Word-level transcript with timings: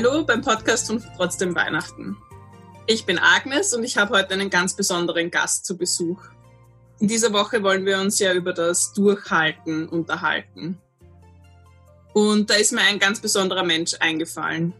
Hallo 0.00 0.22
beim 0.22 0.42
Podcast 0.42 0.86
von 0.86 1.02
Trotzdem 1.16 1.56
Weihnachten. 1.56 2.16
Ich 2.86 3.04
bin 3.04 3.18
Agnes 3.18 3.74
und 3.74 3.82
ich 3.82 3.96
habe 3.96 4.16
heute 4.16 4.34
einen 4.34 4.48
ganz 4.48 4.76
besonderen 4.76 5.28
Gast 5.28 5.66
zu 5.66 5.76
Besuch. 5.76 6.22
In 7.00 7.08
dieser 7.08 7.32
Woche 7.32 7.64
wollen 7.64 7.84
wir 7.84 7.98
uns 7.98 8.20
ja 8.20 8.32
über 8.32 8.52
das 8.52 8.92
Durchhalten 8.92 9.88
unterhalten. 9.88 10.78
Und 12.12 12.48
da 12.48 12.54
ist 12.54 12.70
mir 12.70 12.82
ein 12.82 13.00
ganz 13.00 13.18
besonderer 13.18 13.64
Mensch 13.64 13.96
eingefallen. 13.98 14.72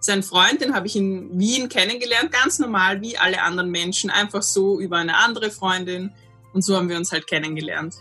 Sein 0.00 0.22
Freund, 0.22 0.60
den 0.60 0.74
habe 0.74 0.88
ich 0.88 0.94
in 0.94 1.38
Wien 1.38 1.70
kennengelernt, 1.70 2.30
ganz 2.32 2.58
normal 2.58 3.00
wie 3.00 3.16
alle 3.16 3.40
anderen 3.40 3.70
Menschen, 3.70 4.10
einfach 4.10 4.42
so 4.42 4.78
über 4.78 4.98
eine 4.98 5.16
andere 5.16 5.50
Freundin. 5.50 6.12
Und 6.52 6.62
so 6.62 6.76
haben 6.76 6.90
wir 6.90 6.98
uns 6.98 7.12
halt 7.12 7.26
kennengelernt. 7.26 7.94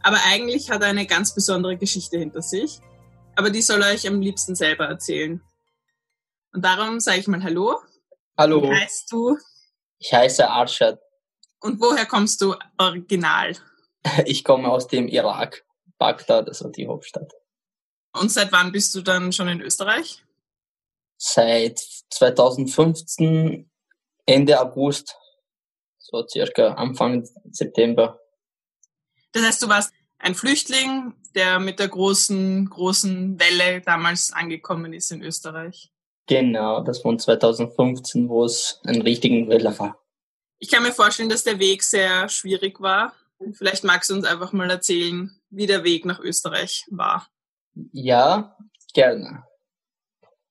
Aber 0.00 0.18
eigentlich 0.28 0.70
hat 0.70 0.82
er 0.82 0.90
eine 0.90 1.06
ganz 1.06 1.34
besondere 1.34 1.76
Geschichte 1.76 2.18
hinter 2.18 2.40
sich 2.40 2.80
aber 3.40 3.48
die 3.48 3.62
soll 3.62 3.80
euch 3.80 4.06
am 4.06 4.20
liebsten 4.20 4.54
selber 4.54 4.84
erzählen. 4.84 5.42
Und 6.52 6.62
darum 6.62 7.00
sage 7.00 7.20
ich 7.20 7.26
mal 7.26 7.42
Hallo. 7.42 7.80
Hallo. 8.36 8.62
Wie 8.62 8.70
heißt 8.70 9.10
du? 9.10 9.38
Ich 9.98 10.12
heiße 10.12 10.46
Arshad. 10.46 11.00
Und 11.60 11.80
woher 11.80 12.04
kommst 12.04 12.42
du 12.42 12.54
original? 12.76 13.56
Ich 14.24 14.44
komme 14.44 14.68
aus 14.68 14.88
dem 14.88 15.08
Irak, 15.08 15.64
Bagdad, 15.98 16.48
also 16.48 16.68
die 16.68 16.86
Hauptstadt. 16.86 17.32
Und 18.12 18.30
seit 18.30 18.50
wann 18.50 18.72
bist 18.72 18.94
du 18.94 19.02
dann 19.02 19.30
schon 19.30 19.48
in 19.48 19.60
Österreich? 19.60 20.24
Seit 21.18 21.78
2015, 22.10 23.70
Ende 24.24 24.60
August, 24.60 25.16
so 25.98 26.26
circa 26.26 26.74
Anfang 26.74 27.26
September. 27.50 28.18
Das 29.32 29.44
heißt, 29.44 29.62
du 29.62 29.68
warst 29.68 29.92
ein 30.18 30.34
Flüchtling, 30.34 31.14
der 31.34 31.58
mit 31.58 31.78
der 31.78 31.88
großen, 31.88 32.68
großen 32.68 33.38
Welle 33.38 33.80
damals 33.80 34.32
angekommen 34.32 34.92
ist 34.92 35.10
in 35.10 35.22
Österreich. 35.22 35.90
Genau, 36.26 36.82
das 36.82 37.00
von 37.00 37.18
2015, 37.18 38.28
wo 38.28 38.44
es 38.44 38.80
einen 38.84 39.02
richtigen 39.02 39.48
Welle 39.48 39.76
war. 39.78 39.98
Ich 40.58 40.70
kann 40.70 40.82
mir 40.82 40.92
vorstellen, 40.92 41.28
dass 41.28 41.44
der 41.44 41.58
Weg 41.58 41.82
sehr 41.82 42.28
schwierig 42.28 42.80
war. 42.80 43.14
Vielleicht 43.52 43.84
magst 43.84 44.10
du 44.10 44.14
uns 44.14 44.26
einfach 44.26 44.52
mal 44.52 44.70
erzählen, 44.70 45.30
wie 45.48 45.66
der 45.66 45.82
Weg 45.84 46.04
nach 46.04 46.20
Österreich 46.20 46.84
war. 46.90 47.28
Ja, 47.92 48.56
gerne. 48.92 49.44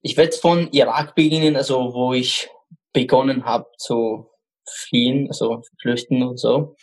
Ich 0.01 0.17
werde 0.17 0.35
von 0.35 0.71
Irak 0.71 1.15
beginnen, 1.15 1.55
also 1.55 1.93
wo 1.93 2.13
ich 2.13 2.49
begonnen 2.93 3.45
habe 3.45 3.67
zu 3.77 4.29
fliehen, 4.65 5.27
also 5.27 5.61
flüchten 5.81 6.23
und 6.23 6.39
so 6.39 6.75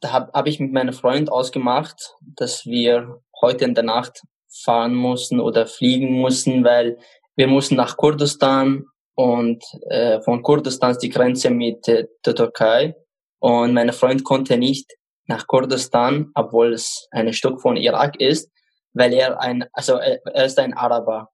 da 0.00 0.12
habe 0.12 0.30
hab 0.32 0.46
ich 0.46 0.60
mit 0.60 0.72
meinem 0.72 0.92
Freund 0.92 1.30
ausgemacht, 1.30 2.14
dass 2.20 2.66
wir 2.66 3.20
heute 3.40 3.64
in 3.64 3.74
der 3.74 3.84
Nacht 3.84 4.22
fahren 4.62 4.94
mussten 4.94 5.40
oder 5.40 5.66
fliegen 5.66 6.12
mussten, 6.12 6.64
weil 6.64 6.98
wir 7.36 7.46
mussten 7.46 7.76
nach 7.76 7.96
Kurdistan 7.96 8.84
und 9.14 9.64
äh, 9.88 10.20
von 10.22 10.42
Kurdistan 10.42 10.92
ist 10.92 11.02
die 11.02 11.08
Grenze 11.08 11.50
mit 11.50 11.88
äh, 11.88 12.06
der 12.24 12.34
Türkei 12.34 12.94
und 13.38 13.72
mein 13.72 13.92
Freund 13.92 14.24
konnte 14.24 14.56
nicht 14.56 14.92
nach 15.26 15.46
Kurdistan, 15.46 16.30
obwohl 16.34 16.74
es 16.74 17.08
ein 17.10 17.32
Stück 17.32 17.60
von 17.60 17.76
Irak 17.76 18.20
ist, 18.20 18.50
weil 18.92 19.12
er 19.12 19.40
ein, 19.40 19.64
also 19.72 19.94
er, 19.94 20.24
er 20.26 20.44
ist 20.44 20.58
ein 20.58 20.74
Araber. 20.74 21.30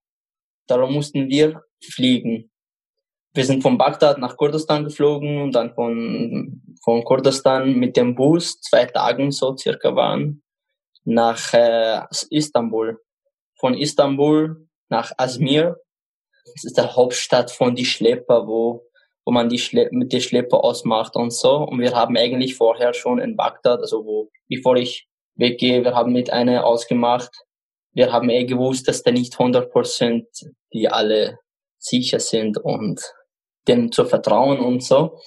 Darum 0.67 0.95
mussten 0.95 1.29
wir 1.29 1.63
fliegen 1.85 2.52
wir 3.35 3.45
sind 3.45 3.63
von 3.63 3.79
Bagdad 3.79 4.19
nach 4.19 4.37
Kurdistan 4.37 4.85
geflogen 4.85 5.41
und 5.41 5.53
dann 5.53 5.75
von, 5.75 6.63
von 6.83 7.03
Kurdistan 7.05 7.75
mit 7.77 7.97
dem 7.97 8.15
Bus 8.15 8.61
zwei 8.61 8.85
Tagen 8.85 9.31
so 9.31 9.57
circa 9.57 9.95
waren 9.97 10.43
nach 11.05 11.53
äh, 11.55 12.03
Istanbul. 12.31 13.01
Von 13.59 13.75
Istanbul 13.75 14.69
nach 14.89 15.13
Azmir. 15.17 15.77
Das 16.55 16.65
ist 16.65 16.77
der 16.77 16.95
Hauptstadt 16.95 17.51
von 17.51 17.75
die 17.75 17.87
Schlepper, 17.87 18.47
wo, 18.47 18.85
wo 19.25 19.33
man 19.33 19.49
die 19.49 19.59
Schle 19.59 19.89
mit 19.93 20.13
der 20.13 20.21
Schlepper 20.21 20.63
ausmacht 20.63 21.17
und 21.17 21.33
so. 21.33 21.57
Und 21.57 21.81
wir 21.81 21.95
haben 21.95 22.17
eigentlich 22.17 22.57
vorher 22.57 22.93
schon 22.93 23.19
in 23.19 23.37
Bagdad, 23.37 23.81
also 23.81 24.05
wo, 24.05 24.31
bevor 24.49 24.77
ich 24.77 25.09
weggehe, 25.37 25.85
wir 25.85 25.95
haben 25.95 26.13
mit 26.13 26.31
einer 26.31 26.67
ausgemacht. 26.67 27.31
Wir 27.95 28.13
haben 28.13 28.29
eh 28.29 28.45
gewusst, 28.45 28.89
dass 28.89 29.03
da 29.03 29.11
nicht 29.11 29.35
100% 29.35 30.25
die 30.73 30.89
alle 30.89 31.39
sicher 31.79 32.21
sind 32.21 32.59
und 32.59 33.03
dem 33.69 33.93
zu 33.93 34.05
vertrauen 34.05 34.59
und 34.59 34.83
so. 34.83 35.19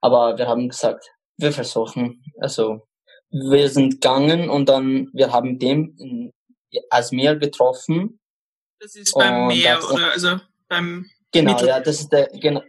Aber 0.00 0.38
wir 0.38 0.46
haben 0.46 0.68
gesagt, 0.68 1.04
wir 1.36 1.52
versuchen. 1.52 2.22
Also 2.38 2.86
wir 3.30 3.68
sind 3.68 4.00
gegangen 4.00 4.50
und 4.50 4.68
dann 4.68 5.08
wir 5.12 5.32
haben 5.32 5.58
dem 5.58 5.94
in 5.98 6.32
Asmir 6.90 7.36
getroffen. 7.36 8.20
Das 8.80 8.94
ist 8.94 9.14
beim 9.14 9.48
Meer 9.48 9.76
das, 9.76 9.90
oder 9.90 10.12
also 10.12 10.40
beim 10.68 11.06
Genau, 11.32 11.52
Mittel 11.52 11.68
ja, 11.68 11.80
das 11.80 12.00
ist 12.00 12.08
der 12.12 12.28
genau, 12.28 12.62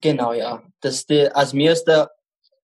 genau 0.00 0.32
ja, 0.32 0.62
das 0.80 0.96
ist 0.96 1.10
der 1.10 1.36
Asmir 1.36 1.72
ist 1.72 1.84
der 1.84 2.10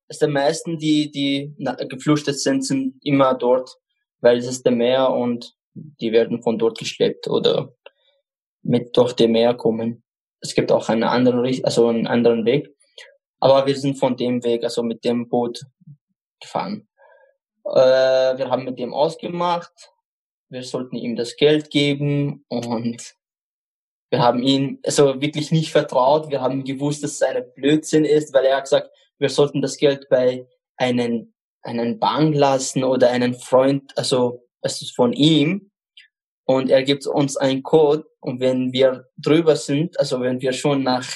ist 0.08 0.22
der 0.22 0.28
meisten 0.28 0.78
die 0.78 1.10
die 1.10 1.54
geflüchtet 1.88 2.38
sind 2.38 2.64
sind 2.64 2.94
immer 3.02 3.34
dort, 3.34 3.76
weil 4.20 4.38
es 4.38 4.46
ist 4.46 4.64
der 4.64 4.72
Meer 4.72 5.10
und 5.10 5.54
die 5.74 6.12
werden 6.12 6.42
von 6.42 6.58
dort 6.58 6.78
geschleppt 6.78 7.26
oder 7.28 7.74
mit 8.62 8.96
durch 8.96 9.14
dem 9.14 9.32
Meer 9.32 9.54
kommen 9.54 10.01
es 10.42 10.54
gibt 10.54 10.72
auch 10.72 10.88
einen 10.88 11.04
anderen, 11.04 11.64
also 11.64 11.88
einen 11.88 12.06
anderen 12.06 12.44
Weg. 12.44 12.74
Aber 13.40 13.66
wir 13.66 13.76
sind 13.76 13.98
von 13.98 14.16
dem 14.16 14.44
Weg, 14.44 14.64
also 14.64 14.82
mit 14.82 15.04
dem 15.04 15.28
Boot 15.28 15.64
gefahren. 16.40 16.88
Äh, 17.64 18.36
wir 18.38 18.50
haben 18.50 18.64
mit 18.64 18.78
dem 18.78 18.92
ausgemacht. 18.92 19.72
Wir 20.48 20.62
sollten 20.62 20.96
ihm 20.96 21.16
das 21.16 21.36
Geld 21.36 21.70
geben 21.70 22.44
und 22.48 23.14
wir 24.10 24.18
haben 24.18 24.42
ihn 24.42 24.78
also 24.84 25.20
wirklich 25.20 25.50
nicht 25.52 25.72
vertraut. 25.72 26.28
Wir 26.30 26.42
haben 26.42 26.64
gewusst, 26.64 27.02
dass 27.02 27.12
es 27.12 27.22
eine 27.22 27.42
Blödsinn 27.42 28.04
ist, 28.04 28.34
weil 28.34 28.44
er 28.44 28.58
hat 28.58 28.64
gesagt, 28.64 28.90
wir 29.18 29.30
sollten 29.30 29.62
das 29.62 29.78
Geld 29.78 30.08
bei 30.10 30.46
einen, 30.76 31.34
einen 31.62 31.98
Bank 31.98 32.34
lassen 32.34 32.84
oder 32.84 33.10
einen 33.10 33.34
Freund, 33.34 33.96
also 33.96 34.46
es 34.60 34.82
ist 34.82 34.94
von 34.94 35.12
ihm 35.12 35.71
und 36.44 36.70
er 36.70 36.82
gibt 36.82 37.06
uns 37.06 37.36
einen 37.36 37.62
Code. 37.62 38.04
Und 38.20 38.40
wenn 38.40 38.72
wir 38.72 39.08
drüber 39.16 39.56
sind, 39.56 39.98
also 39.98 40.20
wenn 40.20 40.40
wir 40.40 40.52
schon 40.52 40.82
nach 40.82 41.06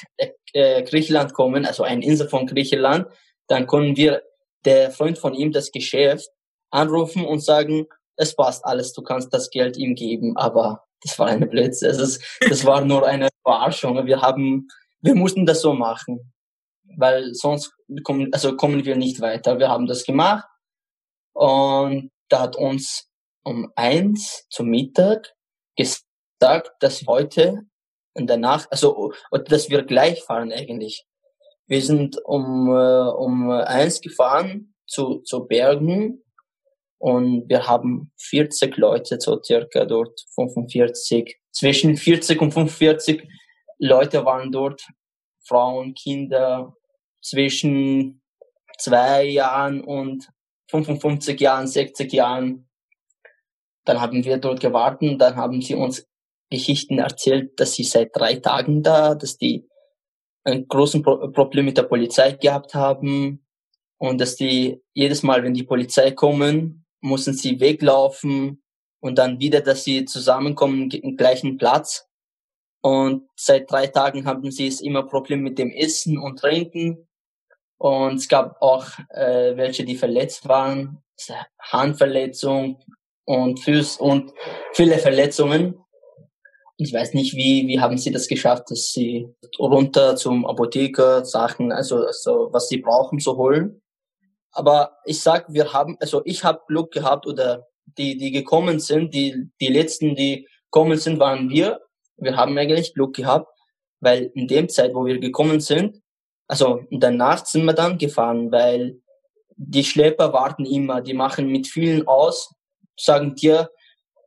äh, 0.53 0.82
Griechenland 0.82 1.32
kommen, 1.34 1.64
also 1.64 1.82
eine 1.82 2.04
Insel 2.04 2.28
von 2.28 2.47
Griechenland, 2.47 3.06
dann 3.48 3.66
können 3.66 3.97
wir 3.97 4.22
der 4.65 4.91
Freund 4.91 5.19
von 5.19 5.34
ihm 5.34 5.53
das 5.53 5.70
Geschäft 5.70 6.28
anrufen 6.70 7.25
und 7.25 7.41
sagen, 7.41 7.86
es 8.16 8.34
passt 8.34 8.65
alles, 8.65 8.92
du 8.92 9.03
kannst 9.03 9.32
das 9.32 9.50
Geld 9.50 9.76
ihm 9.76 9.94
geben, 9.94 10.36
aber 10.36 10.84
das 11.03 11.19
war 11.19 11.26
eine 11.26 11.47
Blödsinn, 11.47 11.88
das, 11.88 11.98
ist, 11.98 12.41
das 12.41 12.65
war 12.65 12.84
nur 12.84 13.06
eine 13.06 13.28
Verarschung. 13.42 14.06
Wir 14.06 14.22
haben, 14.22 14.66
wir 15.03 15.15
mussten 15.15 15.47
das 15.47 15.60
so 15.60 15.75
machen, 15.75 16.32
weil 16.97 17.34
sonst 17.34 17.72
kommen, 18.03 18.32
also 18.32 18.56
kommen 18.56 18.84
wir 18.84 18.97
nicht 18.97 19.20
weiter. 19.20 19.59
Wir 19.59 19.69
haben 19.69 19.86
das 19.86 20.04
gemacht. 20.04 20.47
Und 21.34 22.10
da 22.28 22.41
hat 22.41 22.56
uns 22.56 23.09
um 23.46 23.72
eins 23.76 24.44
zum 24.50 24.68
Mittag 24.68 25.32
gesagt, 25.76 26.72
dass 26.80 27.06
heute 27.06 27.62
in 28.14 28.26
der 28.26 28.38
Nacht, 28.38 28.66
also 28.72 29.12
dass 29.30 29.70
wir 29.70 29.84
gleich 29.84 30.24
fahren 30.24 30.52
eigentlich. 30.52 31.06
Wir 31.68 31.80
sind 31.80 32.18
um 32.24 32.68
äh, 32.68 33.08
um 33.08 33.50
eins 33.50 34.00
gefahren 34.00 34.74
zu 34.86 35.20
zu 35.20 35.46
Bergen 35.46 36.24
und 36.98 37.48
wir 37.48 37.68
haben 37.68 38.10
40 38.18 38.76
Leute 38.78 39.20
so 39.20 39.40
circa 39.40 39.84
dort 39.84 40.20
45 40.34 41.38
zwischen 41.52 41.96
40 41.96 42.40
und 42.40 42.52
45 42.52 43.28
Leute 43.78 44.24
waren 44.24 44.50
dort 44.50 44.82
Frauen 45.46 45.94
Kinder 45.94 46.74
zwischen 47.22 48.22
zwei 48.78 49.24
Jahren 49.24 49.84
und 49.84 50.28
55 50.68 51.41
Jahren 51.41 51.68
60 51.68 52.12
Jahren 52.12 52.66
dann 53.86 54.00
haben 54.00 54.24
wir 54.24 54.36
dort 54.38 54.60
gewartet, 54.60 55.21
dann 55.21 55.36
haben 55.36 55.62
sie 55.62 55.74
uns 55.74 56.06
Geschichten 56.50 56.98
erzählt, 56.98 57.59
dass 57.59 57.74
sie 57.74 57.84
seit 57.84 58.15
drei 58.15 58.36
Tagen 58.36 58.83
da, 58.83 59.15
dass 59.15 59.36
die 59.36 59.68
ein 60.44 60.68
großes 60.68 61.03
Pro 61.03 61.28
Problem 61.28 61.65
mit 61.65 61.77
der 61.77 61.84
Polizei 61.84 62.33
gehabt 62.33 62.74
haben 62.74 63.44
und 63.98 64.21
dass 64.21 64.36
die 64.36 64.80
jedes 64.92 65.22
Mal, 65.22 65.42
wenn 65.42 65.54
die 65.54 65.65
Polizei 65.65 66.12
kommen, 66.12 66.84
müssen 67.00 67.34
sie 67.34 67.60
weglaufen 67.60 68.62
und 69.00 69.18
dann 69.18 69.41
wieder, 69.41 69.60
dass 69.60 69.84
sie 69.84 70.04
zusammenkommen 70.04 70.91
im 70.91 71.16
gleichen 71.16 71.56
Platz. 71.59 72.09
Und 72.80 73.28
seit 73.34 73.71
drei 73.71 73.88
Tagen 73.88 74.27
haben 74.27 74.50
sie 74.50 74.68
es 74.68 74.80
immer 74.80 75.03
Problem 75.03 75.42
mit 75.42 75.59
dem 75.59 75.71
Essen 75.71 76.18
und 76.18 76.38
Trinken. 76.38 77.09
Und 77.78 78.16
es 78.16 78.28
gab 78.28 78.60
auch 78.62 78.86
äh, 79.10 79.56
welche, 79.56 79.84
die 79.84 79.97
verletzt 79.97 80.48
waren, 80.48 81.03
Handverletzung, 81.60 82.78
und 83.26 83.60
Füß 83.60 83.98
und 83.98 84.32
viele 84.72 84.98
Verletzungen. 84.98 85.78
Ich 86.78 86.92
weiß 86.92 87.14
nicht, 87.14 87.34
wie, 87.34 87.66
wie 87.66 87.80
haben 87.80 87.98
sie 87.98 88.10
das 88.10 88.28
geschafft, 88.28 88.70
dass 88.70 88.92
sie 88.92 89.28
runter 89.58 90.16
zum 90.16 90.46
Apotheker 90.46 91.24
Sachen, 91.24 91.72
also, 91.72 92.04
also 92.06 92.48
was 92.52 92.68
sie 92.68 92.78
brauchen, 92.78 93.18
zu 93.18 93.36
holen. 93.36 93.82
Aber 94.52 94.96
ich 95.04 95.20
sag, 95.20 95.52
wir 95.52 95.72
haben, 95.72 95.96
also 96.00 96.22
ich 96.24 96.44
habe 96.44 96.62
Glück 96.66 96.92
gehabt 96.92 97.26
oder 97.26 97.66
die, 97.98 98.16
die 98.16 98.30
gekommen 98.30 98.80
sind, 98.80 99.12
die, 99.12 99.50
die 99.60 99.68
letzten, 99.68 100.14
die 100.14 100.48
gekommen 100.70 100.98
sind, 100.98 101.18
waren 101.18 101.50
wir. 101.50 101.80
wir 102.16 102.36
haben 102.36 102.56
eigentlich 102.56 102.94
Glück 102.94 103.14
gehabt, 103.14 103.48
weil 104.00 104.30
in 104.34 104.48
dem 104.48 104.68
Zeit, 104.68 104.94
wo 104.94 105.04
wir 105.04 105.18
gekommen 105.18 105.60
sind, 105.60 106.00
also 106.48 106.80
danach 106.90 107.44
sind 107.44 107.64
wir 107.64 107.72
dann 107.72 107.98
gefahren, 107.98 108.52
weil 108.52 109.00
die 109.56 109.84
Schlepper 109.84 110.32
warten 110.32 110.64
immer, 110.64 111.00
die 111.00 111.14
machen 111.14 111.48
mit 111.48 111.66
vielen 111.66 112.06
aus, 112.06 112.54
sagen 112.97 113.34
dir, 113.34 113.71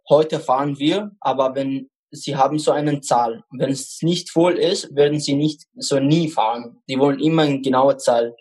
heute 0.08 0.40
fahren 0.40 0.80
wir, 0.80 1.12
aber 1.20 1.56
wenn 1.56 1.90
sie 2.12 2.36
haben 2.36 2.58
so 2.58 2.72
einen 2.72 3.04
Zahl, 3.04 3.44
wenn 3.52 3.72
es 3.72 4.02
nicht 4.02 4.32
voll 4.32 4.58
ist, 4.58 4.96
werden 4.96 5.20
sie 5.20 5.36
nicht 5.36 5.68
so 5.76 6.00
nie 6.00 6.30
fahren. 6.30 6.82
Die 6.88 7.00
wollen 7.00 7.20
immer 7.20 7.44
eine 7.44 7.62
genaue 7.62 7.98
Zahl. 7.98 8.36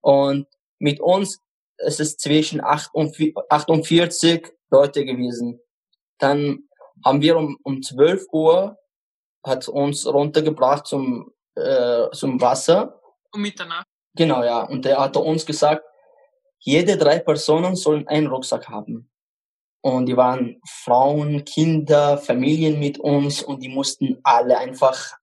Und 0.00 0.46
mit 0.78 1.00
uns 1.00 1.40
es 1.82 2.00
ist 2.00 2.20
zwischen 2.20 2.62
8 2.62 2.94
und 2.94 3.16
48 3.48 4.52
Leute 4.70 5.04
gewesen. 5.04 5.60
Dann 6.18 6.68
haben 7.04 7.22
wir 7.22 7.36
um, 7.36 7.58
um 7.62 7.82
12 7.82 8.26
Uhr 8.32 8.78
hat 9.42 9.68
uns 9.68 10.06
runtergebracht 10.06 10.86
zum, 10.86 11.32
äh, 11.54 12.10
zum 12.12 12.40
Wasser. 12.40 13.00
Um 13.32 13.40
Mitternacht. 13.40 13.86
Genau, 14.14 14.44
ja. 14.44 14.62
Und 14.64 14.84
er 14.84 14.98
hat 14.98 15.16
uns 15.16 15.46
gesagt, 15.46 15.82
jede 16.58 16.98
drei 16.98 17.18
Personen 17.20 17.74
sollen 17.76 18.06
einen 18.06 18.26
Rucksack 18.26 18.68
haben. 18.68 19.10
Und 19.82 20.06
die 20.06 20.16
waren 20.16 20.60
Frauen, 20.66 21.44
Kinder, 21.44 22.18
Familien 22.18 22.78
mit 22.78 22.98
uns 22.98 23.42
und 23.42 23.62
die 23.62 23.68
mussten 23.68 24.18
alle 24.22 24.58
einfach 24.58 25.14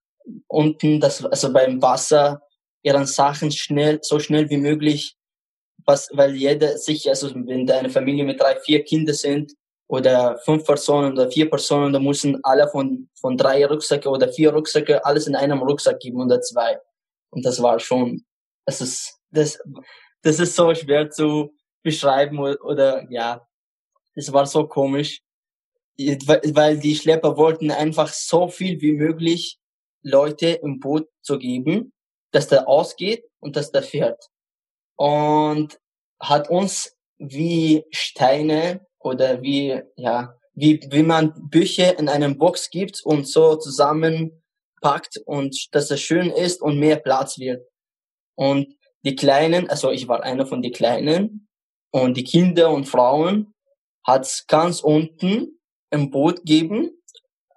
unten, 0.46 1.00
das, 1.00 1.24
also 1.24 1.52
beim 1.52 1.80
Wasser, 1.80 2.42
ihren 2.82 3.06
Sachen 3.06 3.50
schnell, 3.52 4.00
so 4.02 4.18
schnell 4.18 4.50
wie 4.50 4.56
möglich, 4.56 5.16
was, 5.84 6.08
weil 6.12 6.34
jeder 6.34 6.76
sich, 6.76 7.08
also 7.08 7.32
wenn 7.34 7.66
da 7.66 7.78
eine 7.78 7.90
Familie 7.90 8.24
mit 8.24 8.40
drei, 8.40 8.56
vier 8.56 8.82
Kindern 8.84 9.14
sind, 9.14 9.52
oder 9.88 10.38
fünf 10.44 10.64
Personen 10.64 11.12
oder 11.12 11.30
vier 11.30 11.48
Personen, 11.48 11.92
da 11.92 11.98
müssen 11.98 12.38
alle 12.44 12.68
von, 12.68 13.08
von 13.18 13.36
drei 13.36 13.64
Rucksäcke 13.66 14.08
oder 14.08 14.28
vier 14.28 14.52
Rucksäcke 14.52 15.04
alles 15.04 15.26
in 15.26 15.34
einem 15.34 15.62
Rucksack 15.62 15.98
geben 15.98 16.20
oder 16.20 16.40
zwei. 16.42 16.78
Und 17.30 17.44
das 17.44 17.60
war 17.62 17.80
schon, 17.80 18.24
das 18.66 18.82
ist, 18.82 19.18
das, 19.30 19.58
das 20.22 20.38
ist 20.40 20.54
so 20.54 20.74
schwer 20.74 21.10
zu 21.10 21.54
beschreiben 21.82 22.38
oder, 22.38 22.62
oder 22.62 23.06
ja, 23.10 23.47
das 24.18 24.32
war 24.32 24.46
so 24.46 24.66
komisch, 24.66 25.20
weil 25.96 26.78
die 26.78 26.96
Schlepper 26.96 27.36
wollten 27.36 27.70
einfach 27.70 28.08
so 28.08 28.48
viel 28.48 28.80
wie 28.80 28.90
möglich 28.90 29.60
Leute 30.02 30.48
im 30.48 30.80
Boot 30.80 31.06
zu 31.22 31.38
geben, 31.38 31.92
dass 32.32 32.48
der 32.48 32.66
ausgeht 32.66 33.24
und 33.38 33.54
dass 33.54 33.70
der 33.70 33.84
fährt. 33.84 34.26
Und 34.96 35.78
hat 36.20 36.50
uns 36.50 36.96
wie 37.18 37.84
Steine 37.92 38.84
oder 38.98 39.40
wie, 39.40 39.80
ja, 39.94 40.36
wie, 40.52 40.80
wie 40.90 41.04
man 41.04 41.32
Bücher 41.48 41.96
in 41.96 42.08
einem 42.08 42.38
Box 42.38 42.70
gibt 42.70 43.00
und 43.04 43.28
so 43.28 43.54
zusammenpackt 43.54 45.18
und 45.26 45.72
dass 45.72 45.92
es 45.92 46.00
schön 46.00 46.30
ist 46.30 46.60
und 46.60 46.80
mehr 46.80 46.96
Platz 46.96 47.38
wird. 47.38 47.64
Und 48.34 48.74
die 49.04 49.14
Kleinen, 49.14 49.70
also 49.70 49.92
ich 49.92 50.08
war 50.08 50.24
einer 50.24 50.44
von 50.44 50.60
den 50.60 50.72
Kleinen 50.72 51.48
und 51.92 52.16
die 52.16 52.24
Kinder 52.24 52.70
und 52.70 52.86
Frauen 52.86 53.54
hat's 54.08 54.46
ganz 54.46 54.80
unten 54.80 55.60
im 55.90 56.10
Boot 56.10 56.42
geben 56.44 56.90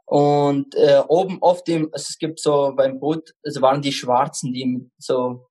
und 0.05 0.75
äh, 0.75 1.01
oben 1.07 1.41
auf 1.41 1.63
dem, 1.63 1.85
also 1.93 2.07
es 2.09 2.17
gibt 2.19 2.41
so 2.41 2.73
beim 2.75 2.99
Boot, 2.99 3.33
es 3.41 3.61
waren 3.61 3.81
die 3.81 3.93
Schwarzen, 3.93 4.51
die 4.51 4.91
so, 4.97 5.47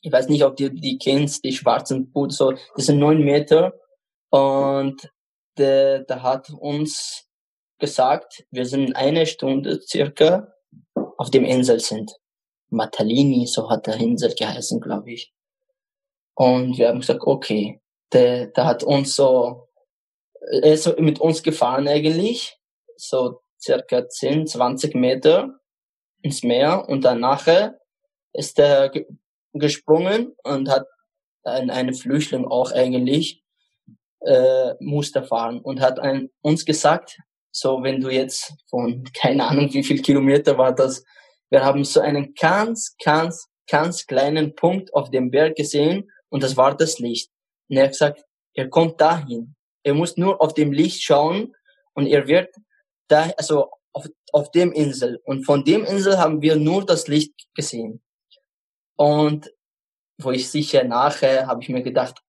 ich 0.00 0.10
weiß 0.10 0.28
nicht, 0.30 0.42
ob 0.42 0.56
du 0.56 0.70
die 0.70 0.96
kennst, 0.96 1.44
die 1.44 1.52
schwarzen 1.52 2.10
Boot, 2.10 2.32
so, 2.32 2.52
das 2.74 2.86
sind 2.86 2.98
neun 2.98 3.22
Meter 3.22 3.74
und 4.30 5.12
der, 5.58 6.04
der 6.04 6.22
hat 6.22 6.48
uns 6.48 7.26
gesagt, 7.78 8.44
wir 8.50 8.64
sind 8.64 8.96
eine 8.96 9.26
Stunde 9.26 9.78
circa 9.82 10.54
auf 11.18 11.30
dem 11.30 11.44
Insel 11.44 11.80
sind. 11.80 12.16
Matalini, 12.70 13.46
so 13.46 13.68
hat 13.68 13.86
der 13.86 13.96
Insel 13.96 14.34
geheißen, 14.34 14.80
glaube 14.80 15.12
ich. 15.12 15.34
Und 16.34 16.78
wir 16.78 16.88
haben 16.88 17.00
gesagt, 17.00 17.24
okay, 17.24 17.82
der, 18.12 18.46
der 18.46 18.64
hat 18.64 18.82
uns 18.82 19.16
so, 19.16 19.68
er 20.40 20.72
ist 20.72 20.98
mit 20.98 21.20
uns 21.20 21.42
gefahren 21.42 21.88
eigentlich, 21.88 22.58
so 22.96 23.40
circa 23.60 24.08
10, 24.08 24.46
20 24.46 24.94
Meter 24.94 25.60
ins 26.22 26.42
Meer 26.42 26.88
und 26.88 27.04
dann 27.04 27.20
nachher 27.20 27.78
ist 28.32 28.58
er 28.58 28.92
gesprungen 29.52 30.34
und 30.44 30.68
hat 30.68 30.86
ein, 31.44 31.70
eine 31.70 31.92
Flüchtling 31.92 32.44
auch 32.46 32.72
eigentlich 32.72 33.42
äh, 34.20 34.74
Muster 34.80 35.22
fahren 35.22 35.60
und 35.60 35.80
hat 35.80 35.98
ein, 35.98 36.30
uns 36.42 36.64
gesagt, 36.64 37.18
so 37.52 37.82
wenn 37.82 38.00
du 38.00 38.10
jetzt 38.10 38.54
von 38.68 39.04
keine 39.14 39.46
Ahnung 39.46 39.72
wie 39.72 39.84
viel 39.84 40.02
Kilometer 40.02 40.58
war 40.58 40.74
das, 40.74 41.04
wir 41.50 41.64
haben 41.64 41.84
so 41.84 42.00
einen 42.00 42.34
ganz, 42.34 42.96
ganz, 43.02 43.48
ganz 43.68 44.06
kleinen 44.06 44.54
Punkt 44.54 44.94
auf 44.94 45.10
dem 45.10 45.30
Berg 45.30 45.56
gesehen 45.56 46.10
und 46.28 46.42
das 46.42 46.56
war 46.56 46.76
das 46.76 46.98
Licht. 47.00 47.30
Und 47.68 47.76
er 47.76 47.84
hat 47.84 47.90
gesagt, 47.90 48.24
er 48.54 48.68
kommt 48.68 49.00
dahin. 49.00 49.56
Er 49.82 49.94
muss 49.94 50.16
nur 50.16 50.40
auf 50.40 50.54
dem 50.54 50.72
Licht 50.72 51.02
schauen 51.02 51.54
und 51.94 52.06
er 52.06 52.26
wird 52.28 52.54
da, 53.08 53.30
also 53.36 53.70
auf, 53.92 54.06
auf 54.32 54.50
dem 54.50 54.72
Insel. 54.72 55.20
Und 55.24 55.44
von 55.44 55.64
dem 55.64 55.84
Insel 55.84 56.18
haben 56.18 56.42
wir 56.42 56.56
nur 56.56 56.84
das 56.84 57.08
Licht 57.08 57.34
gesehen. 57.54 58.00
Und 58.96 59.50
wo 60.18 60.30
ich 60.30 60.50
sicher 60.50 60.84
nachher 60.84 61.46
habe 61.46 61.62
ich 61.62 61.68
mir 61.68 61.82
gedacht, 61.82 62.22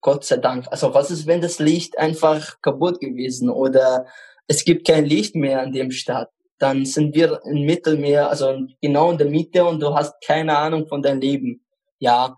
Gott 0.00 0.24
sei 0.24 0.36
Dank. 0.36 0.66
Also 0.70 0.92
was 0.92 1.10
ist, 1.10 1.26
wenn 1.26 1.40
das 1.40 1.58
Licht 1.58 1.98
einfach 1.98 2.60
kaputt 2.60 3.00
gewesen 3.00 3.48
oder 3.48 4.06
es 4.46 4.64
gibt 4.64 4.86
kein 4.86 5.06
Licht 5.06 5.34
mehr 5.34 5.62
an 5.62 5.72
dem 5.72 5.90
Stadt? 5.90 6.30
Dann 6.58 6.84
sind 6.84 7.14
wir 7.14 7.40
im 7.44 7.64
Mittelmeer, 7.64 8.28
also 8.28 8.66
genau 8.80 9.10
in 9.10 9.18
der 9.18 9.28
Mitte 9.28 9.64
und 9.64 9.80
du 9.80 9.94
hast 9.94 10.14
keine 10.24 10.56
Ahnung 10.56 10.86
von 10.86 11.02
deinem 11.02 11.20
Leben. 11.20 11.64
Ja, 11.98 12.36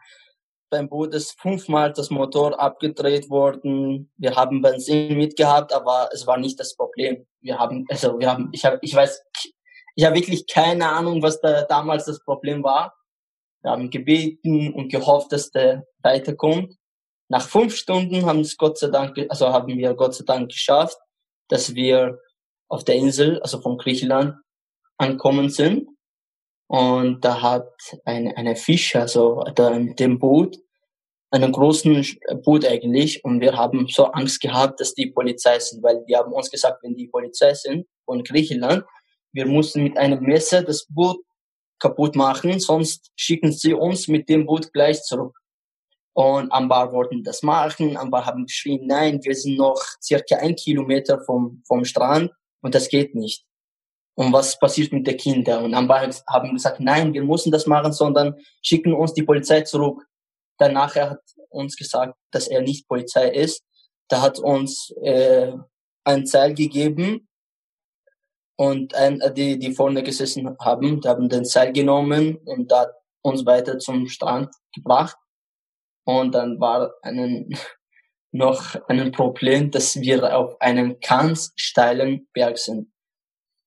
beim 0.70 0.88
Boot 0.88 1.14
ist 1.14 1.40
fünfmal 1.40 1.92
das 1.92 2.10
Motor 2.10 2.60
abgedreht 2.60 3.30
worden. 3.30 4.10
Wir 4.16 4.34
haben 4.34 4.62
Benzin 4.62 5.16
mitgehabt, 5.16 5.72
aber 5.72 6.08
es 6.12 6.26
war 6.26 6.38
nicht 6.38 6.58
das 6.58 6.74
Problem. 6.74 7.26
Wir 7.40 7.58
haben, 7.58 7.84
also 7.88 8.18
wir 8.18 8.30
haben, 8.30 8.48
ich 8.52 8.64
habe, 8.64 8.78
ich 8.82 8.94
weiß, 8.94 9.22
ich 9.94 10.04
habe 10.04 10.16
wirklich 10.16 10.46
keine 10.46 10.88
Ahnung, 10.88 11.22
was 11.22 11.40
da 11.40 11.62
damals 11.62 12.04
das 12.06 12.20
Problem 12.20 12.62
war. 12.62 12.94
Wir 13.62 13.70
haben 13.70 13.90
gebeten 13.90 14.72
und 14.74 14.90
gehofft, 14.90 15.32
dass 15.32 15.50
der 15.50 15.84
weiterkommt. 16.02 16.76
Nach 17.28 17.46
fünf 17.46 17.74
Stunden 17.74 18.26
haben 18.26 18.40
es 18.40 18.56
Gott 18.56 18.78
sei 18.78 18.88
Dank, 18.88 19.18
also 19.28 19.48
haben 19.52 19.76
wir 19.76 19.94
Gott 19.94 20.14
sei 20.14 20.24
Dank 20.24 20.50
geschafft, 20.50 20.98
dass 21.48 21.74
wir 21.74 22.18
auf 22.68 22.84
der 22.84 22.96
Insel, 22.96 23.40
also 23.42 23.60
von 23.60 23.78
Griechenland, 23.78 24.36
ankommen 24.98 25.50
sind. 25.50 25.88
Und 26.68 27.24
da 27.24 27.42
hat 27.42 27.68
eine, 28.04 28.36
eine 28.36 28.56
Fischer, 28.56 29.02
also 29.02 29.44
da 29.54 29.70
in 29.74 29.94
dem 29.96 30.18
Boot, 30.18 30.58
einen 31.30 31.52
großen 31.52 32.04
Boot 32.44 32.64
eigentlich. 32.64 33.24
Und 33.24 33.40
wir 33.40 33.56
haben 33.56 33.86
so 33.88 34.06
Angst 34.06 34.40
gehabt, 34.40 34.80
dass 34.80 34.94
die 34.94 35.06
Polizei 35.06 35.58
sind, 35.58 35.82
weil 35.82 36.04
die 36.08 36.16
haben 36.16 36.32
uns 36.32 36.50
gesagt, 36.50 36.82
wenn 36.82 36.96
die 36.96 37.08
Polizei 37.08 37.54
sind 37.54 37.86
von 38.04 38.22
Griechenland, 38.24 38.84
wir 39.32 39.46
mussten 39.46 39.82
mit 39.82 39.96
einem 39.96 40.20
Messer 40.22 40.62
das 40.62 40.86
Boot 40.88 41.18
kaputt 41.78 42.16
machen, 42.16 42.58
sonst 42.58 43.10
schicken 43.16 43.52
sie 43.52 43.74
uns 43.74 44.08
mit 44.08 44.28
dem 44.28 44.46
Boot 44.46 44.72
gleich 44.72 45.02
zurück. 45.02 45.36
Und 46.14 46.50
ein 46.50 46.68
paar 46.68 46.92
wollten 46.92 47.22
das 47.22 47.42
machen, 47.42 47.96
ein 47.96 48.10
paar 48.10 48.24
haben 48.24 48.46
geschrien, 48.46 48.86
nein, 48.86 49.20
wir 49.22 49.34
sind 49.34 49.58
noch 49.58 49.78
circa 50.02 50.36
ein 50.36 50.56
Kilometer 50.56 51.20
vom, 51.20 51.62
vom 51.66 51.84
Strand 51.84 52.32
und 52.62 52.74
das 52.74 52.88
geht 52.88 53.14
nicht. 53.14 53.44
Und 54.16 54.32
was 54.32 54.58
passiert 54.58 54.92
mit 54.92 55.06
den 55.06 55.16
Kindern? 55.16 55.64
Und 55.64 55.88
paar 55.88 56.10
haben 56.28 56.54
gesagt, 56.54 56.80
nein, 56.80 57.12
wir 57.12 57.22
müssen 57.22 57.52
das 57.52 57.66
machen, 57.66 57.92
sondern 57.92 58.34
schicken 58.62 58.94
uns 58.94 59.12
die 59.12 59.22
Polizei 59.22 59.60
zurück. 59.60 60.06
Danach 60.58 60.96
hat 60.96 61.20
uns 61.50 61.76
gesagt, 61.76 62.16
dass 62.30 62.48
er 62.48 62.62
nicht 62.62 62.88
Polizei 62.88 63.28
ist. 63.28 63.62
Da 64.08 64.22
hat 64.22 64.38
uns 64.38 64.90
äh, 65.02 65.52
ein 66.04 66.26
Zeil 66.26 66.54
gegeben 66.54 67.28
und 68.56 68.94
ein, 68.94 69.20
die, 69.34 69.58
die 69.58 69.74
vorne 69.74 70.02
gesessen 70.02 70.56
haben, 70.60 71.00
die 71.02 71.08
haben 71.08 71.28
den 71.28 71.44
Zeil 71.44 71.72
genommen 71.72 72.38
und 72.46 72.70
da 72.72 72.90
uns 73.22 73.44
weiter 73.44 73.78
zum 73.78 74.06
Strand 74.06 74.54
gebracht. 74.74 75.16
Und 76.04 76.34
dann 76.34 76.58
war 76.58 76.94
einen, 77.02 77.50
noch 78.32 78.76
ein 78.88 79.12
Problem, 79.12 79.70
dass 79.70 79.96
wir 79.96 80.36
auf 80.36 80.58
einem 80.60 81.00
ganz 81.00 81.52
steilen 81.56 82.28
Berg 82.32 82.56
sind. 82.56 82.90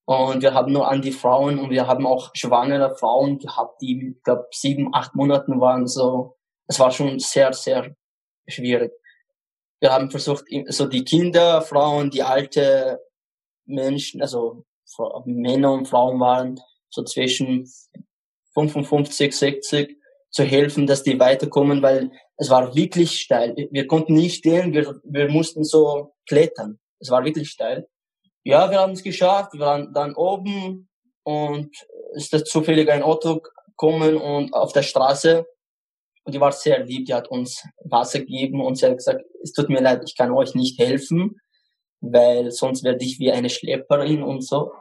Und 0.10 0.42
wir 0.42 0.56
haben 0.56 0.74
nur 0.74 0.90
an 0.90 1.04
die 1.04 1.12
Frauen 1.12 1.60
und 1.60 1.70
wir 1.70 1.86
haben 1.86 2.08
auch 2.08 2.32
schwangere 2.34 2.96
Frauen 2.96 3.38
gehabt, 3.38 3.80
die, 3.80 4.16
ich 4.16 4.24
glaube, 4.24 4.48
sieben, 4.50 4.92
acht 4.92 5.14
Monaten 5.14 5.62
waren. 5.62 5.86
So, 5.86 6.36
es 6.66 6.80
war 6.80 6.90
schon 6.90 7.20
sehr, 7.20 7.54
sehr 7.54 7.96
schwierig. 8.48 8.92
Wir 9.80 9.92
haben 9.92 10.10
versucht, 10.10 10.46
so 10.70 10.88
die 10.88 11.04
Kinder, 11.04 11.62
Frauen, 11.62 12.10
die 12.10 12.24
alte 12.24 13.00
Menschen, 13.68 14.20
also 14.20 14.66
Männer 15.26 15.74
und 15.74 15.88
Frauen 15.88 16.20
waren 16.20 16.60
so 16.90 17.04
zwischen 17.04 17.72
55, 18.56 19.38
60 19.38 19.96
zu 20.32 20.44
helfen, 20.44 20.88
dass 20.88 21.04
die 21.04 21.20
weiterkommen, 21.20 21.84
weil 21.84 22.12
es 22.38 22.50
war 22.50 22.74
wirklich 22.74 23.22
steil. 23.22 23.54
Wir 23.70 23.86
konnten 23.86 24.16
nicht 24.16 24.38
stehen, 24.38 24.74
wir, 24.74 25.00
wir 25.04 25.30
mussten 25.30 25.64
so 25.64 26.16
klettern. 26.28 26.80
Es 26.98 27.12
war 27.12 27.24
wirklich 27.24 27.52
steil. 27.52 27.88
Ja, 28.50 28.72
wir 28.72 28.80
haben 28.80 28.94
es 28.94 29.04
geschafft, 29.04 29.54
wir 29.54 29.60
waren 29.60 29.94
dann 29.94 30.16
oben 30.16 30.90
und 31.22 31.70
ist 32.14 32.34
da 32.34 32.44
zufällig 32.44 32.90
ein 32.90 33.04
Auto 33.04 33.42
gekommen 33.42 34.18
und 34.18 34.56
auf 34.56 34.74
der 34.74 34.82
Straße 34.82 35.46
und 36.24 36.34
die 36.34 36.40
war 36.40 36.52
sehr 36.52 36.84
lieb, 36.84 37.06
die 37.06 37.14
hat 37.14 37.28
uns 37.28 37.64
Wasser 37.84 38.22
gegeben 38.22 38.66
und 38.66 38.76
sie 38.76 38.88
hat 38.88 38.98
gesagt, 38.98 39.22
es 39.44 39.54
tut 39.54 39.70
mir 39.70 39.82
leid, 39.82 40.02
ich 40.04 40.18
kann 40.18 40.32
euch 40.32 40.56
nicht 40.56 40.80
helfen, 40.80 41.40
weil 42.02 42.50
sonst 42.50 42.84
werde 42.84 43.06
ich 43.06 43.20
wie 43.20 43.32
eine 43.32 43.52
Schlepperin 43.52 44.24
und 44.24 44.44
so. 44.44 44.72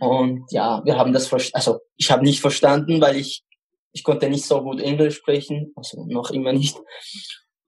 Und 0.00 0.50
ja, 0.50 0.80
wir 0.86 0.96
haben 0.96 1.12
das, 1.12 1.30
also 1.52 1.80
ich 1.98 2.10
habe 2.10 2.24
nicht 2.24 2.40
verstanden, 2.40 3.02
weil 3.02 3.16
ich 3.16 3.44
ich 3.92 4.02
konnte 4.02 4.30
nicht 4.30 4.46
so 4.46 4.62
gut 4.62 4.80
Englisch 4.80 5.16
sprechen, 5.16 5.72
also 5.76 6.06
noch 6.06 6.30
immer 6.30 6.54
nicht. 6.54 6.78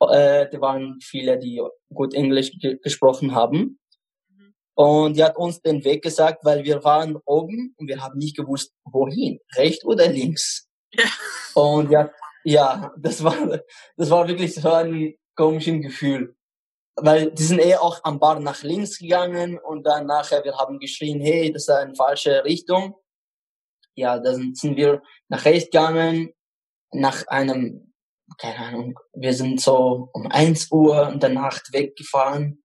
Äh, 0.01 0.49
da 0.51 0.61
waren 0.63 0.99
viele, 1.03 1.39
die 1.39 1.61
gut 1.93 2.15
Englisch 2.15 2.53
ge 2.59 2.79
gesprochen 2.83 3.35
haben. 3.35 3.80
Und 4.75 5.17
die 5.17 5.25
hat 5.25 5.37
uns 5.37 5.61
den 5.61 5.85
Weg 5.85 6.03
gesagt, 6.03 6.45
weil 6.45 6.65
wir 6.65 6.83
waren 6.85 7.17
oben 7.25 7.75
und 7.77 7.89
wir 7.89 8.01
haben 8.01 8.19
nicht 8.19 8.37
gewusst, 8.37 8.73
wohin, 8.85 9.41
rechts 9.57 9.85
oder 9.85 10.09
links. 10.09 10.69
Ja. 10.93 11.05
Und 11.55 11.91
ja, 11.91 12.11
ja, 12.45 12.93
das 12.97 13.23
war, 13.23 13.61
das 13.97 14.11
war 14.11 14.27
wirklich 14.27 14.55
so 14.55 14.73
ein 14.73 15.15
komisches 15.37 15.83
Gefühl. 15.83 16.37
Weil 16.97 17.31
die 17.33 17.43
sind 17.43 17.61
eh 17.61 17.77
auch 17.77 18.01
am 18.05 18.19
Bar 18.19 18.41
nach 18.41 18.63
links 18.63 18.99
gegangen 18.99 19.59
und 19.59 19.85
dann 19.87 20.07
nachher, 20.07 20.45
wir 20.45 20.57
haben 20.57 20.79
geschrien, 20.79 21.21
hey, 21.21 21.53
das 21.53 21.63
ist 21.63 21.71
eine 21.71 21.95
falsche 21.95 22.45
Richtung. 22.45 22.95
Ja, 23.95 24.19
dann 24.19 24.55
sind 24.55 24.77
wir 24.77 25.03
nach 25.29 25.45
rechts 25.45 25.71
gegangen, 25.71 26.33
nach 26.93 27.27
einem, 27.29 27.93
keine 28.39 28.59
Ahnung, 28.59 28.99
wir 29.13 29.35
sind 29.35 29.61
so 29.61 30.09
um 30.13 30.27
eins 30.31 30.71
Uhr 30.71 31.09
in 31.11 31.21
der 31.21 31.31
Nacht 31.31 31.73
weggefahren 31.73 32.63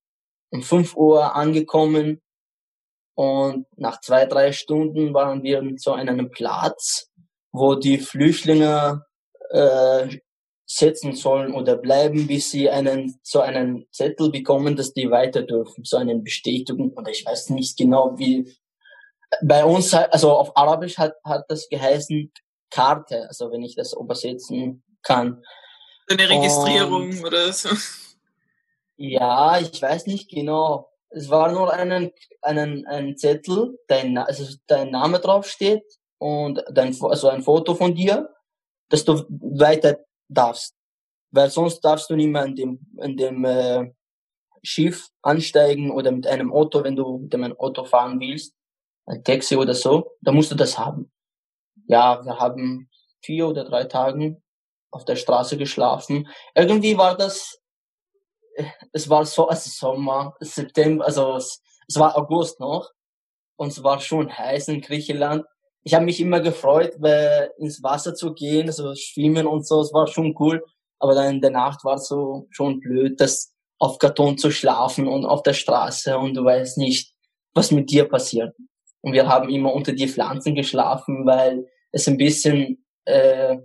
um 0.55 0.63
5 0.63 0.95
Uhr 0.95 1.35
angekommen 1.35 2.21
und 3.15 3.65
nach 3.75 4.01
zwei, 4.01 4.25
drei 4.25 4.51
Stunden 4.51 5.13
waren 5.13 5.43
wir 5.43 5.61
zu 5.77 5.93
einem 5.93 6.31
Platz, 6.31 7.09
wo 7.51 7.75
die 7.75 7.97
Flüchtlinge 7.97 9.05
äh, 9.51 10.17
setzen 10.67 11.13
sollen 11.13 11.53
oder 11.53 11.77
bleiben, 11.77 12.27
bis 12.27 12.51
sie 12.51 12.69
einen 12.69 13.19
so 13.23 13.39
einen 13.39 13.85
Zettel 13.91 14.31
bekommen, 14.31 14.75
dass 14.75 14.93
die 14.93 15.11
weiter 15.11 15.43
dürfen, 15.43 15.83
so 15.83 15.97
eine 15.97 16.15
Bestätigung 16.17 16.91
oder 16.93 17.11
ich 17.11 17.25
weiß 17.25 17.51
nicht 17.51 17.77
genau 17.77 18.17
wie. 18.17 18.51
Bei 19.43 19.65
uns, 19.65 19.93
also 19.93 20.31
auf 20.31 20.55
Arabisch 20.55 20.97
hat 20.97 21.15
hat 21.23 21.45
das 21.49 21.67
geheißen 21.69 22.31
Karte, 22.69 23.27
also 23.27 23.51
wenn 23.51 23.63
ich 23.63 23.75
das 23.75 23.93
übersetzen 23.93 24.83
kann. 25.03 25.43
Eine 26.09 26.29
Registrierung 26.29 27.09
und, 27.09 27.25
oder 27.25 27.51
so. 27.53 27.69
Ja, 28.97 29.59
ich 29.59 29.81
weiß 29.81 30.07
nicht 30.07 30.29
genau. 30.29 30.89
Es 31.09 31.29
war 31.29 31.51
nur 31.51 31.73
einen, 31.73 32.11
einen, 32.41 32.85
ein 32.87 33.17
Zettel, 33.17 33.77
dein, 33.87 34.17
also 34.17 34.45
dein 34.67 34.91
Name 34.91 35.19
drauf 35.19 35.47
steht 35.47 35.83
und 36.17 36.63
dein, 36.71 36.95
also 37.01 37.29
ein 37.29 37.43
Foto 37.43 37.75
von 37.75 37.95
dir, 37.95 38.33
dass 38.89 39.05
du 39.05 39.23
weiter 39.29 39.99
darfst. 40.29 40.75
Weil 41.31 41.49
sonst 41.49 41.81
darfst 41.81 42.09
du 42.09 42.15
nicht 42.15 42.29
mehr 42.29 42.45
in 42.45 42.55
dem, 42.55 42.79
in 43.01 43.17
dem 43.17 43.45
äh, 43.45 43.91
Schiff 44.63 45.09
ansteigen 45.21 45.91
oder 45.91 46.11
mit 46.11 46.27
einem 46.27 46.51
Auto, 46.51 46.83
wenn 46.83 46.95
du 46.95 47.19
mit 47.19 47.33
einem 47.35 47.57
Auto 47.57 47.83
fahren 47.83 48.19
willst, 48.19 48.53
ein 49.05 49.23
Taxi 49.23 49.55
oder 49.55 49.73
so, 49.73 50.11
da 50.21 50.31
musst 50.31 50.51
du 50.51 50.55
das 50.55 50.77
haben. 50.77 51.11
Ja, 51.87 52.23
wir 52.25 52.39
haben 52.39 52.89
vier 53.21 53.47
oder 53.47 53.63
drei 53.63 53.83
Tagen 53.83 54.41
auf 54.91 55.05
der 55.05 55.15
Straße 55.15 55.57
geschlafen. 55.57 56.27
Irgendwie 56.55 56.97
war 56.97 57.15
das 57.15 57.59
es 58.91 59.09
war 59.09 59.25
so, 59.25 59.47
also 59.47 59.69
Sommer, 59.69 60.35
September, 60.39 61.05
also 61.05 61.35
es, 61.35 61.61
es 61.87 61.99
war 61.99 62.17
August 62.17 62.59
noch 62.59 62.89
und 63.57 63.69
es 63.69 63.83
war 63.83 63.99
schon 63.99 64.35
heiß 64.35 64.67
in 64.69 64.81
Griechenland. 64.81 65.45
Ich 65.83 65.93
habe 65.93 66.05
mich 66.05 66.19
immer 66.19 66.39
gefreut, 66.39 66.93
weil 66.97 67.51
ins 67.57 67.83
Wasser 67.83 68.15
zu 68.15 68.33
gehen, 68.33 68.67
also 68.67 68.95
schwimmen 68.95 69.45
und 69.45 69.67
so, 69.67 69.81
es 69.81 69.93
war 69.93 70.07
schon 70.07 70.35
cool. 70.39 70.63
Aber 70.99 71.13
dann 71.13 71.35
in 71.35 71.41
der 71.41 71.51
Nacht 71.51 71.83
war 71.83 71.95
es 71.95 72.07
so 72.07 72.47
schon 72.49 72.79
blöd, 72.79 73.19
das 73.19 73.53
auf 73.77 73.99
Karton 73.99 74.37
zu 74.37 74.51
schlafen 74.51 75.07
und 75.07 75.25
auf 75.25 75.43
der 75.43 75.53
Straße 75.53 76.17
und 76.17 76.35
du 76.35 76.43
weißt 76.43 76.77
nicht, 76.77 77.13
was 77.53 77.71
mit 77.71 77.89
dir 77.91 78.05
passiert. 78.07 78.55
Und 79.01 79.13
wir 79.13 79.27
haben 79.27 79.49
immer 79.49 79.73
unter 79.73 79.91
die 79.91 80.07
Pflanzen 80.07 80.55
geschlafen, 80.55 81.25
weil 81.25 81.67
es 81.91 82.07
ein 82.07 82.17
bisschen 82.17 82.85
äh, 83.05 83.57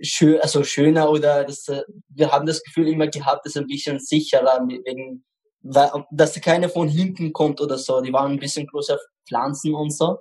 schön, 0.00 0.40
also 0.40 0.64
schöner 0.64 1.10
oder 1.10 1.44
das, 1.44 1.68
äh, 1.68 1.82
wir 2.08 2.30
haben 2.32 2.46
das 2.46 2.62
Gefühl 2.62 2.88
immer 2.88 3.06
gehabt, 3.08 3.44
das 3.44 3.54
ist 3.54 3.62
ein 3.62 3.66
bisschen 3.66 3.98
sicherer 3.98 4.66
wegen, 4.66 5.24
weil, 5.62 5.90
dass 6.10 6.40
keine 6.40 6.68
von 6.68 6.88
hinten 6.88 7.32
kommt 7.32 7.60
oder 7.60 7.78
so. 7.78 8.00
Die 8.00 8.12
waren 8.12 8.32
ein 8.32 8.38
bisschen 8.38 8.66
größer 8.66 8.98
Pflanzen 9.26 9.74
und 9.74 9.90
so, 9.90 10.18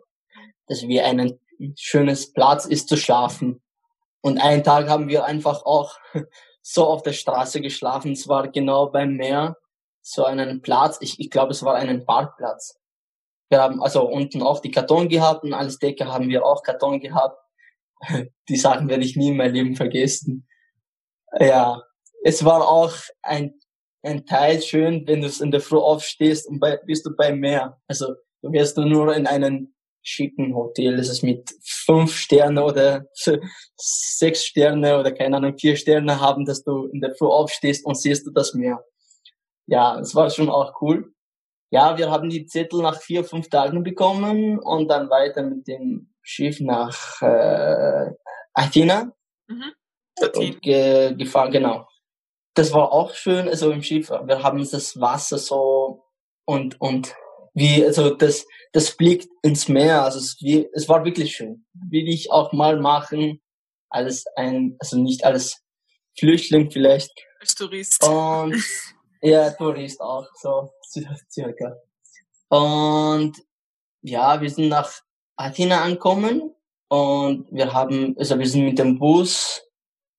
dass 0.67 0.83
wir 0.83 1.05
ein 1.05 1.39
schönes 1.77 2.31
Platz 2.31 2.65
ist 2.65 2.89
zu 2.89 2.97
schlafen. 2.97 3.61
Und 4.21 4.37
einen 4.37 4.63
Tag 4.63 4.87
haben 4.87 5.09
wir 5.09 5.25
einfach 5.25 5.65
auch 5.65 5.97
so 6.61 6.85
auf 6.85 7.03
der 7.03 7.13
Straße 7.13 7.61
geschlafen. 7.61 8.13
Es 8.13 8.27
war 8.27 8.47
genau 8.49 8.87
beim 8.87 9.15
Meer, 9.15 9.57
so 10.01 10.23
einen 10.23 10.61
Platz. 10.61 10.97
Ich, 11.01 11.19
ich 11.19 11.29
glaube, 11.29 11.51
es 11.51 11.63
war 11.63 11.75
ein 11.75 12.05
Parkplatz. 12.05 12.79
Wir 13.49 13.61
haben 13.61 13.83
also 13.83 14.07
unten 14.07 14.41
auch 14.41 14.61
die 14.61 14.71
Karton 14.71 15.09
gehabt 15.09 15.43
und 15.43 15.53
als 15.53 15.77
Decke 15.77 16.11
haben 16.11 16.29
wir 16.29 16.45
auch 16.45 16.63
Karton 16.63 16.99
gehabt 16.99 17.42
die 18.49 18.55
Sachen 18.55 18.89
werde 18.89 19.03
ich 19.03 19.15
nie 19.15 19.29
in 19.29 19.37
meinem 19.37 19.53
Leben 19.53 19.75
vergessen. 19.75 20.47
Ja, 21.39 21.81
es 22.23 22.45
war 22.45 22.67
auch 22.67 22.93
ein, 23.21 23.59
ein 24.03 24.25
Teil 24.25 24.61
schön, 24.61 25.05
wenn 25.07 25.21
du 25.21 25.29
in 25.41 25.51
der 25.51 25.61
Früh 25.61 25.77
aufstehst 25.77 26.47
und 26.47 26.59
bei, 26.59 26.77
bist 26.77 27.05
du 27.05 27.15
beim 27.15 27.39
Meer. 27.39 27.81
Also 27.87 28.13
du 28.41 28.51
wirst 28.51 28.77
du 28.77 28.85
nur 28.85 29.15
in 29.15 29.27
einem 29.27 29.73
schicken 30.03 30.53
Hotel, 30.53 30.97
das 30.97 31.07
ist 31.07 31.23
mit 31.23 31.49
fünf 31.63 32.15
Sterne 32.15 32.63
oder 32.63 33.05
sechs 33.77 34.45
Sterne 34.45 34.99
oder 34.99 35.11
keine 35.13 35.37
Ahnung, 35.37 35.57
vier 35.57 35.77
Sterne 35.77 36.19
haben, 36.19 36.45
dass 36.45 36.63
du 36.63 36.87
in 36.87 36.99
der 36.99 37.15
Früh 37.15 37.27
aufstehst 37.27 37.85
und 37.85 37.97
siehst 37.97 38.27
du 38.27 38.31
das 38.31 38.53
Meer. 38.53 38.83
Ja, 39.65 39.97
es 39.99 40.13
war 40.13 40.29
schon 40.29 40.49
auch 40.49 40.81
cool. 40.81 41.12
Ja, 41.73 41.97
wir 41.97 42.11
haben 42.11 42.29
die 42.29 42.45
Zettel 42.45 42.83
nach 42.83 43.01
vier, 43.01 43.23
fünf 43.23 43.49
Tagen 43.49 43.81
bekommen 43.81 44.59
und 44.59 44.89
dann 44.89 45.09
weiter 45.09 45.41
mit 45.41 45.67
dem 45.67 46.13
Schiff 46.21 46.59
nach 46.59 47.19
äh, 47.23 48.11
Athena 48.53 49.11
mhm. 49.47 49.71
und 50.35 50.61
ge 50.61 51.15
gefahren, 51.15 51.51
genau. 51.51 51.87
Das 52.53 52.71
war 52.73 52.91
auch 52.91 53.15
schön, 53.15 53.47
also 53.47 53.71
im 53.71 53.81
Schiff, 53.81 54.11
wir 54.11 54.43
haben 54.43 54.59
das 54.59 55.01
Wasser 55.01 55.39
so 55.39 56.03
und 56.45 56.79
und 56.79 57.15
wie 57.55 57.83
also 57.83 58.11
das 58.11 58.45
das 58.71 58.95
blickt 58.95 59.29
ins 59.41 59.67
Meer, 59.67 60.03
also 60.03 60.19
es, 60.19 60.37
wie, 60.41 60.69
es 60.73 60.87
war 60.87 61.03
wirklich 61.03 61.35
schön. 61.35 61.65
Will 61.73 62.07
ich 62.07 62.31
auch 62.31 62.53
mal 62.53 62.79
machen, 62.79 63.41
alles 63.89 64.25
ein 64.35 64.75
also 64.77 64.99
nicht 64.99 65.25
alles 65.25 65.63
Flüchtling 66.19 66.69
vielleicht. 66.69 67.09
Als 67.39 67.55
Tourist. 67.55 68.07
Und 68.07 68.63
ja, 69.23 69.49
Tourist 69.49 69.99
auch 70.01 70.27
so 70.35 70.69
circa. 71.29 71.77
Und 72.49 73.37
ja, 74.01 74.39
wir 74.41 74.49
sind 74.49 74.69
nach 74.69 74.91
Athena 75.35 75.81
ankommen 75.81 76.53
und 76.89 77.47
wir 77.51 77.73
haben, 77.73 78.15
also 78.17 78.37
wir 78.37 78.47
sind 78.47 78.65
mit 78.65 78.79
dem 78.79 78.99
Bus 78.99 79.63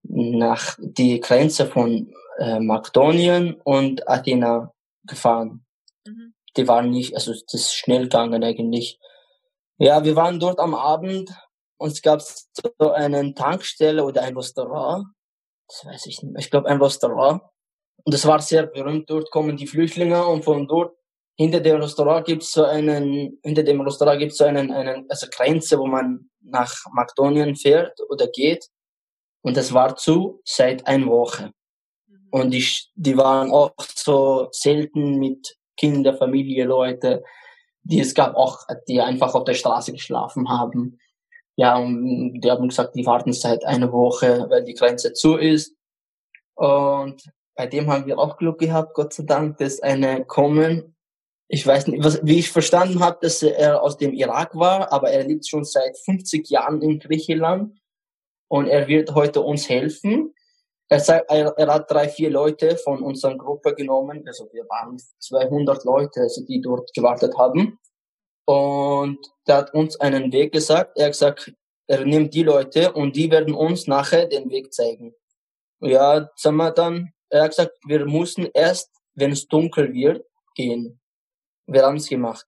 nach 0.03 0.77
die 0.79 1.21
Grenze 1.21 1.67
von 1.67 2.13
äh, 2.39 2.59
Makedonien 2.59 3.55
und 3.63 4.09
Athena 4.09 4.73
gefahren. 5.05 5.65
Mhm. 6.07 6.35
Die 6.57 6.67
waren 6.69 6.91
nicht, 6.91 7.15
also 7.15 7.33
das 7.33 7.55
ist 7.55 7.75
schnell 7.75 8.05
gegangen 8.05 8.43
eigentlich. 8.43 8.99
Ja, 9.79 10.05
wir 10.05 10.17
waren 10.17 10.41
dort 10.41 10.59
am 10.59 10.75
Abend 10.75 11.31
und 11.79 11.93
es 11.93 12.03
gab 12.03 12.23
so 12.23 12.91
einen 12.93 13.35
Tankstelle 13.35 14.05
oder 14.05 14.23
ein 14.23 14.37
Restaurant. 14.37 15.07
Das 15.69 15.85
weiß 15.85 16.07
ich 16.07 16.23
nicht 16.23 16.33
mehr. 16.33 16.41
Ich 16.41 16.51
glaube 16.51 16.69
ein 16.69 16.81
Restaurant. 16.81 17.43
Und 18.05 18.13
das 18.13 18.27
war 18.27 18.41
sehr 18.41 18.67
berühmt. 18.67 19.09
Dort 19.09 19.31
kommen 19.31 19.57
die 19.57 19.67
Flüchtlinge 19.67 20.27
und 20.27 20.45
von 20.45 20.69
dort 20.69 20.95
hinter 21.37 21.61
dem 21.61 21.81
Restaurant 21.81 22.27
gibt's 22.27 22.53
so 22.53 22.65
einen, 22.65 23.39
hinter 23.43 23.63
dem 23.63 23.81
Restaurant 23.81 24.21
gibt's 24.21 24.37
so 24.37 24.45
einen, 24.45 24.71
einen, 24.71 25.07
also 25.09 25.27
Grenze, 25.31 25.79
wo 25.79 25.87
man 25.87 26.31
nach 26.41 26.73
Makedonien 26.93 27.57
fährt 27.57 27.99
oder 28.09 28.29
geht. 28.29 28.69
Und 29.43 29.57
das 29.57 29.73
war 29.73 29.97
zu 29.97 30.41
seit 30.45 30.87
einer 30.87 31.07
Woche. 31.07 31.53
Mhm. 32.07 32.29
Und 32.31 32.51
die, 32.51 32.67
die 32.95 33.17
waren 33.17 33.51
auch 33.51 33.75
so 33.79 34.49
selten 34.53 35.19
mit 35.19 35.57
Kinder, 35.77 36.15
Familie, 36.15 36.65
Leute, 36.65 37.25
die 37.83 38.01
es 38.01 38.15
gab 38.15 38.35
auch, 38.37 38.61
die 38.89 39.01
einfach 39.01 39.35
auf 39.35 39.45
der 39.45 39.55
Straße 39.55 39.93
geschlafen 39.93 40.49
haben. 40.49 40.99
Ja, 41.57 41.77
und 41.77 42.41
die 42.41 42.51
haben 42.51 42.69
gesagt, 42.69 42.95
die 42.95 43.07
warten 43.07 43.33
seit 43.33 43.65
einer 43.65 43.93
Woche, 43.93 44.47
weil 44.49 44.65
die 44.65 44.75
Grenze 44.75 45.13
zu 45.13 45.37
ist. 45.37 45.77
Und 46.55 47.23
bei 47.55 47.67
dem 47.67 47.91
haben 47.91 48.07
wir 48.07 48.19
auch 48.19 48.37
Glück 48.37 48.59
gehabt, 48.59 48.95
Gott 48.95 49.13
sei 49.13 49.25
Dank, 49.25 49.59
dass 49.59 49.81
eine 49.81 50.25
kommen 50.25 50.95
ich 51.49 51.67
weiß 51.67 51.87
nicht, 51.89 52.03
was, 52.03 52.21
wie 52.25 52.39
ich 52.39 52.51
verstanden 52.51 53.01
habe, 53.01 53.19
dass 53.21 53.43
er 53.43 53.83
aus 53.83 53.97
dem 53.97 54.13
Irak 54.13 54.55
war, 54.55 54.93
aber 54.93 55.11
er 55.11 55.25
lebt 55.25 55.47
schon 55.47 55.65
seit 55.65 55.97
50 55.99 56.49
Jahren 56.49 56.83
in 56.83 56.99
Griechenland 56.99 57.79
und 58.49 58.67
er 58.67 58.89
wird 58.89 59.15
heute 59.15 59.41
uns 59.41 59.69
helfen. 59.69 60.35
Er, 60.89 61.01
sagt, 61.01 61.31
er, 61.31 61.55
er 61.57 61.67
hat 61.69 61.91
drei, 61.91 62.09
vier 62.09 62.31
Leute 62.31 62.77
von 62.77 63.03
unserer 63.03 63.37
Gruppe 63.37 63.75
genommen, 63.75 64.25
also 64.27 64.49
wir 64.53 64.65
waren 64.69 65.01
200 65.21 65.85
Leute, 65.85 66.23
also 66.23 66.45
die 66.45 66.61
dort 66.61 66.93
gewartet 66.93 67.37
haben. 67.39 67.79
Und 68.47 69.19
der 69.47 69.57
hat 69.59 69.75
uns 69.75 69.99
einen 70.01 70.33
Weg 70.33 70.53
gesagt. 70.53 70.99
Er 70.99 71.07
hat 71.07 71.13
gesagt, 71.13 71.55
er 71.87 72.05
nimmt 72.05 72.35
die 72.35 72.43
Leute 72.43 72.93
und 72.93 73.17
die 73.17 73.31
werden 73.31 73.55
uns 73.55 73.87
nachher 73.87 74.27
den 74.27 74.51
Weg 74.51 74.75
zeigen. 74.75 75.15
Ja, 75.81 76.31
sagen 76.37 76.57
wir 76.57 76.71
dann, 76.71 77.14
er 77.35 77.45
hat 77.45 77.51
gesagt, 77.51 77.73
wir 77.87 78.07
mussten 78.07 78.47
erst, 78.55 78.91
wenn 79.15 79.33
es 79.33 79.47
dunkel 79.47 79.93
wird, 79.93 80.25
gehen. 80.55 81.01
Wir 81.67 81.83
haben 81.83 81.97
es 81.97 82.09
gemacht. 82.09 82.47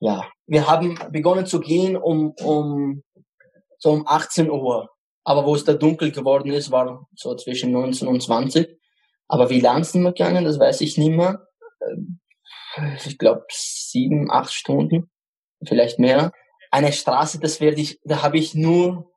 Ja, 0.00 0.28
wir 0.46 0.66
haben 0.68 0.98
begonnen 1.10 1.46
zu 1.46 1.60
gehen 1.60 1.96
um, 1.96 2.32
um, 2.42 3.02
so 3.78 3.90
um 3.90 4.06
18 4.06 4.50
Uhr. 4.50 4.90
Aber 5.24 5.44
wo 5.44 5.54
es 5.54 5.64
da 5.64 5.74
dunkel 5.74 6.10
geworden 6.10 6.50
ist, 6.52 6.70
war 6.70 7.06
so 7.14 7.34
zwischen 7.36 7.72
19 7.72 8.08
und 8.08 8.22
20. 8.22 8.78
Aber 9.28 9.50
wie 9.50 9.60
lang 9.60 9.84
sind 9.84 10.02
wir 10.02 10.12
gegangen, 10.12 10.44
das 10.44 10.58
weiß 10.58 10.80
ich 10.80 10.96
nicht 10.96 11.14
mehr. 11.14 11.46
Ähm, 11.86 12.20
ich 13.04 13.18
glaube 13.18 13.44
sieben, 13.50 14.30
acht 14.30 14.52
Stunden, 14.52 15.10
vielleicht 15.64 15.98
mehr. 15.98 16.32
Eine 16.70 16.92
Straße, 16.92 17.38
das 17.40 17.60
werde 17.60 17.80
ich, 17.80 17.98
da 18.04 18.22
habe 18.22 18.38
ich 18.38 18.54
nur, 18.54 19.12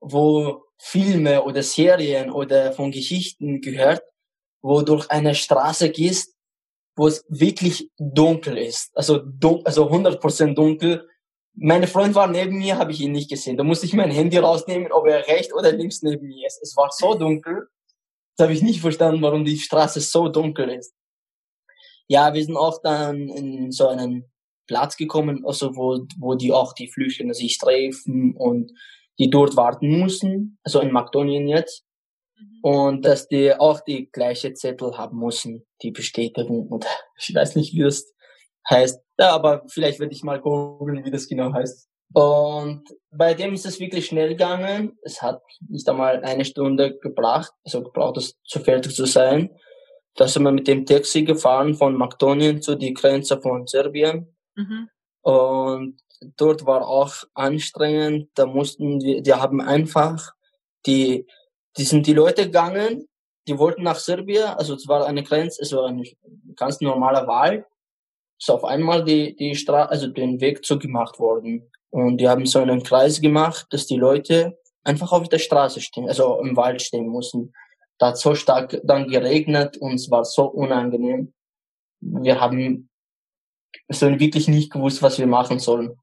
wo 0.00 0.62
Filme 0.78 1.42
oder 1.44 1.62
Serien 1.62 2.30
oder 2.30 2.72
von 2.72 2.90
Geschichten 2.90 3.60
gehört, 3.60 4.02
wo 4.66 4.82
durch 4.82 5.08
eine 5.12 5.34
Straße 5.34 5.90
gehst, 5.90 6.34
wo 6.96 7.06
es 7.06 7.24
wirklich 7.28 7.88
dunkel 7.98 8.58
ist. 8.58 8.90
Also, 8.96 9.22
also 9.64 9.90
100% 9.90 10.54
dunkel. 10.54 11.08
Meine 11.54 11.86
Freund 11.86 12.16
war 12.16 12.26
neben 12.26 12.58
mir, 12.58 12.76
habe 12.76 12.90
ich 12.90 13.00
ihn 13.00 13.12
nicht 13.12 13.30
gesehen. 13.30 13.56
Da 13.56 13.62
musste 13.62 13.86
ich 13.86 13.92
mein 13.94 14.10
Handy 14.10 14.38
rausnehmen, 14.38 14.90
ob 14.90 15.06
er 15.06 15.26
rechts 15.28 15.54
oder 15.54 15.70
links 15.70 16.02
neben 16.02 16.26
mir 16.26 16.46
ist. 16.46 16.60
Es 16.60 16.76
war 16.76 16.90
so 16.90 17.14
dunkel. 17.14 17.68
Das 18.36 18.46
habe 18.46 18.54
ich 18.54 18.62
nicht 18.62 18.80
verstanden, 18.80 19.22
warum 19.22 19.44
die 19.44 19.56
Straße 19.56 20.00
so 20.00 20.28
dunkel 20.28 20.68
ist. 20.70 20.94
Ja, 22.08 22.34
wir 22.34 22.44
sind 22.44 22.56
auch 22.56 22.82
dann 22.82 23.28
in 23.28 23.70
so 23.70 23.86
einen 23.86 24.24
Platz 24.66 24.96
gekommen, 24.96 25.44
also 25.46 25.76
wo, 25.76 26.06
wo 26.18 26.34
die 26.34 26.52
auch 26.52 26.72
die 26.72 26.88
Flüchtlinge 26.88 27.34
sich 27.34 27.58
treffen 27.58 28.36
und 28.36 28.72
die 29.18 29.30
dort 29.30 29.56
warten 29.56 30.00
müssen, 30.00 30.58
also 30.64 30.80
in 30.80 30.90
Makedonien 30.90 31.46
jetzt. 31.48 31.85
Mhm. 32.38 32.60
Und 32.62 33.04
dass 33.04 33.28
die 33.28 33.54
auch 33.54 33.80
die 33.80 34.10
gleiche 34.10 34.54
Zettel 34.54 34.96
haben 34.96 35.18
müssen, 35.18 35.66
die 35.82 35.90
Bestätigung 35.90 36.68
und 36.68 36.86
ich 37.18 37.34
weiß 37.34 37.56
nicht, 37.56 37.74
wie 37.74 37.82
das 37.82 38.12
heißt. 38.68 39.00
Ja, 39.18 39.34
aber 39.34 39.64
vielleicht 39.68 40.00
werde 40.00 40.12
ich 40.12 40.22
mal 40.22 40.40
googeln, 40.40 41.04
wie 41.04 41.10
das 41.10 41.28
genau 41.28 41.52
heißt. 41.52 41.88
Und 42.12 42.84
bei 43.10 43.34
dem 43.34 43.54
ist 43.54 43.66
es 43.66 43.80
wirklich 43.80 44.06
schnell 44.06 44.30
gegangen. 44.30 44.98
Es 45.02 45.22
hat 45.22 45.42
nicht 45.68 45.88
einmal 45.88 46.22
eine 46.22 46.44
Stunde 46.44 46.96
gebracht, 46.98 47.52
also 47.64 47.82
gebraucht, 47.82 48.16
das 48.16 48.34
zu 48.44 48.60
fertig 48.60 48.94
zu 48.94 49.06
sein. 49.06 49.50
Da 50.14 50.28
sind 50.28 50.44
wir 50.44 50.52
mit 50.52 50.66
dem 50.66 50.86
Taxi 50.86 51.24
gefahren 51.24 51.74
von 51.74 51.94
Makedonien 51.96 52.62
zu 52.62 52.74
die 52.74 52.94
Grenze 52.94 53.40
von 53.40 53.66
Serbien. 53.66 54.34
Mhm. 54.54 54.88
Und 55.22 56.00
dort 56.36 56.64
war 56.64 56.86
auch 56.86 57.12
anstrengend. 57.34 58.30
Da 58.34 58.46
mussten 58.46 59.00
wir, 59.02 59.20
die 59.22 59.34
haben 59.34 59.60
einfach 59.60 60.32
die, 60.86 61.26
die 61.76 61.84
sind 61.84 62.06
die 62.06 62.14
Leute 62.14 62.46
gegangen, 62.46 63.08
die 63.46 63.58
wollten 63.58 63.82
nach 63.82 63.98
Serbien, 63.98 64.44
also 64.44 64.74
es 64.74 64.88
war 64.88 65.06
eine 65.06 65.22
Grenze, 65.22 65.62
es 65.62 65.72
war 65.72 65.86
eine 65.86 66.04
ganz 66.56 66.80
normale 66.80 67.26
Wahl. 67.26 67.66
Ist 68.38 68.50
auf 68.50 68.64
einmal 68.64 69.04
die, 69.04 69.36
die 69.36 69.54
Straße, 69.54 69.90
also 69.90 70.06
den 70.08 70.40
Weg 70.40 70.64
zugemacht 70.64 71.18
worden. 71.18 71.70
Und 71.90 72.18
die 72.18 72.28
haben 72.28 72.44
so 72.44 72.58
einen 72.58 72.82
Kreis 72.82 73.20
gemacht, 73.20 73.66
dass 73.70 73.86
die 73.86 73.96
Leute 73.96 74.58
einfach 74.84 75.12
auf 75.12 75.28
der 75.28 75.38
Straße 75.38 75.80
stehen, 75.80 76.08
also 76.08 76.40
im 76.40 76.56
Wald 76.56 76.82
stehen 76.82 77.08
mussten. 77.08 77.52
Da 77.98 78.08
hat 78.08 78.18
so 78.18 78.34
stark 78.34 78.80
dann 78.84 79.08
geregnet 79.08 79.78
und 79.78 79.94
es 79.94 80.10
war 80.10 80.24
so 80.24 80.44
unangenehm. 80.46 81.32
Wir 82.00 82.40
haben 82.40 82.90
so 83.88 84.06
wirklich 84.18 84.48
nicht 84.48 84.70
gewusst, 84.72 85.02
was 85.02 85.18
wir 85.18 85.26
machen 85.26 85.58
sollen. 85.58 85.98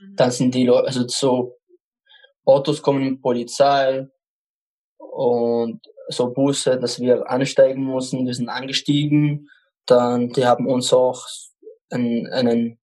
Mhm. 0.00 0.16
Dann 0.16 0.30
sind 0.30 0.54
die 0.54 0.64
Leute, 0.64 0.86
also 0.86 1.06
so 1.08 1.58
Autos 2.44 2.80
kommen 2.80 3.20
Polizei 3.20 4.06
und 5.16 5.80
so 6.08 6.30
Busse, 6.30 6.78
dass 6.78 7.00
wir 7.00 7.28
ansteigen 7.28 7.82
mussten. 7.82 8.26
Wir 8.26 8.34
sind 8.34 8.48
angestiegen. 8.48 9.48
Dann, 9.86 10.30
die 10.30 10.46
haben 10.46 10.66
uns 10.66 10.92
auch 10.92 11.26
einen, 11.90 12.26
einen 12.28 12.78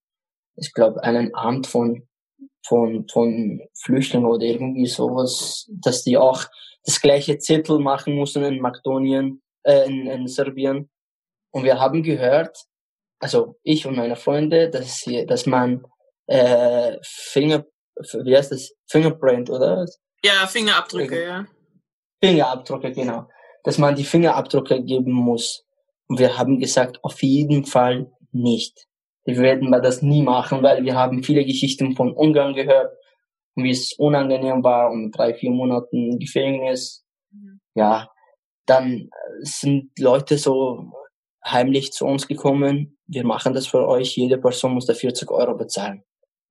ich 0.56 0.74
glaube, 0.74 1.04
einen 1.04 1.34
Amt 1.34 1.68
von 1.68 2.08
von, 2.66 3.08
von 3.10 3.62
Flüchtlingen 3.74 4.28
oder 4.28 4.46
irgendwie 4.46 4.88
sowas, 4.88 5.70
dass 5.70 6.04
die 6.04 6.18
auch 6.18 6.46
das 6.86 7.02
gleiche 7.02 7.38
Zettel 7.38 7.80
machen 7.80 8.16
mussten 8.16 8.44
in 8.44 8.60
Makedonien, 8.60 9.42
äh, 9.64 9.86
in, 9.86 10.08
in 10.08 10.28
Serbien. 10.28 10.90
Und 11.52 11.64
wir 11.64 11.80
haben 11.80 12.04
gehört, 12.04 12.58
also 13.20 13.58
ich 13.64 13.86
und 13.86 13.96
meine 13.96 14.16
Freunde, 14.16 14.70
dass, 14.70 15.00
hier, 15.00 15.26
dass 15.26 15.46
man 15.46 15.86
äh, 16.28 16.98
Finger, 17.04 17.66
wie 17.96 18.36
heißt 18.36 18.52
das? 18.52 18.74
Fingerprint, 18.88 19.50
oder? 19.50 19.86
Ja, 20.24 20.48
Fingerabdrücke, 20.48 21.24
ja. 21.24 21.46
Fingerabdrücke, 22.24 22.92
genau. 22.92 23.28
Dass 23.64 23.78
man 23.78 23.96
die 23.96 24.04
Fingerabdrücke 24.04 24.82
geben 24.84 25.12
muss. 25.12 25.66
Und 26.08 26.20
wir 26.20 26.38
haben 26.38 26.60
gesagt, 26.60 27.04
auf 27.04 27.22
jeden 27.24 27.66
Fall 27.66 28.12
nicht. 28.32 28.88
Wir 29.26 29.38
werden 29.38 29.72
das 29.72 30.02
nie 30.02 30.22
machen, 30.22 30.64
weil 30.64 30.84
wir 30.84 30.96
haben 30.96 31.24
viele 31.24 31.46
Geschichten 31.46 31.96
von 31.96 32.12
Ungarn 32.14 32.54
gehört, 32.54 32.94
wie 33.56 33.72
es 33.72 33.94
unangenehm 33.94 34.64
war 34.64 34.92
und 34.92 35.12
drei, 35.12 35.34
vier 35.34 35.52
Monaten 35.52 36.20
Gefängnis. 36.20 37.06
Mhm. 37.32 37.60
Ja, 37.76 38.10
dann 38.66 39.10
sind 39.42 39.92
Leute 40.00 40.38
so 40.38 40.92
heimlich 41.46 41.92
zu 41.92 42.06
uns 42.06 42.28
gekommen. 42.28 42.98
Wir 43.08 43.26
machen 43.26 43.54
das 43.54 43.68
für 43.68 43.88
euch. 43.88 44.16
Jede 44.18 44.38
Person 44.38 44.74
muss 44.74 44.86
da 44.86 44.94
40 44.94 45.30
Euro 45.32 45.56
bezahlen. 45.56 46.04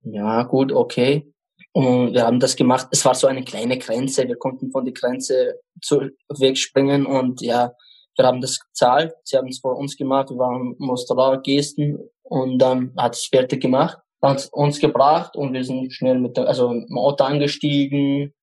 Ja, 0.02 0.42
gut, 0.42 0.72
okay. 0.72 1.32
Und 1.72 2.12
wir 2.12 2.24
haben 2.24 2.38
das 2.38 2.54
gemacht. 2.54 2.88
Es 2.90 3.04
war 3.04 3.14
so 3.14 3.26
eine 3.26 3.44
kleine 3.44 3.78
Grenze. 3.78 4.28
Wir 4.28 4.36
konnten 4.36 4.70
von 4.70 4.84
der 4.84 4.92
Grenze 4.92 5.60
zu, 5.80 6.10
wegspringen 6.28 7.06
und 7.06 7.40
ja, 7.40 7.72
wir 8.16 8.26
haben 8.26 8.42
das 8.42 8.60
gezahlt. 8.60 9.14
Sie 9.24 9.36
haben 9.36 9.48
es 9.48 9.60
vor 9.60 9.76
uns 9.76 9.96
gemacht. 9.96 10.30
Wir 10.30 10.38
waren 10.38 10.74
Mostrar 10.78 11.40
Gesten 11.40 11.98
und 12.24 12.58
dann 12.58 12.92
hat 12.96 13.14
es 13.14 13.26
fertig 13.26 13.62
gemacht, 13.62 13.98
hat 14.20 14.48
uns 14.52 14.80
gebracht 14.80 15.34
und 15.36 15.54
wir 15.54 15.64
sind 15.64 15.92
schnell 15.92 16.18
mit 16.18 16.36
dem, 16.36 16.44
also 16.44 16.70
im 16.70 16.98
Auto 16.98 17.24
angestiegen, 17.24 18.34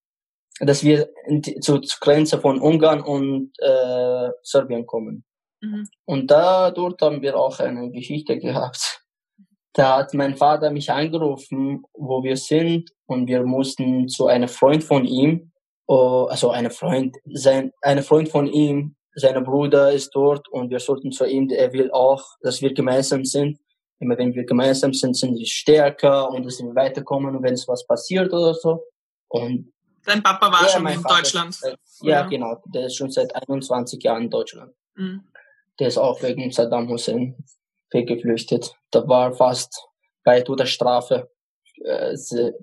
dass 0.60 0.84
wir 0.84 1.10
zur, 1.62 1.82
zur 1.82 2.00
Grenze 2.00 2.40
von 2.40 2.60
Ungarn 2.60 3.02
und 3.02 3.52
äh, 3.60 4.30
Serbien 4.42 4.86
kommen. 4.86 5.24
Mhm. 5.62 5.88
Und 6.06 6.32
da 6.32 6.72
dort 6.72 7.02
haben 7.02 7.22
wir 7.22 7.38
auch 7.38 7.60
eine 7.60 7.92
Geschichte 7.92 8.38
gehabt. 8.40 9.02
Da 9.74 9.98
hat 9.98 10.14
mein 10.14 10.36
Vater 10.36 10.72
mich 10.72 10.92
angerufen, 10.92 11.84
wo 11.94 12.24
wir 12.24 12.38
sind, 12.38 12.92
und 13.06 13.28
wir 13.28 13.44
mussten 13.44 14.08
zu 14.08 14.28
einem 14.28 14.48
Freund 14.48 14.84
von 14.84 15.06
ihm, 15.06 15.52
oh, 15.88 16.28
also 16.30 16.52
eine 16.52 16.70
Freund, 16.70 17.18
sein, 17.34 17.72
eine 17.82 18.04
Freund 18.04 18.30
von 18.30 18.48
ihm, 18.48 18.96
sein 19.16 19.44
Bruder 19.44 19.92
ist 19.92 20.12
dort 20.12 20.48
und 20.50 20.70
wir 20.70 20.80
sollten 20.80 21.12
zu 21.12 21.26
ihm, 21.26 21.50
er 21.50 21.74
will 21.74 21.92
auch, 21.92 22.24
dass 22.42 22.62
wir 22.62 22.74
gemeinsam 22.74 23.26
sind. 23.26 23.60
Immer 24.00 24.18
wenn 24.18 24.34
wir 24.34 24.46
gemeinsam 24.46 24.94
sind, 24.94 25.18
sind 25.18 25.38
wir 25.38 25.46
stärker 25.46 26.30
und 26.30 26.46
dass 26.46 26.60
wir 26.60 26.74
weiterkommen, 26.74 27.42
wenn 27.44 27.54
es 27.54 27.68
was 27.68 27.86
passiert 27.86 28.32
oder 28.32 28.54
so. 28.54 28.84
Und 29.28 29.74
Dein 30.06 30.24
Papa 30.24 30.52
war 30.52 30.70
schon 30.70 30.88
in 30.88 31.02
Vater, 31.02 31.16
Deutschland. 31.16 31.60
ja, 32.02 32.10
ja, 32.10 32.28
genau. 32.28 32.62
Der 32.74 32.86
ist 32.86 32.96
schon 32.96 33.12
seit 33.12 33.36
21 33.36 34.02
Jahren 34.02 34.24
in 34.24 34.30
Deutschland. 34.30 34.72
Mhm. 34.96 35.24
Der 35.80 35.88
ist 35.90 35.98
auch 35.98 36.22
wegen 36.22 36.50
Saddam 36.52 36.88
Hussein 36.88 37.36
weggeflüchtet. 37.92 38.76
Da 38.92 39.08
war 39.08 39.34
fast 39.34 39.88
bei 40.24 40.42
Todesstrafe. 40.42 41.30
Äh, 41.84 42.14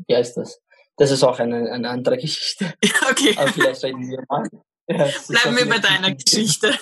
wie 0.06 0.14
heißt 0.14 0.36
das? 0.36 0.60
Das 0.96 1.10
ist 1.10 1.22
auch 1.22 1.38
eine, 1.38 1.70
eine 1.70 1.88
andere 1.88 2.16
Geschichte. 2.16 2.72
Okay. 3.10 3.34
Aber 3.36 3.48
vielleicht 3.48 3.84
reden 3.84 4.08
wir 4.08 4.24
mal. 4.28 4.48
Ja, 4.88 5.08
Bleiben 5.28 5.56
wir 5.56 5.68
bei 5.68 5.78
deiner 5.80 6.14
Geschichte. 6.14 6.72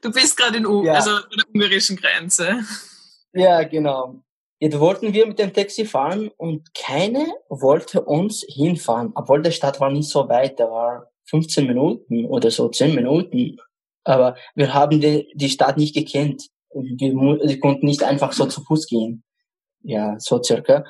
Du 0.00 0.10
bist 0.10 0.36
gerade 0.36 0.56
in 0.56 0.66
U 0.66 0.84
ja. 0.84 0.94
also 0.94 1.12
an 1.12 1.22
der 1.38 1.44
ungarischen 1.54 1.96
Grenze. 1.96 2.58
Ja, 3.32 3.62
genau. 3.62 4.16
Jetzt 4.58 4.80
wollten 4.80 5.12
wir 5.12 5.26
mit 5.26 5.38
dem 5.38 5.52
Taxi 5.52 5.84
fahren 5.84 6.28
und 6.36 6.74
keine 6.74 7.24
wollte 7.48 8.02
uns 8.02 8.44
hinfahren, 8.48 9.12
obwohl 9.14 9.42
der 9.42 9.52
Stadt 9.52 9.78
war 9.78 9.90
nicht 9.90 10.08
so 10.08 10.28
weit, 10.28 10.58
da 10.58 10.70
war 10.70 11.12
15 11.26 11.66
Minuten 11.66 12.26
oder 12.26 12.50
so 12.50 12.68
10 12.68 12.96
Minuten. 12.96 13.58
Aber 14.04 14.36
wir 14.54 14.74
haben 14.74 15.00
die, 15.00 15.32
die 15.34 15.48
Stadt 15.48 15.76
nicht 15.76 15.94
gekannt. 15.94 16.48
Wir 16.74 17.60
konnten 17.60 17.86
nicht 17.86 18.02
einfach 18.02 18.32
so 18.32 18.46
zu 18.46 18.62
Fuß 18.62 18.86
gehen. 18.86 19.24
Ja, 19.82 20.18
so 20.18 20.42
circa. 20.42 20.84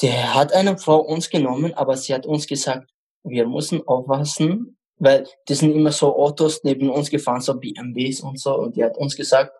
Der 0.00 0.34
hat 0.34 0.52
eine 0.52 0.78
Frau 0.78 0.98
uns 0.98 1.30
genommen, 1.30 1.74
aber 1.74 1.96
sie 1.96 2.14
hat 2.14 2.26
uns 2.26 2.46
gesagt, 2.46 2.90
wir 3.24 3.46
müssen 3.46 3.86
aufpassen, 3.86 4.78
weil 4.96 5.26
die 5.48 5.54
sind 5.54 5.74
immer 5.74 5.92
so 5.92 6.16
Autos 6.16 6.64
neben 6.64 6.90
uns 6.90 7.10
gefahren, 7.10 7.40
so 7.40 7.58
BMWs 7.58 8.20
und 8.20 8.40
so. 8.40 8.56
Und 8.56 8.76
die 8.76 8.84
hat 8.84 8.96
uns 8.96 9.16
gesagt, 9.16 9.52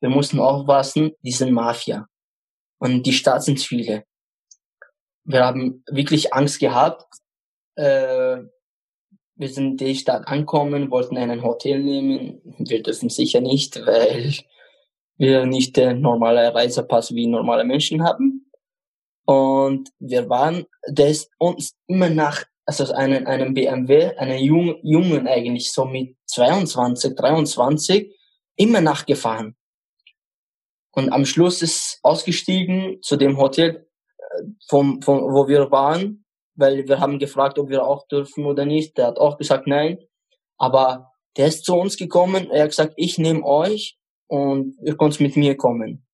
wir 0.00 0.08
mussten 0.08 0.40
aufpassen, 0.40 1.12
die 1.22 1.32
sind 1.32 1.52
Mafia. 1.52 2.06
Und 2.78 3.04
die 3.04 3.12
Stadt 3.12 3.42
sind 3.42 3.60
viele. 3.60 4.04
Wir 5.24 5.44
haben 5.44 5.82
wirklich 5.88 6.34
Angst 6.34 6.60
gehabt. 6.60 7.06
Äh, 7.76 8.42
wir 9.36 9.48
sind 9.48 9.80
die 9.80 9.94
Stadt 9.94 10.28
ankommen, 10.28 10.90
wollten 10.90 11.16
einen 11.16 11.42
Hotel 11.42 11.82
nehmen. 11.82 12.40
Wir 12.58 12.82
dürfen 12.82 13.08
sicher 13.08 13.40
nicht, 13.40 13.84
weil 13.84 14.34
wir 15.16 15.46
nicht 15.46 15.76
den 15.76 16.00
normalen 16.00 16.52
Reisepass 16.52 17.14
wie 17.14 17.26
normale 17.26 17.64
Menschen 17.64 18.04
haben. 18.04 18.50
Und 19.26 19.90
wir 19.98 20.28
waren, 20.28 20.66
der 20.86 21.14
uns 21.38 21.74
immer 21.86 22.10
nach, 22.10 22.44
also 22.66 22.92
einen, 22.92 23.26
einen 23.26 23.54
BMW, 23.54 24.16
einen 24.16 24.38
jungen, 24.38 24.76
jungen 24.82 25.26
eigentlich, 25.26 25.72
so 25.72 25.84
mit 25.84 26.16
22, 26.26 27.14
23, 27.14 28.14
immer 28.56 28.80
nachgefahren. 28.80 29.56
Und 30.92 31.10
am 31.10 31.24
Schluss 31.24 31.62
ist 31.62 31.98
ausgestiegen 32.02 33.02
zu 33.02 33.16
dem 33.16 33.36
Hotel, 33.38 33.88
äh, 34.18 34.42
vom, 34.68 35.02
vom, 35.02 35.22
wo 35.32 35.48
wir 35.48 35.70
waren, 35.70 36.23
weil 36.56 36.86
wir 36.88 37.00
haben 37.00 37.18
gefragt, 37.18 37.58
ob 37.58 37.68
wir 37.68 37.84
auch 37.84 38.06
dürfen 38.08 38.46
oder 38.46 38.64
nicht. 38.64 38.96
Der 38.98 39.06
hat 39.08 39.18
auch 39.18 39.36
gesagt 39.36 39.66
nein. 39.66 39.98
Aber 40.56 41.12
der 41.36 41.48
ist 41.48 41.64
zu 41.64 41.74
uns 41.74 41.96
gekommen, 41.96 42.50
er 42.50 42.62
hat 42.62 42.70
gesagt, 42.70 42.94
ich 42.96 43.18
nehme 43.18 43.44
euch 43.44 43.98
und 44.28 44.76
ihr 44.82 44.96
könnt 44.96 45.20
mit 45.20 45.36
mir 45.36 45.56
kommen. 45.56 46.06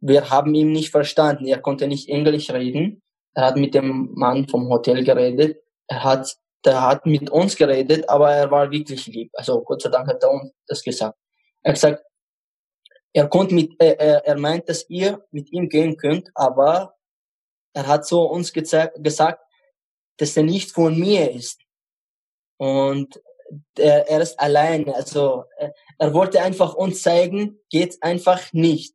Wir 0.00 0.30
haben 0.30 0.54
ihn 0.54 0.72
nicht 0.72 0.90
verstanden, 0.90 1.46
er 1.46 1.60
konnte 1.60 1.88
nicht 1.88 2.08
Englisch 2.08 2.50
reden. 2.50 3.02
Er 3.34 3.46
hat 3.46 3.56
mit 3.56 3.74
dem 3.74 4.10
Mann 4.14 4.46
vom 4.48 4.68
Hotel 4.68 5.04
geredet. 5.04 5.62
Er 5.88 6.04
hat, 6.04 6.36
der 6.64 6.82
hat 6.82 7.06
mit 7.06 7.30
uns 7.30 7.56
geredet, 7.56 8.08
aber 8.08 8.32
er 8.32 8.50
war 8.50 8.70
wirklich 8.70 9.06
lieb. 9.06 9.30
Also 9.34 9.62
Gott 9.62 9.82
sei 9.82 9.88
Dank 9.88 10.08
hat 10.08 10.22
er 10.22 10.30
uns 10.30 10.52
das 10.66 10.82
gesagt. 10.82 11.18
Er 11.62 11.70
hat 11.70 11.76
gesagt, 11.76 12.02
er 13.12 13.28
konnte 13.28 13.54
mit, 13.54 13.72
er, 13.78 14.26
er 14.26 14.38
meint, 14.38 14.68
dass 14.68 14.88
ihr 14.90 15.24
mit 15.30 15.50
ihm 15.50 15.68
gehen 15.68 15.96
könnt, 15.96 16.30
aber 16.34 16.94
er 17.72 17.86
hat 17.86 18.06
so 18.06 18.22
uns 18.22 18.52
gesagt, 18.52 18.98
dass 20.18 20.36
er 20.36 20.42
nicht 20.42 20.72
von 20.72 20.98
mir 20.98 21.30
ist. 21.30 21.60
Und 22.58 23.20
er, 23.76 24.08
er 24.08 24.20
ist 24.20 24.38
allein. 24.40 24.88
Also 24.92 25.44
er, 25.56 25.74
er 25.98 26.14
wollte 26.14 26.40
einfach 26.40 26.74
uns 26.74 27.02
zeigen, 27.02 27.60
geht 27.70 28.02
einfach 28.02 28.52
nicht. 28.52 28.94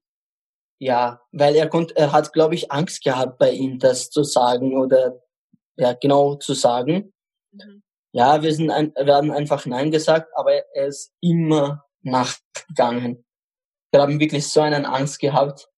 Ja, 0.80 1.22
weil 1.32 1.56
er 1.56 1.70
konnte, 1.70 1.96
er 1.96 2.12
hat, 2.12 2.34
glaube 2.34 2.56
ich, 2.56 2.72
Angst 2.72 3.04
gehabt 3.04 3.38
bei 3.38 3.52
ihm, 3.52 3.78
das 3.78 4.10
zu 4.10 4.24
sagen 4.24 4.78
oder 4.78 5.22
ja 5.78 5.94
genau 5.94 6.36
zu 6.36 6.54
sagen. 6.54 7.14
Mhm. 7.52 7.84
Ja, 8.14 8.42
wir 8.42 8.54
sind 8.54 8.72
ein, 8.72 8.94
wir 8.96 9.14
haben 9.14 9.32
einfach 9.32 9.66
Nein 9.66 9.92
gesagt, 9.92 10.30
aber 10.36 10.54
er 10.74 10.88
ist 10.88 11.14
immer 11.22 11.86
nachgegangen. 12.02 13.24
Wir 13.92 14.02
haben 14.02 14.20
wirklich 14.20 14.48
so 14.48 14.62
einen 14.62 14.86
Angst 14.86 15.20
gehabt. 15.20 15.70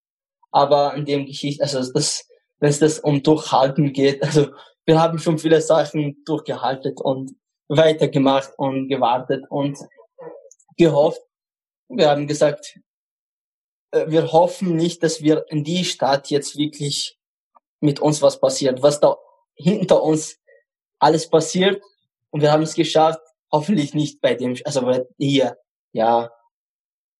Aber 0.51 0.93
in 0.93 1.05
dem 1.05 1.25
Geschichte, 1.25 1.63
also 1.63 1.91
das, 1.91 2.27
wenn 2.59 2.69
es 2.69 2.79
das 2.79 2.99
um 2.99 3.23
Durchhalten 3.23 3.91
geht, 3.91 4.23
also 4.23 4.47
wir 4.85 4.99
haben 4.99 5.19
schon 5.19 5.39
viele 5.39 5.61
Sachen 5.61 6.23
durchgehalten 6.25 6.97
und 6.97 7.35
weitergemacht 7.67 8.51
und 8.57 8.87
gewartet 8.89 9.45
und 9.49 9.77
gehofft. 10.77 11.21
Wir 11.89 12.09
haben 12.09 12.27
gesagt, 12.27 12.79
äh, 13.91 14.05
wir 14.07 14.31
hoffen 14.31 14.75
nicht, 14.75 15.03
dass 15.03 15.21
wir 15.21 15.45
in 15.49 15.63
die 15.63 15.85
Stadt 15.85 16.29
jetzt 16.29 16.57
wirklich 16.57 17.17
mit 17.79 17.99
uns 17.99 18.21
was 18.21 18.39
passiert, 18.39 18.81
was 18.81 18.99
da 18.99 19.17
hinter 19.55 20.03
uns 20.03 20.39
alles 20.99 21.29
passiert. 21.29 21.81
Und 22.31 22.41
wir 22.41 22.51
haben 22.51 22.63
es 22.63 22.73
geschafft, 22.73 23.21
hoffentlich 23.51 23.93
nicht 23.93 24.19
bei 24.21 24.35
dem, 24.35 24.57
also 24.65 25.05
hier, 25.17 25.57
ja. 25.91 26.31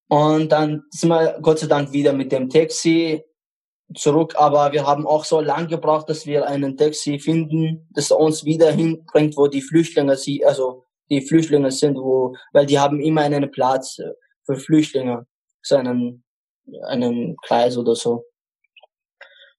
Und 0.08 0.50
dann 0.52 0.84
sind 0.90 1.10
wir 1.10 1.40
Gott 1.42 1.60
sei 1.60 1.68
Dank 1.68 1.92
wieder 1.92 2.14
mit 2.14 2.32
dem 2.32 2.50
Taxi 2.50 3.24
zurück, 3.96 4.36
aber 4.38 4.72
wir 4.72 4.86
haben 4.86 5.06
auch 5.06 5.26
so 5.26 5.40
lange 5.40 5.68
gebraucht, 5.68 6.10
dass 6.10 6.26
wir 6.26 6.48
einen 6.48 6.78
Taxi 6.78 7.20
finden, 7.20 7.88
das 7.94 8.12
uns 8.12 8.46
wieder 8.46 8.72
hinbringt, 8.72 9.38
wo 9.38 9.48
die 9.48 9.62
Flüchtlinge 9.62 10.16
sie, 10.18 10.46
also 10.46 10.86
die 11.10 11.22
Flüchtlinge 11.22 11.72
sind, 11.72 11.98
wo, 11.98 12.36
weil 12.54 12.66
die 12.66 12.80
haben 12.80 13.00
immer 13.00 13.22
einen 13.22 13.52
Platz 13.52 13.98
für 14.46 14.56
Flüchtlinge, 14.56 15.26
so 15.62 15.76
einen, 15.76 16.24
einen 16.88 17.36
Kreis 17.46 17.78
oder 17.78 17.96
so. 17.96 18.26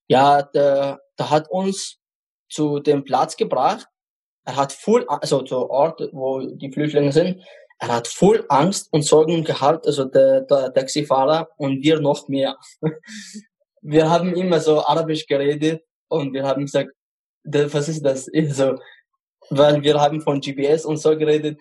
Ja, 0.09 0.43
der, 0.43 1.01
der 1.19 1.31
hat 1.31 1.51
uns 1.51 1.99
zu 2.49 2.81
dem 2.81 3.05
Platz 3.05 3.37
gebracht. 3.37 3.87
Er 4.45 4.57
hat 4.57 4.73
voll, 4.73 5.07
also 5.09 5.43
zur 5.43 5.71
Ort, 5.71 6.01
wo 6.13 6.41
die 6.41 6.71
Flüchtlinge 6.71 7.13
sind. 7.13 7.43
Er 7.79 7.89
hat 7.89 8.09
voll 8.09 8.45
Angst 8.49 8.89
und 8.93 9.05
Sorgen 9.05 9.45
gehabt, 9.45 9.87
also 9.87 10.05
der, 10.05 10.43
der 10.43 10.73
Taxifahrer 10.73 11.49
und 11.57 11.83
wir 11.83 12.01
noch 12.01 12.29
mehr. 12.29 12.57
wir 13.85 14.09
haben 14.09 14.35
immer 14.35 14.61
so 14.61 14.85
Arabisch 14.85 15.27
geredet 15.27 15.85
und 16.09 16.33
wir 16.33 16.45
haben 16.45 16.63
gesagt, 16.63 16.91
was 17.45 17.89
ist 17.89 18.05
das? 18.05 18.29
So, 18.51 18.79
weil 19.51 19.83
wir 19.83 20.01
haben 20.01 20.23
von 20.23 20.41
GPS 20.41 20.87
und 20.87 20.97
so 20.97 21.17
geredet, 21.17 21.61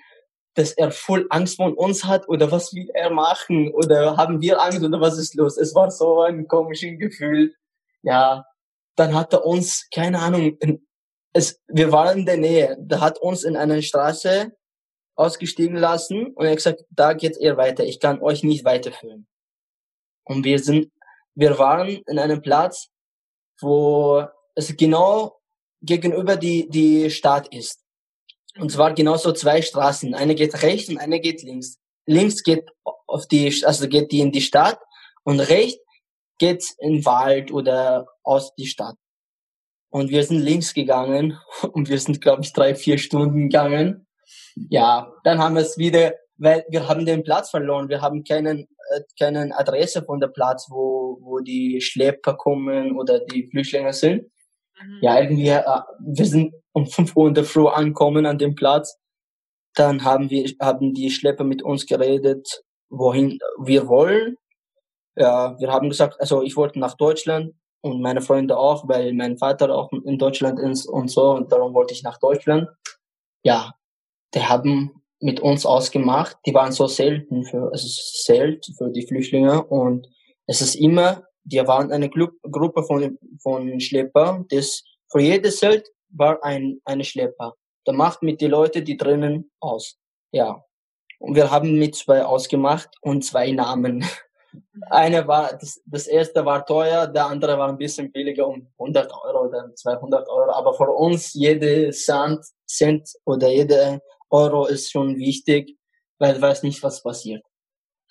dass 0.56 0.72
er 0.72 0.92
voll 0.92 1.28
Angst 1.30 1.58
von 1.58 1.74
uns 1.74 2.06
hat 2.06 2.30
oder 2.30 2.50
was 2.50 2.74
will 2.74 2.90
er 2.94 3.10
machen 3.10 3.74
oder 3.74 4.16
haben 4.16 4.42
wir 4.42 4.62
Angst 4.62 4.82
oder 4.82 5.02
was 5.02 5.18
ist 5.18 5.36
los? 5.36 5.58
Es 5.58 5.76
war 5.76 5.92
so 5.92 6.22
ein 6.22 6.48
komisches 6.48 6.98
Gefühl. 6.98 7.54
Ja, 8.04 8.46
dann 8.96 9.14
hat 9.14 9.34
er 9.34 9.46
uns, 9.46 9.90
keine 9.94 10.20
Ahnung, 10.20 10.58
es, 11.34 11.60
wir 11.68 11.92
waren 11.92 12.20
in 12.20 12.26
der 12.26 12.38
Nähe, 12.38 12.78
da 12.80 13.02
hat 13.02 13.20
uns 13.20 13.44
in 13.44 13.58
einer 13.58 13.82
Straße 13.82 14.54
ausgestiegen 15.16 15.76
lassen 15.76 16.28
und 16.28 16.46
er 16.46 16.52
hat 16.52 16.58
gesagt, 16.58 16.86
da 16.90 17.14
geht 17.14 17.38
ihr 17.38 17.58
weiter, 17.58 17.84
ich 17.84 18.00
kann 18.00 18.22
euch 18.22 18.44
nicht 18.44 18.64
weiterführen. 18.64 19.28
Und 20.24 20.46
wir 20.46 20.60
sind 20.60 20.90
wir 21.36 21.58
waren 21.58 21.88
in 21.88 22.20
einem 22.20 22.42
Platz, 22.42 22.90
wo 23.60 24.26
es 24.56 24.76
genau 24.76 25.40
gegenüber 25.82 26.38
die, 26.38 26.70
die 26.70 27.10
Stadt 27.10 27.54
ist. 27.54 27.84
Und 28.58 28.72
zwar 28.72 28.94
genau 28.94 29.18
so 29.18 29.32
zwei 29.32 29.62
Straßen. 29.62 30.14
Eine 30.14 30.36
geht 30.36 30.62
rechts 30.62 30.90
und 30.90 30.98
eine 30.98 31.20
geht 31.20 31.42
links. 31.42 31.80
Links 32.06 32.44
geht 32.44 32.70
auf 33.08 33.28
die, 33.28 33.64
also 33.66 33.88
geht 33.88 34.12
die 34.12 34.20
in 34.20 34.32
die 34.32 34.42
Stadt 34.42 34.80
und 35.24 35.40
rechts 35.40 35.82
geht 36.38 36.64
in 36.80 36.96
den 36.96 37.06
Wald 37.06 37.52
oder 37.52 38.08
aus 38.24 38.54
die 38.56 38.68
Stadt. 38.68 38.96
Und 39.90 40.10
wir 40.10 40.24
sind 40.24 40.40
links 40.40 40.74
gegangen 40.74 41.40
und 41.74 41.90
wir 41.90 42.00
sind, 42.00 42.22
glaube 42.22 42.44
ich, 42.44 42.54
drei, 42.54 42.76
vier 42.76 42.98
Stunden 42.98 43.50
gegangen. 43.50 44.08
Ja, 44.56 45.12
dann 45.24 45.40
haben 45.40 45.56
wir 45.56 45.62
es 45.62 45.78
wieder, 45.78 46.14
weil 46.44 46.66
wir 46.70 46.88
haben 46.88 47.06
den 47.06 47.24
Platz 47.24 47.50
verloren. 47.50 47.88
Wir 47.88 48.02
haben 48.02 48.24
keinen 48.24 48.68
äh, 48.92 49.02
keine 49.18 49.58
Adresse 49.58 50.04
von 50.04 50.20
der 50.20 50.28
Platz, 50.28 50.68
wo, 50.70 51.18
wo 51.22 51.40
die 51.40 51.80
Schlepper 51.82 52.34
kommen 52.34 52.98
oder 52.98 53.20
die 53.20 53.48
Flüchtlinge 53.48 53.94
sind. 53.94 54.24
Mhm. 54.82 55.00
Ja, 55.02 55.20
irgendwie, 55.20 55.48
äh, 55.48 55.82
wir 56.00 56.26
sind 56.26 56.54
um 56.74 56.86
5 56.86 57.16
Uhr 57.16 57.30
in 57.30 57.34
der 57.34 57.46
Früh 57.46 57.68
ankommen 57.68 58.26
an 58.26 58.38
dem 58.38 58.56
Platz. 58.56 58.98
Dann 59.76 60.04
haben 60.04 60.30
wir, 60.30 60.52
haben 60.62 60.94
die 60.94 61.10
Schlepper 61.10 61.46
mit 61.46 61.64
uns 61.64 61.86
geredet, 61.86 62.64
wohin 62.90 63.40
wir 63.64 63.88
wollen. 63.88 64.36
Ja, 65.16 65.58
wir 65.60 65.72
haben 65.72 65.90
gesagt, 65.90 66.20
also 66.20 66.42
ich 66.42 66.56
wollte 66.58 66.80
nach 66.80 66.96
Deutschland 66.96 67.54
und 67.82 68.02
meine 68.02 68.22
Freunde 68.22 68.58
auch, 68.58 68.88
weil 68.88 69.14
mein 69.14 69.38
Vater 69.38 69.74
auch 69.74 69.92
in 69.92 70.18
Deutschland 70.18 70.60
ist 70.60 70.88
und 70.88 71.10
so 71.10 71.32
und 71.32 71.52
darum 71.52 71.74
wollte 71.74 71.94
ich 71.94 72.04
nach 72.04 72.18
Deutschland. 72.18 72.68
Ja, 73.44 73.74
die 74.34 74.44
haben 74.44 75.03
mit 75.24 75.40
uns 75.40 75.66
ausgemacht. 75.66 76.38
Die 76.46 76.54
waren 76.54 76.74
so 76.74 76.88
selten 76.88 77.46
für, 77.46 77.72
also 77.72 77.88
selten 77.88 78.74
für 78.74 78.90
die 78.90 79.08
Flüchtlinge 79.08 79.64
und 79.64 80.10
es 80.48 80.62
ist 80.62 80.76
immer, 80.76 81.24
die 81.46 81.66
waren 81.66 81.92
eine 81.92 82.10
Gru 82.10 82.28
Gruppe 82.44 82.84
von, 82.84 83.18
von 83.42 83.80
Schlepper, 83.80 84.44
das 84.50 84.84
für 85.10 85.22
jedes 85.22 85.58
Zelt 85.58 85.90
war 86.10 86.44
ein, 86.44 86.82
eine 86.84 87.06
Schlepper. 87.06 87.56
Der 87.88 87.94
macht 87.94 88.22
mit 88.22 88.42
die 88.42 88.48
Leute, 88.48 88.82
die 88.82 88.98
drinnen 88.98 89.50
aus. 89.60 89.98
Ja. 90.32 90.64
Und 91.20 91.36
wir 91.36 91.50
haben 91.50 91.80
mit 91.80 91.96
zwei 91.96 92.26
ausgemacht 92.26 92.90
und 93.02 93.24
zwei 93.24 93.52
Namen. 93.52 94.06
Eine 94.90 95.28
war, 95.28 95.58
das, 95.58 95.82
das 95.86 96.06
erste 96.08 96.46
war 96.46 96.66
teuer, 96.66 97.08
der 97.08 97.26
andere 97.26 97.58
war 97.58 97.70
ein 97.70 97.78
bisschen 97.78 98.12
billiger, 98.12 98.48
um 98.48 98.68
100 98.78 99.12
Euro 99.24 99.48
oder 99.48 99.74
200 99.74 100.28
Euro. 100.28 100.52
Aber 100.52 100.74
für 100.74 100.92
uns 100.92 101.34
jede 101.34 101.92
Cent, 101.92 102.46
Cent 102.68 103.10
oder 103.26 103.50
jede 103.50 104.02
Euro 104.34 104.66
ist 104.66 104.92
schon 104.92 105.18
wichtig, 105.18 105.78
weil 106.18 106.34
du 106.34 106.42
weißt 106.42 106.64
nicht, 106.64 106.82
was 106.82 107.04
passiert. 107.04 107.44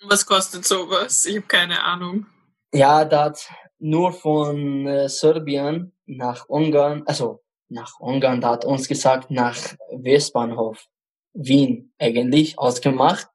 Was 0.03 0.25
kostet 0.25 0.65
sowas? 0.65 1.25
Ich 1.25 1.35
habe 1.35 1.47
keine 1.47 1.83
Ahnung. 1.83 2.25
Ja, 2.73 3.03
das 3.05 3.49
nur 3.77 4.13
von 4.13 4.87
äh, 4.87 5.09
Serbien 5.09 5.91
nach 6.05 6.47
Ungarn, 6.47 7.03
also 7.05 7.43
nach 7.67 7.99
Ungarn, 7.99 8.39
da 8.39 8.51
hat 8.51 8.65
uns 8.65 8.87
gesagt, 8.87 9.29
nach 9.29 9.57
Westbahnhof 9.91 10.87
Wien 11.33 11.93
eigentlich 11.99 12.57
ausgemacht, 12.57 13.27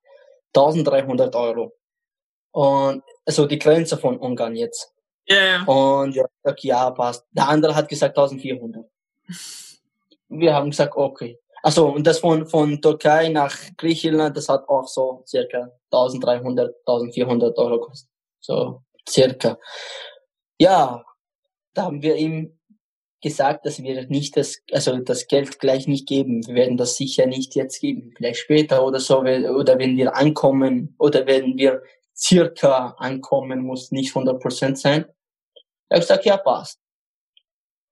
1300 0.55 1.35
Euro. 1.35 1.77
Und 2.53 3.03
also 3.27 3.47
die 3.47 3.59
Grenze 3.59 3.99
von 3.99 4.17
Ungarn 4.19 4.57
jetzt. 4.57 4.93
Ja, 5.27 5.37
yeah. 5.37 5.65
Und 5.65 6.15
ja, 6.15 6.25
ja, 6.61 6.91
passt. 6.91 7.27
Der 7.33 7.49
andere 7.49 7.75
hat 7.75 7.89
gesagt 7.89 8.17
1400. 8.17 8.87
Wir 10.31 10.55
haben 10.55 10.71
gesagt, 10.71 10.97
okay. 10.97 11.39
Also 11.63 11.89
und 11.89 12.07
das 12.07 12.21
von 12.21 12.47
von 12.47 12.81
Türkei 12.81 13.29
nach 13.29 13.57
Griechenland, 13.77 14.37
das 14.37 14.49
hat 14.49 14.69
auch 14.69 14.87
so 14.87 15.25
circa 15.27 15.71
1300, 15.91 16.75
1400 16.87 17.59
Euro 17.59 17.81
gekostet. 17.81 18.11
So 18.41 18.83
circa. 19.09 19.59
Ja, 20.59 21.05
da 21.75 21.85
haben 21.85 22.03
wir 22.03 22.17
ihm 22.17 22.59
gesagt, 23.21 23.67
dass 23.67 23.83
wir 23.83 24.07
nicht 24.07 24.37
das, 24.37 24.59
also 24.73 24.97
das 24.99 25.27
Geld 25.27 25.59
gleich 25.59 25.89
nicht 25.89 26.07
geben. 26.07 26.47
Wir 26.47 26.55
werden 26.55 26.77
das 26.77 26.97
sicher 26.97 27.27
nicht 27.27 27.55
jetzt 27.55 27.81
geben, 27.81 28.13
vielleicht 28.17 28.41
später 28.41 28.85
oder 28.85 29.01
so, 29.01 29.21
oder 29.21 29.79
wenn 29.79 29.97
wir 29.97 30.17
ankommen, 30.17 30.95
oder 30.99 31.27
wenn 31.27 31.57
wir 31.57 31.83
circa 32.17 32.95
ankommen, 32.99 33.61
muss 33.61 33.91
nicht 33.91 34.15
100 34.15 34.41
Prozent 34.41 34.79
sein. 34.79 35.07
Er 35.89 35.97
hat 35.97 36.03
gesagt, 36.03 36.25
ja, 36.25 36.37
passt. 36.37 36.81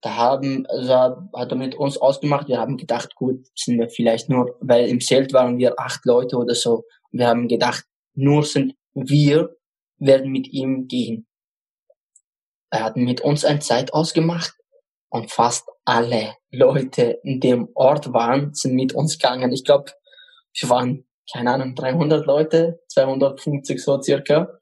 Da 0.01 0.15
haben, 0.15 0.65
also 0.67 0.93
hat 1.33 1.51
er 1.51 1.55
mit 1.55 1.75
uns 1.75 1.97
ausgemacht, 1.97 2.47
wir 2.47 2.59
haben 2.59 2.77
gedacht, 2.77 3.15
gut, 3.15 3.47
sind 3.55 3.79
wir 3.79 3.89
vielleicht 3.89 4.29
nur, 4.29 4.55
weil 4.61 4.87
im 4.87 5.01
Zelt 5.01 5.33
waren 5.33 5.57
wir 5.57 5.79
acht 5.79 6.05
Leute 6.05 6.37
oder 6.37 6.53
so. 6.53 6.85
Wir 7.11 7.27
haben 7.27 7.47
gedacht, 7.47 7.85
nur 8.13 8.43
sind 8.43 8.75
wir, 8.93 9.55
werden 9.97 10.31
mit 10.31 10.47
ihm 10.49 10.87
gehen. 10.87 11.25
Er 12.69 12.83
hat 12.83 12.97
mit 12.97 13.21
uns 13.21 13.45
eine 13.45 13.59
Zeit 13.59 13.93
ausgemacht 13.93 14.53
und 15.09 15.31
fast 15.31 15.67
alle 15.85 16.35
Leute 16.51 17.19
in 17.23 17.39
dem 17.39 17.69
Ort 17.73 18.13
waren, 18.13 18.53
sind 18.53 18.75
mit 18.75 18.93
uns 18.93 19.17
gegangen. 19.17 19.51
Ich 19.51 19.63
glaube, 19.63 19.91
wir 20.59 20.69
waren, 20.69 21.07
keine 21.31 21.51
Ahnung, 21.51 21.75
300 21.75 22.25
Leute, 22.25 22.81
250 22.89 23.81
so 23.81 24.01
circa. 24.01 24.59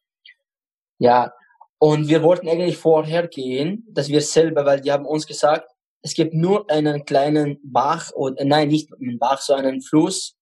Ja, 0.98 1.34
und 1.80 2.08
wir 2.08 2.24
wollten 2.24 2.48
eigentlich 2.48 2.78
vorher 2.78 3.28
gehen, 3.28 3.86
dass 3.90 4.10
wir 4.10 4.22
selber, 4.22 4.66
weil 4.66 4.82
die 4.82 4.92
haben 4.92 5.06
uns 5.06 5.28
gesagt, 5.28 5.70
es 6.02 6.14
gibt 6.14 6.34
nur 6.34 6.70
einen 6.70 7.06
kleinen 7.06 7.60
Bach 7.64 8.12
oder 8.14 8.46
nein, 8.46 8.70
nicht 8.70 8.94
einen 8.94 9.20
Bach, 9.20 9.42
so 9.42 9.54
einen 9.54 9.82
Fluss 9.82 10.36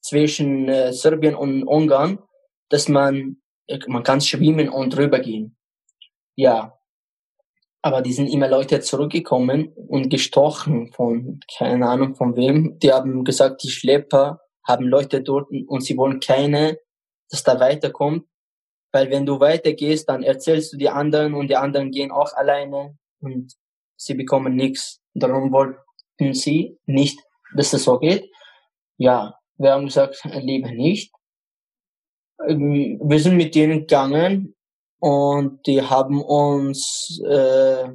zwischen 0.00 0.68
äh, 0.68 0.92
Serbien 0.92 1.34
und 1.34 1.64
Ungarn, 1.64 2.18
dass 2.68 2.88
man 2.88 3.36
man 3.86 4.02
kann 4.02 4.20
schwimmen 4.20 4.68
und 4.68 4.96
rübergehen. 4.96 5.56
Ja, 6.36 6.78
aber 7.82 8.02
die 8.02 8.12
sind 8.12 8.28
immer 8.28 8.48
Leute 8.48 8.80
zurückgekommen 8.80 9.68
und 9.74 10.10
gestochen 10.10 10.92
von 10.92 11.40
keine 11.56 11.86
Ahnung 11.86 12.14
von 12.14 12.36
wem. 12.36 12.78
Die 12.78 12.92
haben 12.92 13.24
gesagt, 13.24 13.62
die 13.62 13.70
Schlepper 13.70 14.40
haben 14.66 14.86
Leute 14.86 15.22
dort 15.22 15.50
und 15.50 15.80
sie 15.82 15.96
wollen 15.96 16.20
keine, 16.20 16.78
dass 17.30 17.42
da 17.42 17.60
weiterkommt 17.60 18.26
weil 18.94 19.10
wenn 19.10 19.26
du 19.26 19.40
weitergehst, 19.40 20.08
dann 20.08 20.22
erzählst 20.22 20.72
du 20.72 20.76
die 20.76 20.88
anderen 20.88 21.34
und 21.34 21.48
die 21.48 21.56
anderen 21.56 21.90
gehen 21.90 22.12
auch 22.12 22.32
alleine 22.34 22.96
und 23.18 23.52
sie 23.96 24.14
bekommen 24.14 24.54
nichts. 24.54 25.00
Darum 25.14 25.50
wollten 25.50 26.32
sie 26.32 26.78
nicht, 26.86 27.18
dass 27.56 27.72
das 27.72 27.82
so 27.82 27.98
geht. 27.98 28.30
Ja, 28.96 29.36
wir 29.56 29.72
haben 29.72 29.86
gesagt, 29.86 30.22
lieber 30.24 30.70
nicht. 30.70 31.12
Ähm, 32.46 33.00
wir 33.02 33.18
sind 33.18 33.36
mit 33.36 33.56
denen 33.56 33.80
gegangen 33.80 34.54
und 35.00 35.66
die 35.66 35.82
haben 35.82 36.22
uns, 36.22 37.20
äh, 37.28 37.88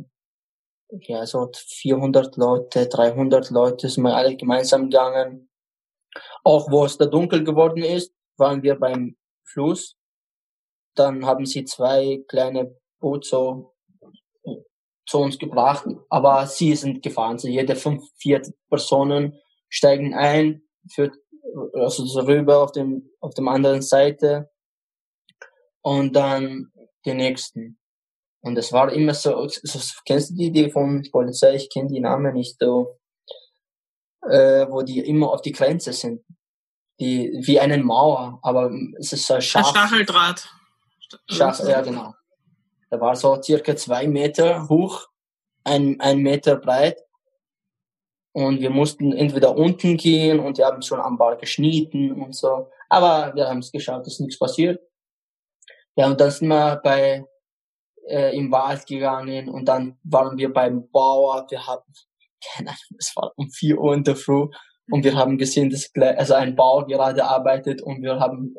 ja, 1.00 1.26
so 1.26 1.50
400 1.54 2.36
Leute, 2.36 2.88
300 2.88 3.52
Leute 3.52 3.88
sind 3.88 4.04
wir 4.04 4.18
alle 4.18 4.36
gemeinsam 4.36 4.90
gegangen. 4.90 5.50
Auch 6.44 6.70
wo 6.70 6.84
es 6.84 6.98
da 6.98 7.06
dunkel 7.06 7.46
geworden 7.46 7.84
ist, 7.84 8.14
waren 8.36 8.64
wir 8.64 8.78
beim 8.78 9.16
Fluss 9.46 9.96
dann 11.00 11.26
haben 11.26 11.46
sie 11.46 11.66
zwei 11.66 12.24
kleine 12.28 12.76
Boote 13.00 13.66
zu 15.08 15.18
uns 15.18 15.40
gebracht, 15.40 15.86
aber 16.10 16.46
sie 16.46 16.76
sind 16.76 17.02
gefahren. 17.02 17.40
So 17.40 17.48
jede 17.48 17.76
fünf, 17.76 18.04
vier 18.18 18.42
Personen 18.70 19.40
steigen 19.70 20.14
ein, 20.14 20.62
führt 20.92 21.16
also 21.74 22.06
so 22.06 22.22
rüber 22.22 22.62
auf 22.62 22.72
dem 22.72 23.10
auf 23.20 23.34
dem 23.34 23.48
anderen 23.48 23.82
Seite 23.82 24.52
und 25.82 26.16
dann 26.16 26.72
die 27.06 27.14
nächsten. 27.14 27.80
Und 28.42 28.58
es 28.58 28.72
war 28.72 28.92
immer 28.94 29.14
so, 29.14 29.48
so 29.48 29.80
kennst 30.06 30.32
du 30.32 30.36
die 30.36 30.46
Idee 30.46 30.70
von 30.70 31.06
Polizei? 31.12 31.56
Ich 31.56 31.70
kenne 31.70 31.90
die 31.90 32.00
Namen 32.00 32.34
nicht 32.34 32.58
so, 32.60 33.00
äh, 34.22 34.66
wo 34.70 34.82
die 34.82 35.00
immer 35.00 35.32
auf 35.32 35.42
die 35.42 35.52
Grenze 35.52 35.92
sind, 35.92 36.24
die 37.00 37.42
wie 37.44 37.60
eine 37.60 37.78
Mauer, 37.80 38.40
aber 38.44 38.72
es 38.98 39.12
ist 39.12 39.28
so 39.28 39.42
scharf. 39.42 39.68
Ein 39.68 39.88
Stacheldraht. 39.88 40.59
Schach, 41.30 41.60
ja, 41.68 41.82
genau. 41.82 42.14
Der 42.92 43.00
war 43.00 43.16
so 43.16 43.42
circa 43.42 43.76
zwei 43.76 44.08
Meter 44.08 44.68
hoch, 44.68 45.08
ein, 45.64 46.00
ein 46.00 46.20
Meter 46.20 46.56
breit. 46.56 46.98
Und 48.32 48.62
wir 48.62 48.70
mussten 48.70 49.12
entweder 49.12 49.56
unten 49.56 49.98
gehen 49.98 50.40
und 50.40 50.58
wir 50.58 50.66
haben 50.66 50.82
schon 50.82 51.00
am 51.00 51.18
Ball 51.18 51.38
geschnitten 51.38 52.12
und 52.12 52.36
so. 52.36 52.70
Aber 52.88 53.34
wir 53.36 53.48
haben 53.48 53.60
es 53.60 53.72
geschafft, 53.72 54.06
dass 54.06 54.20
nichts 54.20 54.40
passiert. 54.40 54.80
Ja, 55.96 56.08
und 56.08 56.20
dann 56.20 56.32
sind 56.32 56.48
wir 56.48 56.80
bei, 56.84 57.26
äh, 58.08 58.36
im 58.36 58.52
Wald 58.52 58.86
gegangen 58.86 59.50
und 59.50 59.66
dann 59.66 60.00
waren 60.04 60.38
wir 60.38 60.54
beim 60.54 60.90
Bauer. 60.90 61.46
Wir 61.50 61.66
haben, 61.66 61.84
keine 62.54 62.70
Ahnung, 62.70 62.98
es 62.98 63.16
war 63.16 63.34
um 63.36 63.50
vier 63.50 63.80
Uhr 63.80 63.94
in 63.94 64.04
der 64.04 64.16
Früh 64.16 64.48
und 64.92 65.04
wir 65.04 65.16
haben 65.16 65.38
gesehen, 65.38 65.70
dass 65.70 65.92
also 65.96 66.36
ein 66.36 66.56
Bauer 66.56 66.88
gerade 66.88 67.26
arbeitet 67.26 67.82
und 67.82 68.02
wir 68.02 68.20
haben 68.20 68.56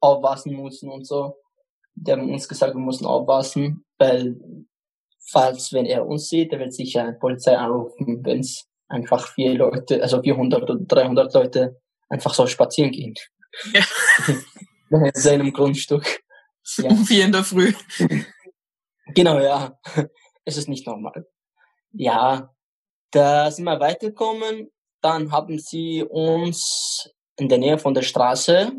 aufpassen 0.00 0.56
müssen 0.56 0.90
und 0.90 1.06
so 1.06 1.36
die 1.96 2.12
haben 2.12 2.30
uns 2.30 2.48
gesagt, 2.48 2.74
wir 2.74 2.80
müssen 2.80 3.06
aufpassen, 3.06 3.84
weil 3.98 4.36
falls, 5.28 5.72
wenn 5.72 5.86
er 5.86 6.06
uns 6.06 6.28
sieht, 6.28 6.52
er 6.52 6.60
wird 6.60 6.72
sicher 6.72 7.02
eine 7.02 7.14
Polizei 7.14 7.56
anrufen, 7.56 8.24
wenn 8.24 8.40
es 8.40 8.68
einfach 8.88 9.28
vier 9.28 9.54
Leute, 9.54 10.00
also 10.02 10.22
400 10.22 10.62
oder 10.62 10.76
300 10.76 11.34
Leute 11.34 11.80
einfach 12.08 12.34
so 12.34 12.46
spazieren 12.46 12.92
gehen. 12.92 13.14
Ja. 13.72 13.84
in 14.90 15.10
seinem 15.14 15.52
Grundstück. 15.52 16.22
Ja. 16.76 16.90
Um 16.90 16.98
vier 17.06 17.24
in 17.24 17.32
der 17.32 17.44
Früh. 17.44 17.72
Genau, 19.14 19.38
ja. 19.38 19.78
Es 20.44 20.56
ist 20.56 20.68
nicht 20.68 20.84
normal. 20.84 21.28
Ja, 21.92 22.52
da 23.12 23.48
sind 23.52 23.64
wir 23.64 23.78
weitergekommen. 23.78 24.68
Dann 25.00 25.30
haben 25.30 25.60
sie 25.60 26.02
uns 26.02 27.14
in 27.36 27.48
der 27.48 27.58
Nähe 27.58 27.78
von 27.78 27.94
der 27.94 28.02
Straße 28.02 28.72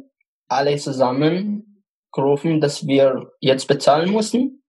alle 0.49 0.75
zusammen 0.77 1.66
gerufen, 2.11 2.61
dass 2.61 2.85
wir 2.85 3.31
jetzt 3.39 3.67
bezahlen 3.67 4.11
mussten 4.11 4.63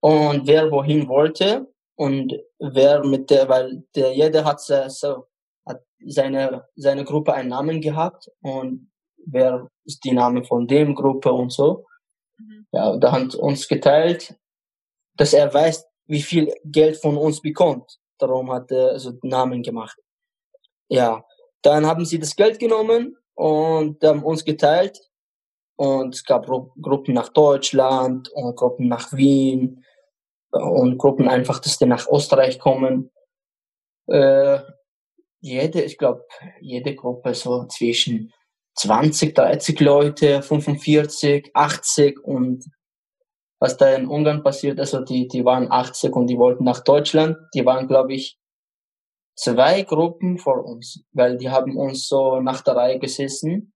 und 0.00 0.46
wer 0.46 0.70
wohin 0.70 1.08
wollte 1.08 1.66
und 1.96 2.32
wer 2.58 3.04
mit 3.04 3.30
der, 3.30 3.48
weil 3.48 3.84
der 3.94 4.14
jeder 4.14 4.44
hat, 4.44 4.60
so, 4.60 5.26
hat 5.66 5.82
seine 6.06 6.66
seine 6.74 7.04
Gruppe 7.04 7.34
einen 7.34 7.50
Namen 7.50 7.80
gehabt 7.80 8.30
und 8.40 8.90
wer 9.26 9.68
ist 9.84 10.02
die 10.04 10.12
Name 10.12 10.44
von 10.44 10.66
dem 10.66 10.94
Gruppe 10.94 11.32
und 11.32 11.52
so. 11.52 11.86
Mhm. 12.38 12.66
Ja, 12.72 12.96
da 12.96 13.12
hat 13.12 13.34
uns 13.34 13.68
geteilt, 13.68 14.34
dass 15.16 15.34
er 15.34 15.52
weiß, 15.52 15.86
wie 16.06 16.22
viel 16.22 16.52
Geld 16.64 16.96
von 16.96 17.16
uns 17.16 17.40
bekommt. 17.40 17.98
Darum 18.18 18.50
hat 18.52 18.70
er 18.70 18.90
also 18.90 19.12
Namen 19.22 19.62
gemacht. 19.62 19.98
Ja, 20.88 21.24
dann 21.62 21.86
haben 21.86 22.04
sie 22.04 22.18
das 22.18 22.34
Geld 22.34 22.58
genommen 22.58 23.16
und 23.34 24.02
haben 24.02 24.22
uns 24.24 24.44
geteilt 24.44 25.09
und 25.80 26.14
es 26.14 26.24
gab 26.24 26.46
Gruppen 26.46 27.14
nach 27.14 27.30
Deutschland 27.30 28.28
und 28.34 28.54
Gruppen 28.54 28.86
nach 28.86 29.14
Wien 29.14 29.82
und 30.50 30.98
Gruppen 30.98 31.26
einfach, 31.26 31.58
dass 31.58 31.78
die 31.78 31.86
nach 31.86 32.06
Österreich 32.06 32.58
kommen. 32.58 33.10
Äh, 34.06 34.58
jede, 35.40 35.80
ich 35.80 35.96
glaube, 35.96 36.26
jede 36.60 36.94
Gruppe 36.94 37.32
so 37.32 37.64
zwischen 37.64 38.30
20, 38.74 39.34
30 39.34 39.80
Leute, 39.80 40.42
45, 40.42 41.50
80 41.54 42.22
und 42.24 42.66
was 43.58 43.78
da 43.78 43.94
in 43.94 44.06
Ungarn 44.06 44.42
passiert, 44.42 44.78
also 44.78 45.00
die, 45.00 45.28
die 45.28 45.46
waren 45.46 45.72
80 45.72 46.14
und 46.14 46.26
die 46.26 46.36
wollten 46.36 46.64
nach 46.64 46.80
Deutschland. 46.80 47.38
Die 47.54 47.64
waren, 47.64 47.88
glaube 47.88 48.12
ich, 48.12 48.38
zwei 49.34 49.80
Gruppen 49.80 50.36
vor 50.36 50.62
uns, 50.62 51.06
weil 51.12 51.38
die 51.38 51.48
haben 51.48 51.78
uns 51.78 52.06
so 52.06 52.38
nach 52.40 52.60
der 52.60 52.76
Reihe 52.76 52.98
gesessen 52.98 53.72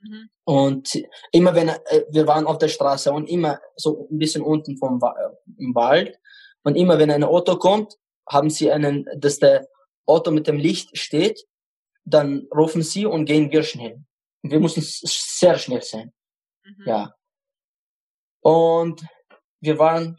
Mhm. 0.00 0.28
Und 0.44 1.02
immer 1.32 1.54
wenn 1.54 1.68
äh, 1.68 2.04
wir 2.10 2.26
waren 2.26 2.46
auf 2.46 2.58
der 2.58 2.68
Straße 2.68 3.12
und 3.12 3.28
immer 3.28 3.60
so 3.76 4.08
ein 4.10 4.18
bisschen 4.18 4.42
unten 4.42 4.76
vom 4.76 5.00
im 5.58 5.74
Wald 5.74 6.18
und 6.62 6.76
immer 6.76 6.98
wenn 6.98 7.10
ein 7.10 7.24
Auto 7.24 7.56
kommt, 7.56 7.94
haben 8.28 8.50
sie 8.50 8.70
einen, 8.70 9.08
dass 9.16 9.38
der 9.38 9.68
Auto 10.06 10.30
mit 10.30 10.46
dem 10.46 10.58
Licht 10.58 10.96
steht, 10.96 11.46
dann 12.04 12.46
rufen 12.54 12.82
sie 12.82 13.06
und 13.06 13.24
gehen 13.24 13.50
wir 13.50 13.62
schnell. 13.62 14.04
Wir 14.42 14.60
müssen 14.60 14.82
sehr 14.82 15.58
schnell 15.58 15.82
sein. 15.82 16.12
Mhm. 16.64 16.84
Ja. 16.86 17.14
Und 18.40 19.04
wir 19.60 19.78
waren 19.78 20.16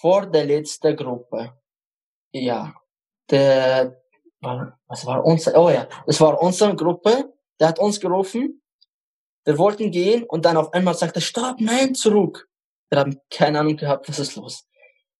vor 0.00 0.26
der 0.26 0.46
letzten 0.46 0.96
Gruppe. 0.96 1.56
Ja. 2.32 2.74
Der, 3.30 4.02
was 4.40 5.06
war 5.06 5.24
unser, 5.24 5.56
oh 5.56 5.70
ja, 5.70 5.88
das 6.06 6.20
war 6.20 6.42
unsere 6.42 6.74
Gruppe, 6.74 7.32
der 7.60 7.68
hat 7.68 7.78
uns 7.78 8.00
gerufen 8.00 8.59
wir 9.44 9.58
wollten 9.58 9.90
gehen 9.90 10.24
und 10.24 10.44
dann 10.44 10.56
auf 10.56 10.72
einmal 10.72 10.94
sagt 10.94 11.16
er, 11.16 11.22
stopp, 11.22 11.60
nein, 11.60 11.94
zurück. 11.94 12.48
Wir 12.90 13.00
haben 13.00 13.20
keine 13.30 13.60
Ahnung 13.60 13.76
gehabt, 13.76 14.08
was 14.08 14.18
ist 14.18 14.36
los. 14.36 14.64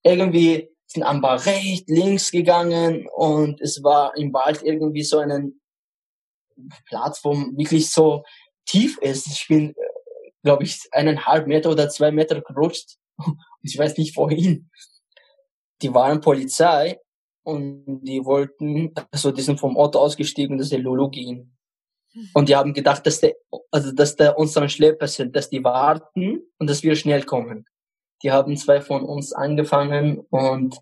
Irgendwie 0.02 0.68
sind 0.86 1.02
am 1.04 1.20
Bar 1.20 1.44
rechts, 1.46 1.88
links 1.88 2.30
gegangen 2.30 3.06
und 3.14 3.60
es 3.60 3.82
war 3.82 4.16
im 4.16 4.32
Wald 4.32 4.62
irgendwie 4.62 5.04
so 5.04 5.18
einen 5.18 5.60
Platz, 6.86 7.20
wo 7.22 7.32
wirklich 7.32 7.90
so 7.90 8.24
tief 8.66 8.98
ist. 8.98 9.26
Ich 9.28 9.46
bin, 9.48 9.74
glaube 10.42 10.64
ich, 10.64 10.88
eineinhalb 10.92 11.46
Meter 11.46 11.70
oder 11.70 11.88
zwei 11.88 12.10
Meter 12.10 12.40
gerutscht 12.40 12.98
ich 13.62 13.78
weiß 13.78 13.96
nicht 13.98 14.16
wohin. 14.16 14.70
Die 15.82 15.92
waren 15.94 16.20
Polizei 16.20 17.00
und 17.42 18.00
die 18.02 18.24
wollten, 18.24 18.92
also 19.10 19.30
die 19.32 19.42
sind 19.42 19.58
vom 19.58 19.76
Auto 19.76 19.98
ausgestiegen, 19.98 20.58
dass 20.58 20.68
sie 20.68 20.76
Lulu 20.76 21.08
gehen. 21.08 21.56
Und 22.34 22.48
die 22.48 22.56
haben 22.56 22.74
gedacht, 22.74 23.06
dass 23.06 23.20
der, 23.20 23.34
also 23.70 23.92
dass 23.92 24.16
der 24.16 24.38
unsere 24.38 24.68
Schlepper 24.68 25.06
sind, 25.06 25.36
dass 25.36 25.48
die 25.48 25.62
warten 25.62 26.42
und 26.58 26.68
dass 26.68 26.82
wir 26.82 26.96
schnell 26.96 27.22
kommen. 27.22 27.66
Die 28.22 28.32
haben 28.32 28.56
zwei 28.56 28.80
von 28.80 29.02
uns 29.02 29.32
angefangen 29.32 30.20
und 30.30 30.80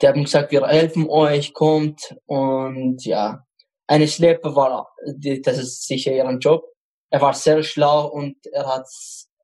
Die 0.00 0.06
haben 0.06 0.24
gesagt, 0.24 0.52
wir 0.52 0.66
helfen 0.66 1.08
euch, 1.08 1.52
kommt. 1.52 2.16
Und 2.26 3.04
ja, 3.04 3.44
eine 3.86 4.06
Schlepper 4.06 4.54
war, 4.54 4.94
das 5.42 5.58
ist 5.58 5.86
sicher 5.86 6.12
ihren 6.12 6.38
Job. 6.38 6.64
Er 7.10 7.20
war 7.20 7.34
sehr 7.34 7.62
schlau 7.62 8.06
und 8.06 8.36
er 8.52 8.66
hat, 8.66 8.86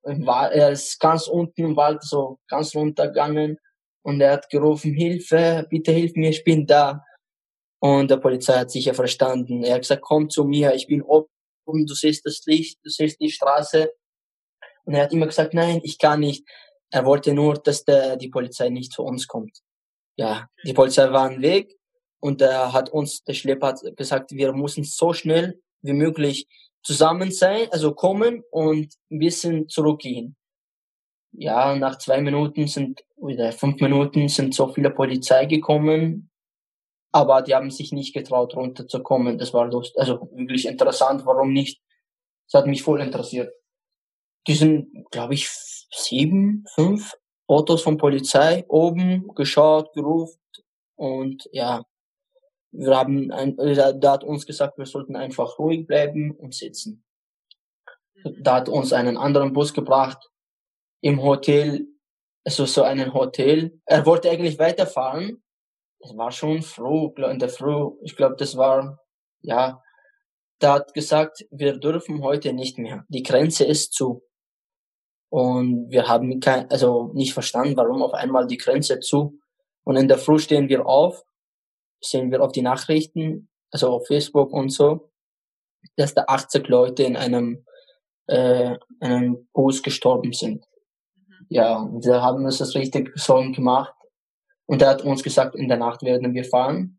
er 0.04 0.70
ist 0.70 1.00
ganz 1.00 1.26
unten 1.26 1.64
im 1.64 1.76
Wald, 1.76 2.02
so 2.02 2.38
ganz 2.46 2.74
runtergegangen 2.74 3.58
und 4.02 4.20
er 4.20 4.32
hat 4.32 4.50
gerufen, 4.50 4.92
Hilfe, 4.92 5.66
bitte 5.70 5.92
hilf 5.92 6.14
mir, 6.14 6.30
ich 6.30 6.44
bin 6.44 6.66
da. 6.66 7.02
Und 7.84 8.10
der 8.10 8.16
Polizei 8.16 8.54
hat 8.54 8.70
sicher 8.70 8.94
verstanden. 8.94 9.62
Er 9.62 9.74
hat 9.74 9.82
gesagt, 9.82 10.00
komm 10.00 10.30
zu 10.30 10.44
mir, 10.44 10.74
ich 10.74 10.86
bin 10.86 11.02
oben, 11.02 11.28
du 11.66 11.92
siehst 11.92 12.24
das 12.24 12.40
Licht, 12.46 12.78
du 12.82 12.88
siehst 12.88 13.20
die 13.20 13.30
Straße. 13.30 13.92
Und 14.84 14.94
er 14.94 15.02
hat 15.02 15.12
immer 15.12 15.26
gesagt, 15.26 15.52
nein, 15.52 15.82
ich 15.82 15.98
kann 15.98 16.20
nicht. 16.20 16.48
Er 16.88 17.04
wollte 17.04 17.34
nur, 17.34 17.52
dass 17.56 17.84
der, 17.84 18.16
die 18.16 18.30
Polizei 18.30 18.70
nicht 18.70 18.90
zu 18.90 19.02
uns 19.02 19.26
kommt. 19.26 19.58
Ja, 20.16 20.48
die 20.64 20.72
Polizei 20.72 21.12
war 21.12 21.30
im 21.30 21.42
Weg 21.42 21.76
und 22.20 22.40
er 22.40 22.72
hat 22.72 22.88
uns, 22.88 23.22
der 23.24 23.34
Schlepper 23.34 23.66
hat 23.66 23.82
gesagt, 23.98 24.30
wir 24.32 24.54
müssen 24.54 24.84
so 24.84 25.12
schnell 25.12 25.60
wie 25.82 25.92
möglich 25.92 26.46
zusammen 26.82 27.32
sein, 27.32 27.68
also 27.70 27.92
kommen 27.92 28.44
und 28.50 28.94
ein 29.10 29.18
bisschen 29.18 29.68
zurückgehen. 29.68 30.36
Ja, 31.32 31.76
nach 31.76 31.98
zwei 31.98 32.22
Minuten 32.22 32.66
sind, 32.66 33.04
oder 33.16 33.52
fünf 33.52 33.78
Minuten 33.82 34.30
sind 34.30 34.54
so 34.54 34.72
viele 34.72 34.88
Polizei 34.88 35.44
gekommen, 35.44 36.30
aber 37.14 37.42
die 37.42 37.54
haben 37.54 37.70
sich 37.70 37.92
nicht 37.92 38.12
getraut, 38.12 38.56
runterzukommen. 38.56 39.38
Das 39.38 39.54
war 39.54 39.66
lust, 39.66 39.96
also 39.96 40.28
wirklich 40.32 40.66
interessant, 40.66 41.24
warum 41.24 41.52
nicht? 41.52 41.80
Das 42.50 42.60
hat 42.60 42.66
mich 42.66 42.82
voll 42.82 43.00
interessiert. 43.00 43.54
Die 44.48 44.54
sind, 44.54 45.08
glaube 45.12 45.34
ich, 45.34 45.48
sieben, 45.48 46.64
fünf 46.74 47.14
Autos 47.46 47.82
von 47.82 47.98
Polizei 47.98 48.64
oben 48.68 49.28
geschaut, 49.36 49.92
gerufen 49.92 50.40
und 50.96 51.48
ja, 51.52 51.84
wir 52.72 52.96
haben 52.96 53.30
ein, 53.30 53.56
da 53.56 54.12
hat 54.12 54.24
uns 54.24 54.44
gesagt, 54.44 54.76
wir 54.76 54.86
sollten 54.86 55.14
einfach 55.14 55.60
ruhig 55.60 55.86
bleiben 55.86 56.32
und 56.32 56.52
sitzen. 56.52 57.04
Da 58.40 58.56
hat 58.56 58.68
uns 58.68 58.92
einen 58.92 59.16
anderen 59.16 59.52
Bus 59.52 59.72
gebracht 59.72 60.18
im 61.00 61.22
Hotel, 61.22 61.86
also 62.44 62.66
so 62.66 62.82
einen 62.82 63.14
Hotel. 63.14 63.80
Er 63.84 64.04
wollte 64.04 64.30
eigentlich 64.30 64.58
weiterfahren. 64.58 65.44
Es 66.04 66.16
war 66.16 66.30
schon 66.30 66.62
früh, 66.62 67.10
in 67.30 67.38
der 67.38 67.48
Früh. 67.48 67.90
Ich 68.02 68.16
glaube, 68.16 68.36
das 68.36 68.56
war, 68.56 68.98
ja, 69.40 69.82
da 70.58 70.74
hat 70.74 70.94
gesagt, 70.94 71.44
wir 71.50 71.78
dürfen 71.78 72.22
heute 72.22 72.52
nicht 72.52 72.78
mehr. 72.78 73.04
Die 73.08 73.22
Grenze 73.22 73.64
ist 73.64 73.94
zu. 73.94 74.22
Und 75.30 75.90
wir 75.90 76.06
haben 76.06 76.38
kein, 76.40 76.70
also 76.70 77.10
nicht 77.14 77.34
verstanden, 77.34 77.76
warum 77.76 78.02
auf 78.02 78.12
einmal 78.12 78.46
die 78.46 78.58
Grenze 78.58 79.00
zu. 79.00 79.40
Und 79.84 79.96
in 79.96 80.08
der 80.08 80.18
Früh 80.18 80.38
stehen 80.38 80.68
wir 80.68 80.86
auf 80.86 81.24
sehen 82.04 82.30
wir 82.30 82.42
auf 82.42 82.52
die 82.52 82.62
Nachrichten, 82.62 83.48
also 83.70 83.90
auf 83.90 84.06
Facebook 84.06 84.52
und 84.52 84.70
so, 84.70 85.10
dass 85.96 86.14
da 86.14 86.24
80 86.26 86.68
Leute 86.68 87.02
in 87.02 87.16
einem, 87.16 87.64
äh, 88.26 88.76
einem 89.00 89.48
Bus 89.52 89.82
gestorben 89.82 90.32
sind. 90.32 90.64
Mhm. 91.14 91.46
Ja, 91.48 91.76
und 91.78 92.04
wir 92.04 92.22
haben 92.22 92.44
uns 92.44 92.58
das 92.58 92.74
richtig 92.74 93.12
so 93.16 93.34
gemacht. 93.34 93.93
Und 94.66 94.82
er 94.82 94.88
hat 94.88 95.02
uns 95.02 95.22
gesagt, 95.22 95.54
in 95.54 95.68
der 95.68 95.76
Nacht 95.76 96.02
werden 96.02 96.34
wir 96.34 96.44
fahren. 96.44 96.98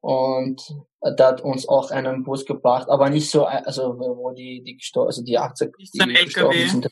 Und 0.00 0.62
da 1.00 1.28
hat 1.28 1.40
uns 1.40 1.68
auch 1.68 1.90
einen 1.90 2.24
Bus 2.24 2.44
gebracht, 2.44 2.88
aber 2.88 3.08
nicht 3.10 3.30
so, 3.30 3.44
also 3.44 3.98
wo 3.98 4.32
die, 4.32 4.62
die 4.62 4.76
gestorben, 4.76 5.08
also 5.08 5.22
die 5.22 5.38
80, 5.38 5.72
die 5.94 6.00
ein 6.00 6.10
LKW. 6.10 6.66
sind. 6.66 6.88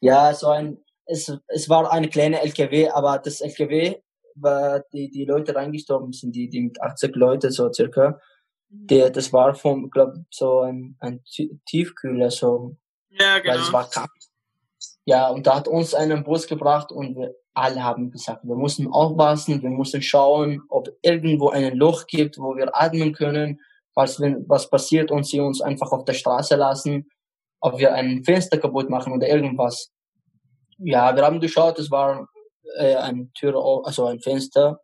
Ja, 0.00 0.32
so 0.34 0.48
ein, 0.48 0.78
es, 1.06 1.32
es 1.48 1.68
war 1.68 1.90
eine 1.90 2.08
kleine 2.08 2.40
LKW, 2.40 2.88
aber 2.90 3.18
das 3.18 3.40
LKW 3.40 3.96
war 4.36 4.80
die, 4.92 5.10
die 5.10 5.24
Leute 5.24 5.54
reingestorben 5.54 6.12
sind, 6.12 6.34
die, 6.34 6.48
die 6.48 6.60
mit 6.60 6.80
80 6.80 7.14
Leute 7.16 7.50
so 7.50 7.72
circa. 7.72 8.20
Mhm. 8.68 8.86
Der, 8.86 9.10
das 9.10 9.32
war 9.32 9.54
vom, 9.54 9.90
glaub, 9.90 10.14
so 10.30 10.60
ein, 10.60 10.96
ein 11.00 11.22
Tiefkühler, 11.66 12.30
so. 12.30 12.76
Ja, 13.10 13.40
genau. 13.40 13.54
Weil 13.54 13.60
es 13.60 13.72
war 13.72 13.90
kalt. 13.90 14.10
Ja, 15.10 15.28
und 15.28 15.44
da 15.44 15.56
hat 15.56 15.66
uns 15.66 15.92
einen 15.92 16.22
Bus 16.22 16.46
gebracht 16.46 16.92
und 16.92 17.16
wir 17.16 17.34
alle 17.52 17.82
haben 17.82 18.12
gesagt, 18.12 18.44
wir 18.44 18.54
mussten 18.54 18.86
aufpassen, 18.86 19.60
wir 19.60 19.70
mussten 19.70 20.02
schauen, 20.02 20.62
ob 20.68 20.88
irgendwo 21.02 21.48
ein 21.48 21.74
Loch 21.74 22.06
gibt, 22.06 22.38
wo 22.38 22.54
wir 22.54 22.70
atmen 22.80 23.12
können, 23.12 23.58
falls 23.92 24.20
wenn 24.20 24.48
was 24.48 24.70
passiert 24.70 25.10
und 25.10 25.26
sie 25.26 25.40
uns 25.40 25.60
einfach 25.60 25.90
auf 25.90 26.04
der 26.04 26.12
Straße 26.12 26.54
lassen, 26.54 27.10
ob 27.60 27.80
wir 27.80 27.92
ein 27.92 28.22
Fenster 28.22 28.56
kaputt 28.56 28.88
machen 28.88 29.12
oder 29.12 29.26
irgendwas. 29.26 29.90
Ja, 30.78 31.16
wir 31.16 31.24
haben 31.24 31.40
geschaut, 31.40 31.80
es 31.80 31.90
war 31.90 32.28
äh, 32.78 32.94
eine 32.94 33.32
Tür, 33.32 33.56
also 33.84 34.06
ein 34.06 34.20
Fenster, 34.20 34.78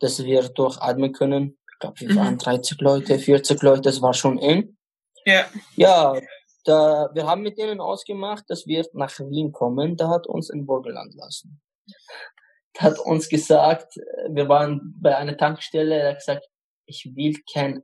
dass 0.00 0.24
wir 0.24 0.48
durchatmen 0.48 1.12
können. 1.12 1.58
Ich 1.70 1.78
glaube, 1.80 2.00
wir 2.00 2.12
mhm. 2.12 2.16
waren 2.16 2.38
30 2.38 2.80
Leute, 2.80 3.18
40 3.18 3.60
Leute, 3.60 3.82
das 3.82 4.00
war 4.00 4.14
schon 4.14 4.38
eng. 4.38 4.78
Ja. 5.26 5.44
Ja, 5.76 6.14
da, 6.64 7.10
wir 7.14 7.26
haben 7.26 7.42
mit 7.42 7.58
denen 7.58 7.80
ausgemacht, 7.80 8.44
dass 8.48 8.66
wir 8.66 8.86
nach 8.92 9.18
Wien 9.20 9.52
kommen. 9.52 9.96
Da 9.96 10.08
hat 10.08 10.26
uns 10.26 10.50
ein 10.50 10.66
Burgenland 10.66 11.14
lassen. 11.14 11.60
Da 12.74 12.82
hat 12.82 12.98
uns 12.98 13.28
gesagt, 13.28 13.98
wir 14.28 14.48
waren 14.48 14.94
bei 15.00 15.16
einer 15.16 15.36
Tankstelle, 15.36 15.96
er 15.96 16.10
hat 16.10 16.18
gesagt, 16.18 16.48
ich 16.86 17.10
will 17.14 17.36
kein, 17.52 17.82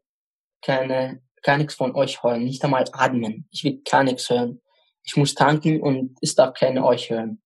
keine, 0.62 1.22
gar 1.42 1.58
nichts 1.58 1.74
von 1.74 1.94
euch 1.94 2.22
hören, 2.22 2.44
nicht 2.44 2.64
einmal 2.64 2.84
atmen. 2.92 3.46
Ich 3.50 3.64
will 3.64 3.80
gar 3.88 4.04
nichts 4.04 4.28
hören. 4.28 4.60
Ich 5.04 5.16
muss 5.16 5.34
tanken 5.34 5.80
und 5.80 6.18
es 6.20 6.34
darf 6.34 6.54
keiner 6.54 6.84
euch 6.84 7.10
hören 7.10 7.40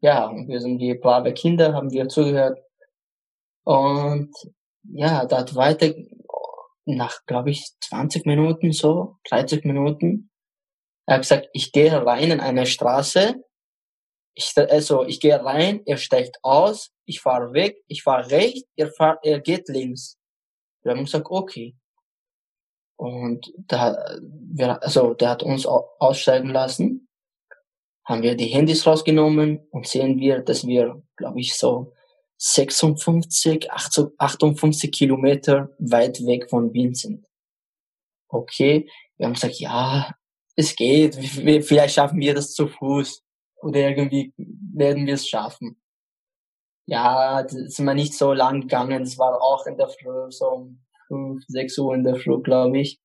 ja, 0.00 0.32
wir 0.46 0.60
sind 0.60 0.78
die 0.78 0.94
brave 0.94 1.32
Kinder, 1.32 1.74
haben 1.74 1.90
wir 1.90 2.08
zugehört. 2.08 2.58
Und 3.64 4.32
ja, 4.84 5.24
da 5.24 5.38
hat 5.38 5.54
weiter, 5.56 5.92
nach, 6.86 7.24
glaube 7.26 7.50
ich, 7.50 7.72
20 7.80 8.26
Minuten 8.26 8.72
so, 8.72 9.16
30 9.28 9.64
Minuten, 9.64 10.30
er 11.06 11.16
hat 11.16 11.22
gesagt, 11.22 11.48
ich 11.52 11.72
gehe 11.72 12.04
rein 12.04 12.30
in 12.30 12.40
eine 12.40 12.66
Straße, 12.66 13.42
ich, 14.34 14.52
also 14.56 15.04
ich 15.04 15.20
gehe 15.20 15.42
rein, 15.42 15.82
er 15.86 15.96
steigt 15.96 16.38
aus, 16.42 16.90
ich 17.04 17.20
fahre 17.20 17.52
weg, 17.52 17.76
ich 17.86 18.02
fahre 18.02 18.30
rechts, 18.30 18.68
er, 18.76 18.90
fahr, 18.92 19.18
er 19.22 19.40
geht 19.40 19.68
links. 19.68 20.18
Wir 20.82 20.92
haben 20.92 21.04
gesagt, 21.04 21.26
okay. 21.30 21.76
Und 22.96 23.52
da, 23.56 23.96
wir, 24.22 24.82
also 24.82 25.14
der 25.14 25.30
hat 25.30 25.42
uns 25.42 25.66
aussteigen 25.66 26.50
lassen 26.50 27.06
haben 28.06 28.22
wir 28.22 28.36
die 28.36 28.46
Handys 28.46 28.86
rausgenommen 28.86 29.66
und 29.70 29.86
sehen 29.86 30.18
wir, 30.18 30.40
dass 30.40 30.66
wir, 30.66 31.02
glaube 31.16 31.40
ich, 31.40 31.58
so 31.58 31.92
56, 32.38 33.70
58 33.70 34.92
Kilometer 34.92 35.70
weit 35.78 36.20
weg 36.26 36.50
von 36.50 36.72
Wien 36.72 36.94
sind. 36.94 37.26
Okay, 38.28 38.88
wir 39.16 39.26
haben 39.26 39.34
gesagt, 39.34 39.58
ja, 39.58 40.14
es 40.56 40.74
geht, 40.74 41.14
vielleicht 41.14 41.94
schaffen 41.94 42.20
wir 42.20 42.34
das 42.34 42.52
zu 42.52 42.66
Fuß 42.68 43.22
oder 43.62 43.80
irgendwie 43.80 44.32
werden 44.36 45.06
wir 45.06 45.14
es 45.14 45.28
schaffen. 45.28 45.80
Ja, 46.86 47.40
ist 47.40 47.80
mal 47.80 47.94
nicht 47.94 48.14
so 48.14 48.32
lang 48.32 48.62
gegangen, 48.62 49.02
es 49.02 49.18
war 49.18 49.40
auch 49.40 49.66
in 49.66 49.76
der 49.76 49.88
Früh, 49.88 50.30
so 50.30 50.48
um 50.50 50.86
5, 51.08 51.44
6 51.48 51.78
Uhr 51.78 51.94
in 51.94 52.04
der 52.04 52.16
Früh, 52.16 52.40
glaube 52.42 52.78
ich. 52.78 53.00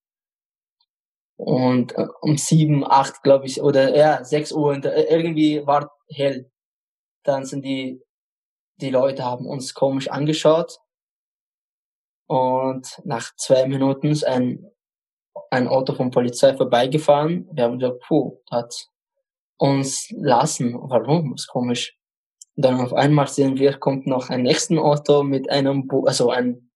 Und 1.43 1.97
äh, 1.97 2.05
um 2.21 2.37
sieben, 2.37 2.85
acht, 2.85 3.23
glaube 3.23 3.47
ich, 3.47 3.63
oder 3.63 3.95
ja, 3.97 4.23
sechs 4.23 4.51
Uhr, 4.51 4.73
und, 4.73 4.85
äh, 4.85 5.05
irgendwie 5.09 5.65
war 5.65 5.91
hell. 6.07 6.51
Dann 7.23 7.45
sind 7.45 7.65
die, 7.65 7.99
die 8.81 8.89
Leute 8.89 9.23
haben 9.23 9.45
uns 9.45 9.73
komisch 9.73 10.09
angeschaut. 10.09 10.79
Und 12.27 13.01
nach 13.03 13.35
zwei 13.35 13.67
Minuten 13.67 14.07
ist 14.07 14.23
ein, 14.23 14.65
ein 15.49 15.67
Auto 15.67 15.93
von 15.93 16.11
Polizei 16.11 16.55
vorbeigefahren. 16.55 17.47
Wir 17.51 17.65
haben 17.65 17.79
gesagt, 17.79 18.01
puh, 18.07 18.37
hat 18.49 18.73
uns 19.57 20.09
lassen. 20.11 20.73
Warum? 20.73 21.31
Das 21.31 21.43
ist 21.43 21.47
komisch. 21.47 21.97
Dann 22.55 22.79
auf 22.79 22.93
einmal 22.93 23.27
sehen 23.27 23.57
wir, 23.57 23.77
kommt 23.77 24.07
noch 24.07 24.29
ein 24.29 24.43
nächsten 24.43 24.79
Auto 24.79 25.23
mit 25.23 25.49
einem, 25.49 25.87
Bu 25.87 26.05
also 26.05 26.31
ein 26.31 26.71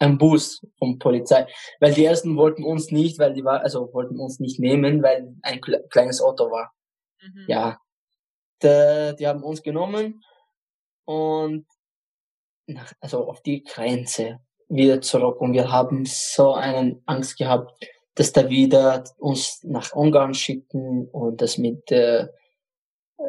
ein 0.00 0.18
Bus 0.18 0.60
vom 0.78 0.98
Polizei, 0.98 1.46
weil 1.78 1.94
die 1.94 2.04
ersten 2.04 2.36
wollten 2.36 2.64
uns 2.64 2.90
nicht, 2.90 3.18
weil 3.20 3.32
die 3.32 3.44
war, 3.44 3.60
also 3.60 3.92
wollten 3.92 4.18
uns 4.18 4.40
nicht 4.40 4.58
nehmen, 4.58 5.02
weil 5.04 5.36
ein 5.42 5.60
kleines 5.88 6.20
Auto 6.20 6.50
war. 6.50 6.72
Mhm. 7.22 7.44
Ja, 7.46 7.78
die, 8.60 9.14
die 9.18 9.26
haben 9.26 9.44
uns 9.44 9.62
genommen 9.62 10.20
und 11.04 11.66
nach, 12.66 12.92
also 13.00 13.28
auf 13.28 13.42
die 13.42 13.62
Grenze 13.62 14.40
wieder 14.68 15.00
zurück 15.00 15.40
und 15.40 15.52
wir 15.52 15.70
haben 15.70 16.04
so 16.06 16.54
einen 16.54 17.02
Angst 17.06 17.36
gehabt, 17.38 17.72
dass 18.14 18.32
da 18.32 18.48
wieder 18.48 19.04
uns 19.18 19.62
nach 19.64 19.92
Ungarn 19.92 20.34
schicken 20.34 21.08
und 21.08 21.42
das 21.42 21.58
mit 21.58 21.90
äh, 21.90 22.28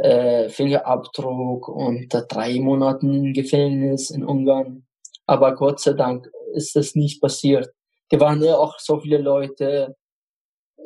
äh, 0.02 0.50
Fingerabdruck 0.50 1.68
und 1.68 2.08
drei 2.30 2.60
Monaten 2.60 3.34
Gefängnis 3.34 4.10
in 4.10 4.24
Ungarn. 4.24 4.86
Aber 5.26 5.56
Gott 5.56 5.80
sei 5.80 5.94
Dank 5.94 6.30
ist 6.54 6.76
das 6.76 6.96
nicht 6.96 7.22
passiert. 7.22 7.70
Die 8.12 8.20
waren 8.20 8.42
ja 8.44 8.58
auch 8.58 8.80
so 8.80 9.00
viele 9.00 9.18
Leute. 9.18 9.96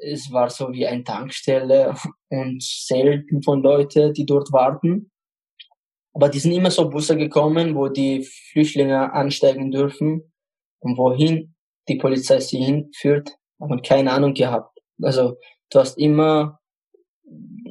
Es 0.01 0.31
war 0.31 0.49
so 0.49 0.71
wie 0.71 0.87
eine 0.87 1.03
Tankstelle 1.03 1.93
und 2.29 2.63
selten 2.63 3.43
von 3.43 3.61
Leute, 3.61 4.13
die 4.13 4.25
dort 4.25 4.51
warten. 4.51 5.11
Aber 6.13 6.29
die 6.29 6.39
sind 6.39 6.51
immer 6.51 6.71
so 6.71 6.89
Busse 6.89 7.15
gekommen, 7.15 7.75
wo 7.75 7.87
die 7.87 8.23
Flüchtlinge 8.23 9.13
ansteigen 9.13 9.71
dürfen 9.71 10.31
und 10.79 10.97
wohin 10.97 11.55
die 11.87 11.97
Polizei 11.97 12.39
sie 12.39 12.59
hinführt, 12.59 13.37
haben 13.59 13.81
keine 13.81 14.11
Ahnung 14.11 14.33
gehabt. 14.33 14.77
Also 15.01 15.37
du 15.69 15.79
hast 15.79 15.97
immer 15.97 16.59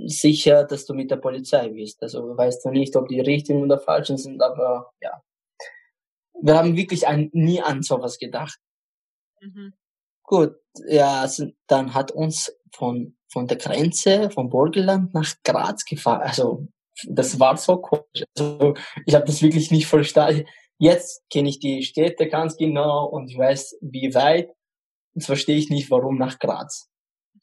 sicher, 0.06 0.64
dass 0.64 0.86
du 0.86 0.94
mit 0.94 1.10
der 1.10 1.16
Polizei 1.16 1.68
bist. 1.68 2.02
Also 2.02 2.36
weißt 2.36 2.64
du 2.64 2.70
nicht, 2.70 2.94
ob 2.96 3.08
die 3.08 3.20
richtigen 3.20 3.62
oder 3.62 3.78
falschen 3.78 4.16
sind, 4.16 4.42
aber 4.42 4.92
ja. 5.00 5.22
Wir 6.40 6.56
haben 6.56 6.76
wirklich 6.76 7.06
ein, 7.06 7.30
nie 7.32 7.60
an 7.60 7.82
sowas 7.82 8.18
gedacht. 8.18 8.60
Mhm. 9.40 9.74
Gut, 10.22 10.54
ja, 10.86 11.22
also, 11.22 11.46
dann 11.66 11.94
hat 11.94 12.12
uns 12.12 12.54
von, 12.72 13.16
von 13.28 13.46
der 13.48 13.56
Grenze 13.56 14.30
von 14.30 14.50
Burgenland 14.50 15.14
nach 15.14 15.34
Graz 15.42 15.84
gefahren. 15.84 16.22
Also 16.22 16.68
das 17.06 17.38
war 17.38 17.56
so 17.56 17.78
komisch. 17.78 18.24
Also, 18.36 18.74
ich 19.06 19.14
habe 19.14 19.24
das 19.26 19.42
wirklich 19.42 19.70
nicht 19.70 19.86
verstanden. 19.86 20.46
Jetzt 20.78 21.22
kenne 21.30 21.48
ich 21.48 21.58
die 21.58 21.82
Städte 21.82 22.28
ganz 22.28 22.56
genau 22.56 23.06
und 23.06 23.30
ich 23.30 23.38
weiß, 23.38 23.78
wie 23.80 24.14
weit. 24.14 24.50
Jetzt 25.14 25.26
verstehe 25.26 25.56
ich 25.56 25.70
nicht, 25.70 25.90
warum 25.90 26.18
nach 26.18 26.38
Graz. 26.38 26.88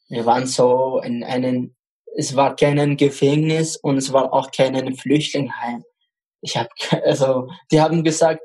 Wir 0.08 0.24
waren 0.24 0.46
so 0.46 1.00
in 1.00 1.22
einem, 1.24 1.74
es 2.16 2.34
war 2.34 2.56
kein 2.56 2.96
Gefängnis 2.96 3.76
und 3.76 3.98
es 3.98 4.12
war 4.12 4.32
auch 4.32 4.50
kein 4.50 4.96
Flüchtlingsheim. 4.96 5.84
Ich 6.40 6.56
habe, 6.56 6.70
also, 7.04 7.48
die 7.70 7.80
haben 7.80 8.02
gesagt, 8.04 8.40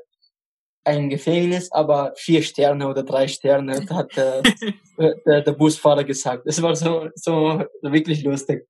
ein 0.84 1.08
Gefängnis, 1.08 1.70
aber 1.70 2.12
vier 2.16 2.42
Sterne 2.42 2.88
oder 2.88 3.04
drei 3.04 3.28
Sterne, 3.28 3.86
hat 3.88 4.16
der, 4.16 4.42
der, 5.26 5.42
der 5.42 5.52
Busfahrer 5.52 6.04
gesagt. 6.04 6.42
Es 6.46 6.60
war 6.60 6.74
so, 6.74 7.08
so 7.14 7.62
wirklich 7.82 8.22
lustig. 8.24 8.66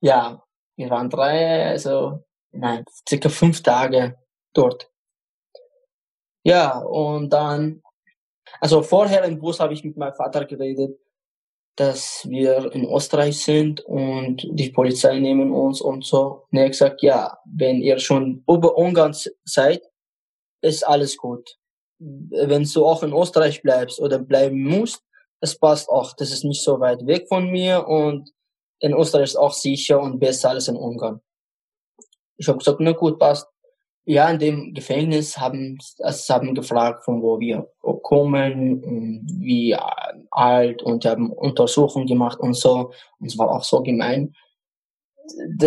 Ja, 0.00 0.42
wir 0.80 0.90
waren 0.90 1.10
drei, 1.10 1.66
also 1.66 2.24
nein, 2.52 2.84
circa 3.06 3.28
fünf 3.28 3.62
Tage 3.62 4.16
dort. 4.54 4.90
Ja, 6.42 6.78
und 6.78 7.30
dann, 7.30 7.82
also 8.60 8.82
vorher 8.82 9.24
im 9.24 9.38
Bus 9.38 9.60
habe 9.60 9.74
ich 9.74 9.84
mit 9.84 9.98
meinem 9.98 10.14
Vater 10.14 10.46
geredet, 10.46 10.98
dass 11.76 12.26
wir 12.28 12.72
in 12.74 12.90
Österreich 12.90 13.42
sind 13.42 13.80
und 13.82 14.46
die 14.50 14.70
Polizei 14.70 15.18
nehmen 15.18 15.52
uns 15.52 15.82
und 15.82 16.04
so. 16.04 16.46
Und 16.50 16.58
er 16.58 16.64
hat 16.64 16.72
gesagt, 16.72 17.02
ja, 17.02 17.38
wenn 17.44 17.82
ihr 17.82 17.98
schon 17.98 18.42
über 18.48 18.76
Ungarn 18.76 19.14
seid, 19.44 19.82
ist 20.62 20.86
alles 20.86 21.16
gut. 21.16 21.58
Wenn 21.98 22.64
du 22.64 22.86
auch 22.86 23.02
in 23.02 23.12
Österreich 23.12 23.62
bleibst 23.62 24.00
oder 24.00 24.18
bleiben 24.18 24.62
musst, 24.62 25.02
es 25.40 25.58
passt 25.58 25.90
auch. 25.90 26.14
Das 26.14 26.32
ist 26.32 26.44
nicht 26.44 26.62
so 26.62 26.80
weit 26.80 27.06
weg 27.06 27.28
von 27.28 27.50
mir 27.50 27.86
und 27.86 28.30
in 28.80 28.94
Österreich 28.94 29.24
ist 29.24 29.36
auch 29.36 29.52
sicher 29.52 30.00
und 30.00 30.18
besser 30.18 30.50
als 30.50 30.68
in 30.68 30.76
Ungarn. 30.76 31.20
Ich 32.36 32.48
habe 32.48 32.58
gesagt, 32.58 32.78
na 32.80 32.92
gut, 32.92 33.18
passt. 33.18 33.46
Ja, 34.06 34.28
in 34.30 34.38
dem 34.38 34.74
Gefängnis 34.74 35.38
haben 35.38 35.78
es 35.98 36.28
haben 36.28 36.54
gefragt, 36.54 37.04
von 37.04 37.22
wo 37.22 37.38
wir 37.38 37.70
kommen 38.02 38.82
und 38.82 39.26
wie 39.38 39.76
alt 40.30 40.82
und 40.82 41.04
haben 41.04 41.30
Untersuchungen 41.30 42.06
gemacht 42.06 42.40
und 42.40 42.54
so. 42.54 42.92
Und 43.18 43.26
es 43.26 43.38
war 43.38 43.50
auch 43.50 43.62
so 43.62 43.82
gemein. 43.82 44.34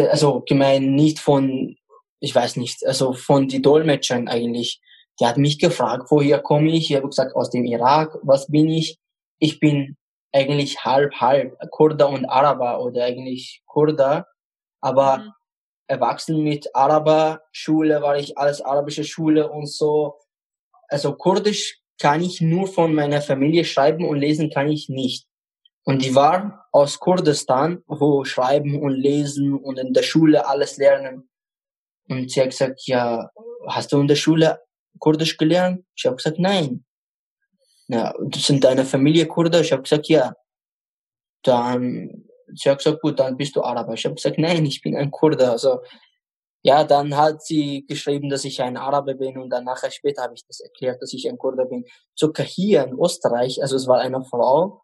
Also 0.10 0.42
gemein 0.42 0.96
nicht 0.96 1.20
von 1.20 1.78
ich 2.24 2.34
weiß 2.34 2.56
nicht, 2.56 2.86
also 2.86 3.12
von 3.12 3.50
die 3.50 3.62
Dolmetschern 3.62 4.30
eigentlich. 4.30 4.82
Die 5.20 5.26
hat 5.26 5.38
mich 5.38 5.60
gefragt, 5.60 6.10
woher 6.10 6.40
komme 6.40 6.72
ich? 6.72 6.90
Ich 6.90 6.96
habe 6.96 7.10
gesagt, 7.10 7.36
aus 7.36 7.50
dem 7.50 7.66
Irak. 7.66 8.18
Was 8.24 8.48
bin 8.48 8.70
ich? 8.70 8.98
Ich 9.40 9.60
bin 9.60 9.98
eigentlich 10.34 10.84
halb, 10.84 11.14
halb 11.16 11.56
Kurder 11.72 12.10
und 12.10 12.26
Araber 12.26 12.82
oder 12.82 13.06
eigentlich 13.06 13.62
Kurder. 13.66 14.28
Aber 14.82 15.20
mhm. 15.20 15.32
erwachsen 15.88 16.44
mit 16.44 16.76
Araber-Schule 16.76 18.02
war 18.02 18.18
ich 18.18 18.38
alles 18.38 18.62
arabische 18.62 19.04
Schule 19.04 19.50
und 19.50 19.68
so. 19.68 20.20
Also 20.90 21.16
Kurdisch 21.16 21.80
kann 22.00 22.22
ich 22.22 22.42
nur 22.42 22.68
von 22.68 22.94
meiner 22.94 23.22
Familie 23.22 23.64
schreiben 23.64 24.06
und 24.08 24.18
lesen 24.18 24.50
kann 24.50 24.70
ich 24.70 24.90
nicht. 24.90 25.28
Und 25.86 26.04
die 26.04 26.16
war 26.16 26.68
aus 26.72 27.00
Kurdistan, 27.00 27.84
wo 27.88 28.24
schreiben 28.24 28.82
und 28.82 28.94
lesen 28.94 29.54
und 29.54 29.78
in 29.78 29.94
der 29.94 30.04
Schule 30.04 30.48
alles 30.48 30.78
lernen. 30.78 31.30
Und 32.10 32.32
sie 32.32 32.42
hat 32.42 32.50
gesagt, 32.50 32.82
ja, 32.88 33.30
hast 33.68 33.92
du 33.92 34.00
in 34.00 34.08
der 34.08 34.16
Schule 34.16 34.62
Kurdisch 35.00 35.38
gelernt? 35.38 35.86
Ich 35.96 36.06
habe 36.06 36.16
gesagt, 36.16 36.40
nein. 36.40 36.86
Ja, 37.88 38.14
sind 38.36 38.64
deine 38.64 38.86
Familie 38.86 39.28
Kurder? 39.28 39.62
Ich 39.62 39.72
habe 39.72 39.84
gesagt, 39.84 40.08
ja. 40.08 40.34
Dann, 41.44 42.26
sie 42.54 42.70
hat 42.70 42.78
gesagt, 42.78 43.02
gut, 43.02 43.20
dann 43.20 43.38
bist 43.38 43.56
du 43.56 43.62
Araber. 43.62 43.94
Ich 43.94 44.06
habe 44.06 44.16
gesagt, 44.16 44.38
nein, 44.38 44.66
ich 44.66 44.82
bin 44.82 44.96
ein 44.96 45.12
Kurder. 45.12 45.52
Also, 45.52 45.80
ja, 46.64 46.86
dann 46.86 47.18
hat 47.18 47.44
sie 47.44 47.86
geschrieben, 47.86 48.30
dass 48.30 48.46
ich 48.46 48.62
ein 48.62 48.78
Araber 48.78 49.16
bin 49.16 49.38
und 49.38 49.50
dann 49.50 49.66
nachher 49.66 49.92
später 49.92 50.24
habe 50.24 50.34
ich 50.34 50.46
das 50.48 50.62
erklärt, 50.62 51.02
dass 51.02 51.12
ich 51.14 51.28
ein 51.28 51.38
Kurder 51.38 51.66
bin. 51.66 51.84
Sogar 52.16 52.46
hier 52.46 52.86
in 52.86 52.98
Österreich, 52.98 53.62
also 53.62 53.76
es 53.76 53.86
war 53.86 54.00
eine 54.00 54.24
Frau, 54.24 54.82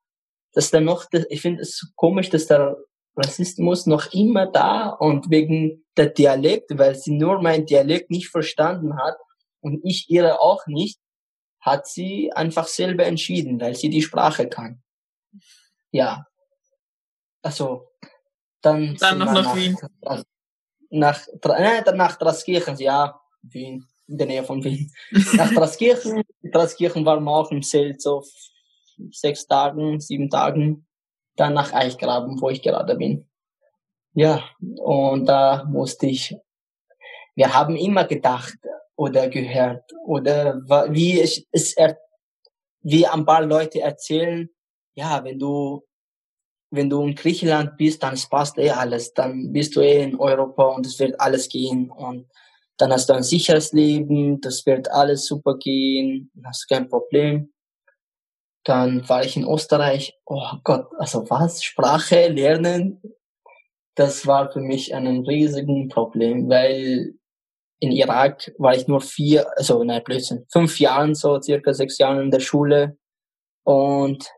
dass 0.54 0.72
dann 0.72 0.84
noch, 0.84 1.06
ich 1.30 1.41
finde 1.41 1.62
es 1.62 1.93
komisch, 1.95 2.30
dass 2.30 2.47
der 2.47 2.76
Rassismus 3.16 3.86
noch 3.86 4.12
immer 4.14 4.45
da 4.47 4.89
und 4.89 5.30
wegen 5.30 5.86
der 5.95 6.08
Dialekt, 6.08 6.78
weil 6.78 6.95
sie 6.95 7.12
nur 7.12 7.41
mein 7.41 7.66
Dialekt 7.66 8.12
nicht 8.12 8.30
verstanden 8.30 8.97
hat 8.97 9.16
und 9.62 9.80
ich 9.86 10.10
ihre 10.10 10.41
auch 10.41 10.68
nicht, 10.68 11.00
hat 11.62 11.88
sie 11.88 12.32
einfach 12.34 12.68
selber 12.68 13.05
entschieden, 13.05 13.60
weil 13.60 13.76
sie 13.76 13.89
die 13.89 14.01
Sprache 14.01 14.47
kann. 14.47 14.82
Ja. 15.91 16.26
Also, 17.41 17.89
dann, 18.62 18.95
dann 18.99 19.18
noch 19.20 19.34
nach, 19.34 19.43
nach 19.43 19.55
Wien. 19.55 19.78
Nach, 20.91 21.28
äh, 21.28 21.84
nach 21.93 22.18
Draskirchen, 22.18 22.78
ja, 22.78 23.20
Wien, 23.41 23.86
in 24.07 24.18
der 24.18 24.28
Nähe 24.28 24.43
von 24.43 24.64
Wien. 24.64 24.91
nach 25.34 25.53
Draskirchen, 25.53 26.24
Draskirchen 26.43 27.05
waren 27.05 27.24
wir 27.24 27.32
auch 27.32 27.51
im 27.51 27.62
Zelt 27.62 28.01
so 28.01 28.24
sechs 29.12 29.45
Tagen, 29.47 29.99
sieben 29.99 30.30
Tagen 30.30 30.88
dann 31.36 31.53
nach 31.53 31.74
Eichgraben, 31.74 32.41
wo 32.41 32.49
ich 32.49 32.62
gerade 32.62 32.95
bin. 32.95 33.28
Ja, 34.14 34.43
und 34.60 35.26
da 35.26 35.64
musste 35.66 36.07
ich, 36.07 36.36
wir 37.36 37.53
haben 37.53 37.76
immer 37.78 38.03
gedacht 38.03 38.57
oder 39.00 39.30
gehört 39.30 39.93
oder 40.06 40.62
wie 40.91 41.22
ich 41.22 41.47
es, 41.54 41.74
wie 42.82 43.08
ein 43.08 43.26
paar 43.26 43.45
Leute 43.45 43.80
erzählen, 43.80 44.50
ja, 44.93 45.24
wenn 45.24 45.39
du, 45.39 45.86
wenn 46.70 46.89
du 46.89 47.02
in 47.04 47.16
Griechenland 47.16 47.78
bist, 47.78 48.04
dann 48.04 48.20
passt 48.30 48.58
eh 48.58 48.72
alles, 48.72 49.14
dann 49.14 49.54
bist 49.54 49.78
du 49.78 49.80
eh 49.80 50.04
in 50.04 50.20
Europa 50.20 50.66
und 50.66 50.86
es 50.86 51.00
wird 51.00 51.18
alles 51.18 51.47
gehen 51.47 51.89
und 51.89 52.30
dann 52.76 52.91
hast 52.91 53.08
du 53.08 53.14
ein 53.14 53.24
sicheres 53.24 53.72
Leben, 53.72 54.41
das 54.41 54.66
wird 54.66 54.91
alles 54.91 55.26
super 55.26 55.58
gehen, 55.58 56.30
hast 56.43 56.68
kein 56.68 56.89
Problem. 56.89 57.54
Dann 58.66 59.08
war 59.08 59.24
ich 59.24 59.38
in 59.38 59.47
Österreich. 59.47 60.14
Oh 60.26 60.58
Gott, 60.66 60.88
also 60.97 61.30
was? 61.30 61.64
Sprache 61.64 62.28
lernen? 62.28 63.02
Das 63.95 64.28
war 64.28 64.52
für 64.52 64.60
mich 64.60 64.93
ein 64.93 65.08
riesigen 65.26 65.88
Problem, 65.88 66.50
weil 66.50 67.18
in 67.80 67.91
Irak 67.91 68.51
war 68.57 68.75
ich 68.75 68.88
nur 68.88 69.01
vier, 69.01 69.47
also 69.57 69.84
nein, 69.84 70.03
Blödsinn, 70.03 70.45
fünf 70.51 70.80
Jahren, 70.80 71.15
so 71.15 71.41
circa 71.41 71.73
sechs 71.73 71.97
Jahren 71.97 72.21
in 72.21 72.32
der 72.32 72.41
Schule. 72.41 72.97
Und 73.63 74.30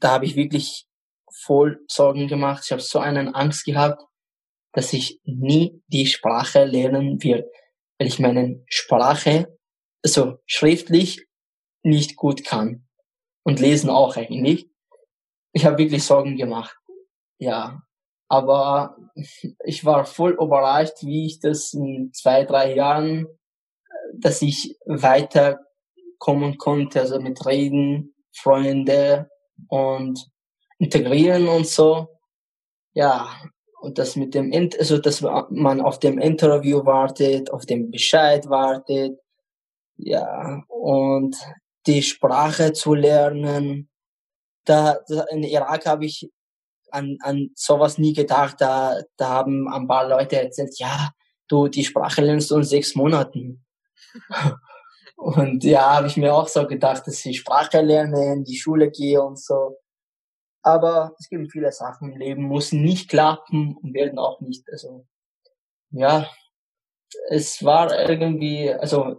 da 0.00 0.12
habe 0.12 0.24
ich 0.24 0.36
wirklich 0.36 0.86
voll 1.32 1.80
Sorgen 1.88 2.28
gemacht. 2.28 2.62
Ich 2.64 2.72
habe 2.72 2.82
so 2.82 2.98
einen 2.98 3.34
Angst 3.34 3.64
gehabt, 3.64 4.02
dass 4.72 4.92
ich 4.92 5.20
nie 5.24 5.82
die 5.86 6.06
Sprache 6.06 6.64
lernen 6.64 7.22
wird, 7.22 7.48
weil 7.98 8.08
ich 8.08 8.18
meine 8.18 8.62
Sprache, 8.66 9.56
also 10.02 10.38
schriftlich, 10.46 11.26
nicht 11.82 12.16
gut 12.16 12.44
kann 12.44 12.86
und 13.44 13.60
lesen 13.60 13.90
auch 13.90 14.16
eigentlich. 14.16 14.68
Ich 15.52 15.64
habe 15.64 15.78
wirklich 15.78 16.04
Sorgen 16.04 16.36
gemacht. 16.36 16.76
Ja, 17.38 17.82
aber 18.28 18.96
ich 19.64 19.84
war 19.84 20.04
voll 20.04 20.32
überrascht, 20.32 21.02
wie 21.02 21.26
ich 21.26 21.40
das 21.40 21.72
in 21.72 22.12
zwei, 22.12 22.44
drei 22.44 22.74
Jahren, 22.74 23.26
dass 24.14 24.42
ich 24.42 24.76
weiterkommen 24.86 26.58
konnte, 26.58 27.00
also 27.00 27.20
mit 27.20 27.44
Reden, 27.46 28.14
Freunde 28.32 29.30
und 29.68 30.28
integrieren 30.78 31.48
und 31.48 31.66
so. 31.66 32.08
Ja, 32.94 33.28
und 33.80 33.98
das 33.98 34.16
mit 34.16 34.34
dem, 34.34 34.52
also 34.78 34.98
dass 34.98 35.20
man 35.20 35.80
auf 35.80 35.98
dem 36.00 36.18
Interview 36.18 36.84
wartet, 36.84 37.50
auf 37.52 37.66
dem 37.66 37.90
Bescheid 37.90 38.48
wartet. 38.48 39.18
Ja, 39.96 40.62
und 40.68 41.36
die 41.86 42.02
Sprache 42.02 42.72
zu 42.72 42.94
lernen. 42.94 43.88
Da, 44.64 44.98
in 45.30 45.44
Irak 45.44 45.86
habe 45.86 46.06
ich 46.06 46.30
an, 46.96 47.18
an 47.20 47.50
sowas 47.54 47.98
nie 47.98 48.12
gedacht. 48.12 48.56
Da, 48.60 49.00
da 49.16 49.28
haben 49.28 49.68
ein 49.68 49.86
paar 49.86 50.08
Leute 50.08 50.40
erzählt, 50.40 50.78
ja, 50.78 51.10
du, 51.48 51.68
die 51.68 51.84
Sprache 51.84 52.22
lernst 52.22 52.50
du 52.50 52.56
in 52.56 52.64
sechs 52.64 52.94
Monaten. 52.94 53.64
und 55.16 55.62
ja, 55.64 55.96
habe 55.96 56.06
ich 56.06 56.16
mir 56.16 56.34
auch 56.34 56.48
so 56.48 56.66
gedacht, 56.66 57.06
dass 57.06 57.24
ich 57.24 57.38
Sprache 57.38 57.80
lerne, 57.80 58.32
in 58.32 58.44
die 58.44 58.56
Schule 58.56 58.90
gehe 58.90 59.22
und 59.22 59.38
so. 59.38 59.78
Aber 60.62 61.14
es 61.18 61.28
gibt 61.28 61.52
viele 61.52 61.70
Sachen 61.70 62.12
im 62.12 62.18
Leben, 62.18 62.42
muss 62.42 62.72
nicht 62.72 63.08
klappen 63.08 63.76
und 63.76 63.94
werden 63.94 64.18
auch 64.18 64.40
nicht. 64.40 64.64
Also, 64.70 65.06
ja, 65.90 66.28
es 67.28 67.64
war 67.64 68.08
irgendwie, 68.08 68.72
also 68.72 69.16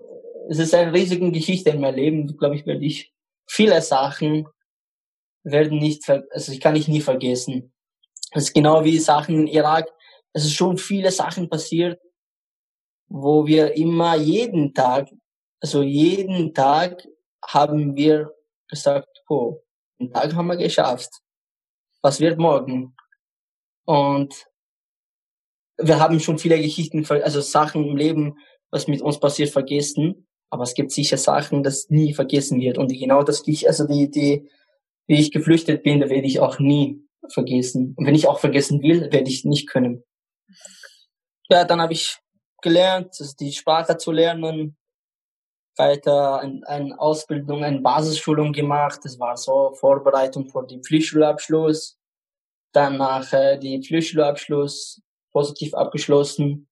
es 0.50 0.60
ist 0.60 0.74
eine 0.74 0.94
riesige 0.94 1.32
Geschichte 1.32 1.70
in 1.70 1.82
meinem 1.82 1.96
Leben, 1.96 2.38
glaube 2.38 2.56
ich, 2.56 2.66
werde 2.66 2.84
ich 2.84 3.14
viele 3.48 3.82
Sachen 3.82 4.48
werden 5.52 5.80
nicht, 5.80 6.10
also 6.10 6.52
ich 6.52 6.60
kann 6.60 6.76
ich 6.76 6.88
nie 6.88 7.02
vergessen. 7.02 7.74
Es 8.32 8.46
ist 8.46 8.54
genau 8.54 8.84
wie 8.84 9.00
Sachen 9.00 9.36
in 9.36 9.48
Irak. 9.48 9.88
Es 10.34 10.46
ist 10.46 10.54
schon 10.54 10.78
viele 10.78 11.12
Sachen 11.12 11.50
passiert, 11.50 12.00
wo 13.10 13.46
wir 13.46 13.76
immer 13.76 14.16
jeden 14.16 14.74
Tag, 14.74 15.10
also 15.62 15.82
jeden 15.82 16.54
Tag 16.54 17.08
haben 17.46 17.96
wir 17.96 18.32
gesagt, 18.68 19.24
oh, 19.30 19.62
den 20.00 20.12
Tag 20.12 20.36
haben 20.36 20.48
wir 20.48 20.58
geschafft. 20.58 21.10
Was 22.02 22.20
wird 22.20 22.38
morgen? 22.38 22.96
Und 23.86 24.46
wir 25.78 26.00
haben 26.00 26.20
schon 26.20 26.38
viele 26.38 26.62
Geschichten, 26.62 27.06
also 27.10 27.42
Sachen 27.42 27.86
im 27.86 27.96
Leben, 27.96 28.38
was 28.70 28.88
mit 28.88 29.02
uns 29.02 29.20
passiert, 29.20 29.50
vergessen. 29.50 30.28
Aber 30.50 30.64
es 30.64 30.74
gibt 30.74 30.92
sicher 30.92 31.18
Sachen, 31.18 31.64
das 31.64 31.90
nie 31.90 32.14
vergessen 32.14 32.60
wird. 32.60 32.78
Und 32.78 32.90
genau 32.90 33.24
das, 33.24 33.44
also 33.66 33.88
die, 33.88 34.10
die, 34.10 34.50
wie 35.08 35.20
ich 35.20 35.32
geflüchtet 35.32 35.84
bin, 35.84 36.00
da 36.00 36.10
werde 36.10 36.28
ich 36.28 36.40
auch 36.40 36.60
nie 36.60 37.02
vergessen. 37.30 37.94
Und 37.98 38.06
wenn 38.06 38.16
ich 38.16 38.28
auch 38.28 38.40
vergessen 38.40 38.82
will, 38.82 39.12
werde 39.12 39.30
ich 39.30 39.46
nicht 39.46 39.68
können. 39.70 40.04
Ja, 41.50 41.64
dann 41.66 41.82
habe 41.82 41.94
ich 41.94 42.18
gelernt, 42.62 43.18
die 43.40 43.52
Sprache 43.52 43.98
zu 43.98 44.12
lernen, 44.12 44.78
weiter 45.78 46.40
eine 46.40 46.68
ein 46.68 46.94
Ausbildung, 46.94 47.64
eine 47.64 47.82
Basisschulung 47.82 48.52
gemacht. 48.52 49.00
Das 49.04 49.20
war 49.20 49.38
so 49.38 49.74
Vorbereitung 49.76 50.50
für 50.50 50.66
den 50.66 50.84
Pflichtschulabschluss. 50.84 51.98
Dann 52.74 52.98
nachher 52.98 53.58
die 53.58 53.82
Pflichtschulabschluss 53.82 55.02
positiv 55.32 55.74
abgeschlossen. 55.74 56.68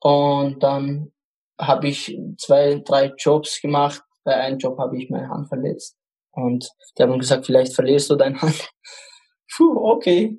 Und 0.00 0.62
dann 0.62 1.12
habe 1.58 1.88
ich 1.88 2.16
zwei, 2.38 2.82
drei 2.84 3.12
Jobs 3.16 3.60
gemacht. 3.60 4.02
Bei 4.24 4.34
einem 4.34 4.58
Job 4.58 4.78
habe 4.78 4.98
ich 4.98 5.08
meine 5.10 5.28
Hand 5.28 5.48
verletzt. 5.48 5.96
Und 6.36 6.70
die 6.96 7.02
haben 7.02 7.18
gesagt, 7.18 7.46
vielleicht 7.46 7.74
verlierst 7.74 8.10
du 8.10 8.14
deine 8.14 8.40
Hand. 8.40 8.68
Puh, 9.56 9.90
okay. 9.90 10.38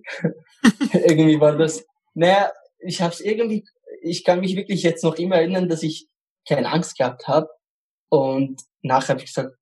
irgendwie 0.94 1.40
war 1.40 1.58
das. 1.58 1.84
Naja, 2.14 2.52
ich 2.80 3.02
habe 3.02 3.14
es 3.14 3.20
irgendwie, 3.20 3.66
ich 4.02 4.24
kann 4.24 4.40
mich 4.40 4.56
wirklich 4.56 4.84
jetzt 4.84 5.04
noch 5.04 5.16
immer 5.16 5.38
erinnern, 5.38 5.68
dass 5.68 5.82
ich 5.82 6.08
keine 6.48 6.72
Angst 6.72 6.98
gehabt 6.98 7.28
habe. 7.28 7.50
Und 8.10 8.62
nachher 8.82 9.10
habe 9.10 9.22
ich 9.22 9.34
gesagt, 9.34 9.56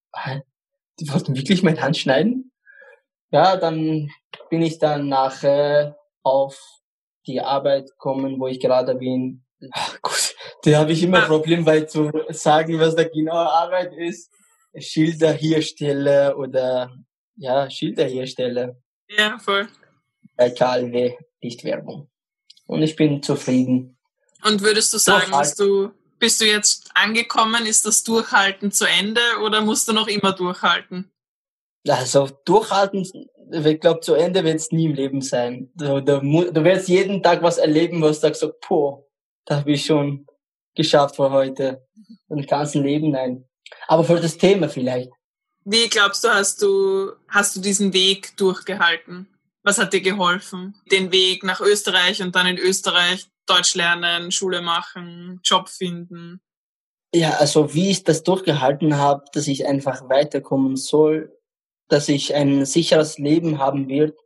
die 0.99 1.09
wollten 1.11 1.36
wirklich 1.36 1.63
meine 1.63 1.81
Hand 1.81 1.97
schneiden. 1.97 2.51
Ja, 3.31 3.55
dann 3.55 4.11
bin 4.49 4.61
ich 4.61 4.77
dann 4.77 5.07
nachher 5.07 5.97
auf 6.21 6.59
die 7.27 7.39
Arbeit 7.41 7.89
gekommen, 7.91 8.39
wo 8.39 8.47
ich 8.47 8.59
gerade 8.59 8.95
bin. 8.95 9.45
Ach, 9.71 10.01
gut, 10.01 10.36
da 10.63 10.79
habe 10.79 10.91
ich 10.91 11.01
immer 11.01 11.21
ein 11.21 11.27
Problem, 11.27 11.65
weil 11.65 11.88
zu 11.88 12.11
sagen, 12.29 12.79
was 12.79 12.95
der 12.95 13.09
genaue 13.09 13.49
Arbeit 13.49 13.93
ist, 13.93 14.31
Schilderhersteller 14.78 16.38
oder 16.38 16.95
ja, 17.36 17.69
Schilderhersteller. 17.69 18.76
Ja, 19.09 19.38
voll. 19.39 19.67
Bei 20.36 20.49
KLW, 20.49 21.15
nicht 21.41 21.63
Werbung. 21.63 22.09
Und 22.65 22.82
ich 22.82 22.95
bin 22.95 23.21
zufrieden. 23.21 23.97
Und 24.43 24.61
würdest 24.61 24.93
du 24.93 24.97
sagen, 24.97 25.32
dass 25.32 25.55
du 25.55 25.91
bist 26.19 26.41
du 26.41 26.45
jetzt 26.45 26.89
angekommen? 26.93 27.65
Ist 27.65 27.86
das 27.86 28.03
Durchhalten 28.03 28.71
zu 28.71 28.86
Ende 28.86 29.21
oder 29.43 29.61
musst 29.61 29.88
du 29.88 29.93
noch 29.93 30.07
immer 30.07 30.34
durchhalten? 30.34 31.11
Also 31.88 32.30
durchhalten, 32.45 33.07
ich 33.51 33.80
glaube, 33.80 33.99
zu 33.99 34.15
Ende 34.15 34.43
wird 34.43 34.55
es 34.55 34.71
nie 34.71 34.86
im 34.86 34.93
Leben 34.93 35.21
sein. 35.21 35.71
Du, 35.76 36.01
du, 36.01 36.19
du 36.19 36.63
wirst 36.63 36.88
jeden 36.88 37.21
Tag 37.21 37.43
was 37.43 37.57
erleben, 37.57 38.01
wo 38.01 38.07
du 38.07 38.13
sagst, 38.13 38.41
so, 38.41 38.53
boah, 38.67 39.05
da 39.45 39.57
habe 39.57 39.73
ich 39.73 39.86
schon 39.86 40.26
geschafft 40.73 41.17
für 41.17 41.30
heute. 41.30 41.86
Ein 42.30 42.45
ganzen 42.45 42.84
Leben, 42.84 43.11
nein. 43.11 43.47
Aber 43.88 44.03
für 44.03 44.20
das 44.20 44.38
Thema 44.38 44.70
vielleicht. 44.70 45.11
Wie 45.63 45.88
glaubst 45.89 46.24
du, 46.24 46.30
hast 46.30 46.61
du, 46.61 47.13
hast 47.28 47.55
du 47.55 47.61
diesen 47.61 47.93
Weg 47.93 48.38
durchgehalten? 48.38 49.28
Was 49.63 49.80
hat 49.80 49.93
dir 49.93 50.01
geholfen? 50.01 50.76
Den 50.91 51.11
Weg 51.11 51.43
nach 51.43 51.59
Österreich 51.59 52.22
und 52.22 52.36
dann 52.36 52.45
in 52.45 52.57
Österreich 52.57 53.28
Deutsch 53.47 53.76
lernen, 53.76 54.32
Schule 54.32 54.61
machen, 54.61 55.39
Job 55.43 55.70
finden? 55.70 56.39
Ja, 57.13 57.32
also 57.32 57.74
wie 57.74 57.91
ich 57.91 58.03
das 58.03 58.24
durchgehalten 58.24 58.97
habe, 58.97 59.24
dass 59.34 59.47
ich 59.47 59.66
einfach 59.66 60.09
weiterkommen 60.09 60.76
soll, 60.76 61.36
dass 61.88 62.09
ich 62.09 62.36
ein 62.36 62.66
sicheres 62.66 63.18
Leben 63.18 63.57
haben 63.59 63.88
wird, 63.88 64.18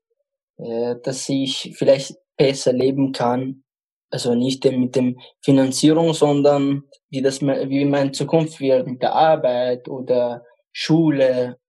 äh, 0.57 0.95
dass 1.03 1.29
ich 1.29 1.73
vielleicht 1.77 2.15
besser 2.35 2.73
leben 2.73 3.11
kann. 3.11 3.63
Also 4.11 4.33
nicht 4.33 4.65
mit 4.65 4.95
dem 4.95 5.19
Finanzierung, 5.41 6.13
sondern 6.13 6.88
wie 7.09 7.21
das, 7.21 7.41
wie 7.41 7.85
meine 7.85 8.11
Zukunft 8.11 8.59
wird 8.59 8.87
mit 8.87 9.01
der 9.01 9.13
Arbeit 9.13 9.87
oder 9.87 10.45
Schule 10.71 11.59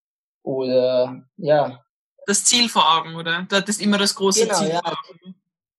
oder 0.42 1.22
ja. 1.36 1.82
Das 2.26 2.44
Ziel 2.44 2.68
vor 2.68 2.98
Augen, 2.98 3.16
oder? 3.16 3.46
Das 3.48 3.68
ist 3.68 3.80
immer 3.80 3.98
das 3.98 4.14
große 4.14 4.42
genau, 4.46 4.58
Ziel 4.58 4.68
ja. 4.68 4.80
vor 4.80 4.92
Augen. 4.92 5.34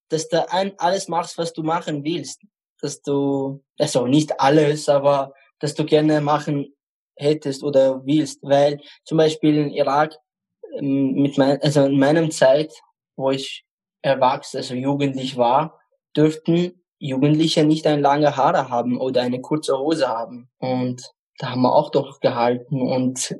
Dass 0.08 0.28
du 0.28 0.50
ein, 0.50 0.78
alles 0.78 1.08
machst, 1.08 1.38
was 1.38 1.52
du 1.52 1.62
machen 1.62 2.04
willst. 2.04 2.42
Dass 2.80 3.00
du, 3.00 3.64
also 3.78 4.06
nicht 4.06 4.38
alles, 4.40 4.88
aber 4.88 5.32
dass 5.60 5.74
du 5.74 5.84
gerne 5.84 6.20
machen 6.20 6.74
hättest 7.16 7.62
oder 7.62 8.04
willst. 8.04 8.40
Weil 8.42 8.80
zum 9.04 9.18
Beispiel 9.18 9.56
in 9.56 9.70
Irak, 9.70 10.14
ähm, 10.78 11.14
mit 11.14 11.38
mein, 11.38 11.62
also 11.62 11.84
in 11.84 11.98
meinem 11.98 12.30
Zeit, 12.30 12.74
wo 13.16 13.30
ich 13.30 13.64
erwachsen, 14.02 14.58
also 14.58 14.74
jugendlich 14.74 15.36
war, 15.36 15.80
dürften 16.16 16.81
Jugendliche 17.04 17.64
nicht 17.64 17.86
ein 17.88 18.00
lange 18.00 18.36
Haare 18.36 18.68
haben 18.68 19.00
oder 19.00 19.22
eine 19.22 19.40
kurze 19.40 19.76
Hose 19.76 20.06
haben. 20.08 20.48
Und 20.58 21.02
da 21.38 21.50
haben 21.50 21.62
wir 21.62 21.74
auch 21.74 21.90
doch 21.90 22.20
gehalten 22.20 22.80
und 22.80 23.36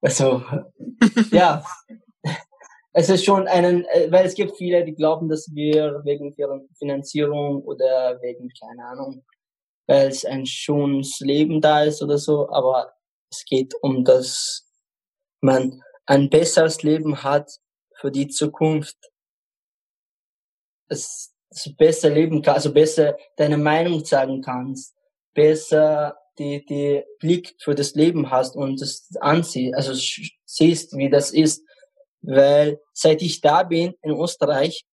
also 0.00 0.42
ja, 1.30 1.62
es 2.94 3.10
ist 3.10 3.24
schon 3.24 3.48
einen, 3.48 3.84
äh, 3.86 4.10
weil 4.10 4.24
es 4.24 4.34
gibt 4.34 4.56
viele, 4.56 4.84
die 4.84 4.94
glauben, 4.94 5.28
dass 5.28 5.50
wir 5.52 6.00
wegen 6.04 6.34
ihrer 6.36 6.62
Finanzierung 6.78 7.62
oder 7.62 8.18
wegen, 8.22 8.50
keine 8.58 8.86
Ahnung, 8.86 9.24
weil 9.86 10.08
es 10.08 10.24
ein 10.24 10.46
schönes 10.46 11.20
Leben 11.20 11.60
da 11.60 11.82
ist 11.82 12.02
oder 12.02 12.16
so, 12.16 12.48
aber 12.50 12.94
es 13.30 13.44
geht 13.44 13.74
um 13.82 14.04
dass 14.04 14.66
man 15.42 15.82
ein 16.06 16.30
besseres 16.30 16.82
Leben 16.82 17.22
hat 17.22 17.50
für 18.00 18.10
die 18.10 18.28
Zukunft. 18.28 18.96
Es 20.88 21.33
besser 21.76 22.10
leben 22.10 22.42
kann, 22.42 22.54
also 22.54 22.72
besser 22.72 23.16
deine 23.36 23.58
Meinung 23.58 24.04
sagen 24.04 24.42
kannst, 24.42 24.94
besser 25.34 26.16
die, 26.38 26.64
die 26.64 27.04
Blick 27.20 27.54
für 27.58 27.74
das 27.74 27.94
Leben 27.94 28.30
hast 28.30 28.56
und 28.56 28.80
das 28.80 29.08
ansiehst, 29.20 29.74
also 29.74 29.92
siehst, 30.44 30.96
wie 30.96 31.10
das 31.10 31.30
ist. 31.30 31.64
Weil 32.22 32.80
seit 32.92 33.22
ich 33.22 33.40
da 33.40 33.62
bin 33.62 33.94
in 34.02 34.12
Österreich, 34.12 34.84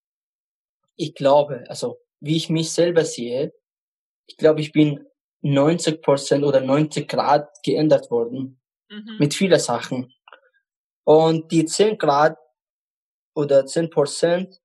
ich 0.97 1.15
glaube, 1.15 1.63
also 1.67 1.97
wie 2.19 2.35
ich 2.35 2.49
mich 2.49 2.71
selber 2.71 3.05
sehe, 3.05 3.53
ich 4.27 4.37
glaube, 4.37 4.61
ich 4.61 4.71
bin 4.71 5.05
90 5.41 6.01
Prozent 6.01 6.43
oder 6.43 6.61
90 6.61 7.07
Grad 7.07 7.49
geändert 7.63 8.11
worden. 8.11 8.61
Mhm. 8.89 9.17
Mit 9.19 9.33
vielen 9.33 9.59
Sachen. 9.59 10.13
Und 11.03 11.51
die 11.51 11.65
10 11.65 11.97
Grad 11.97 12.37
oder 13.33 13.65
10 13.65 13.89
Prozent, 13.89 14.61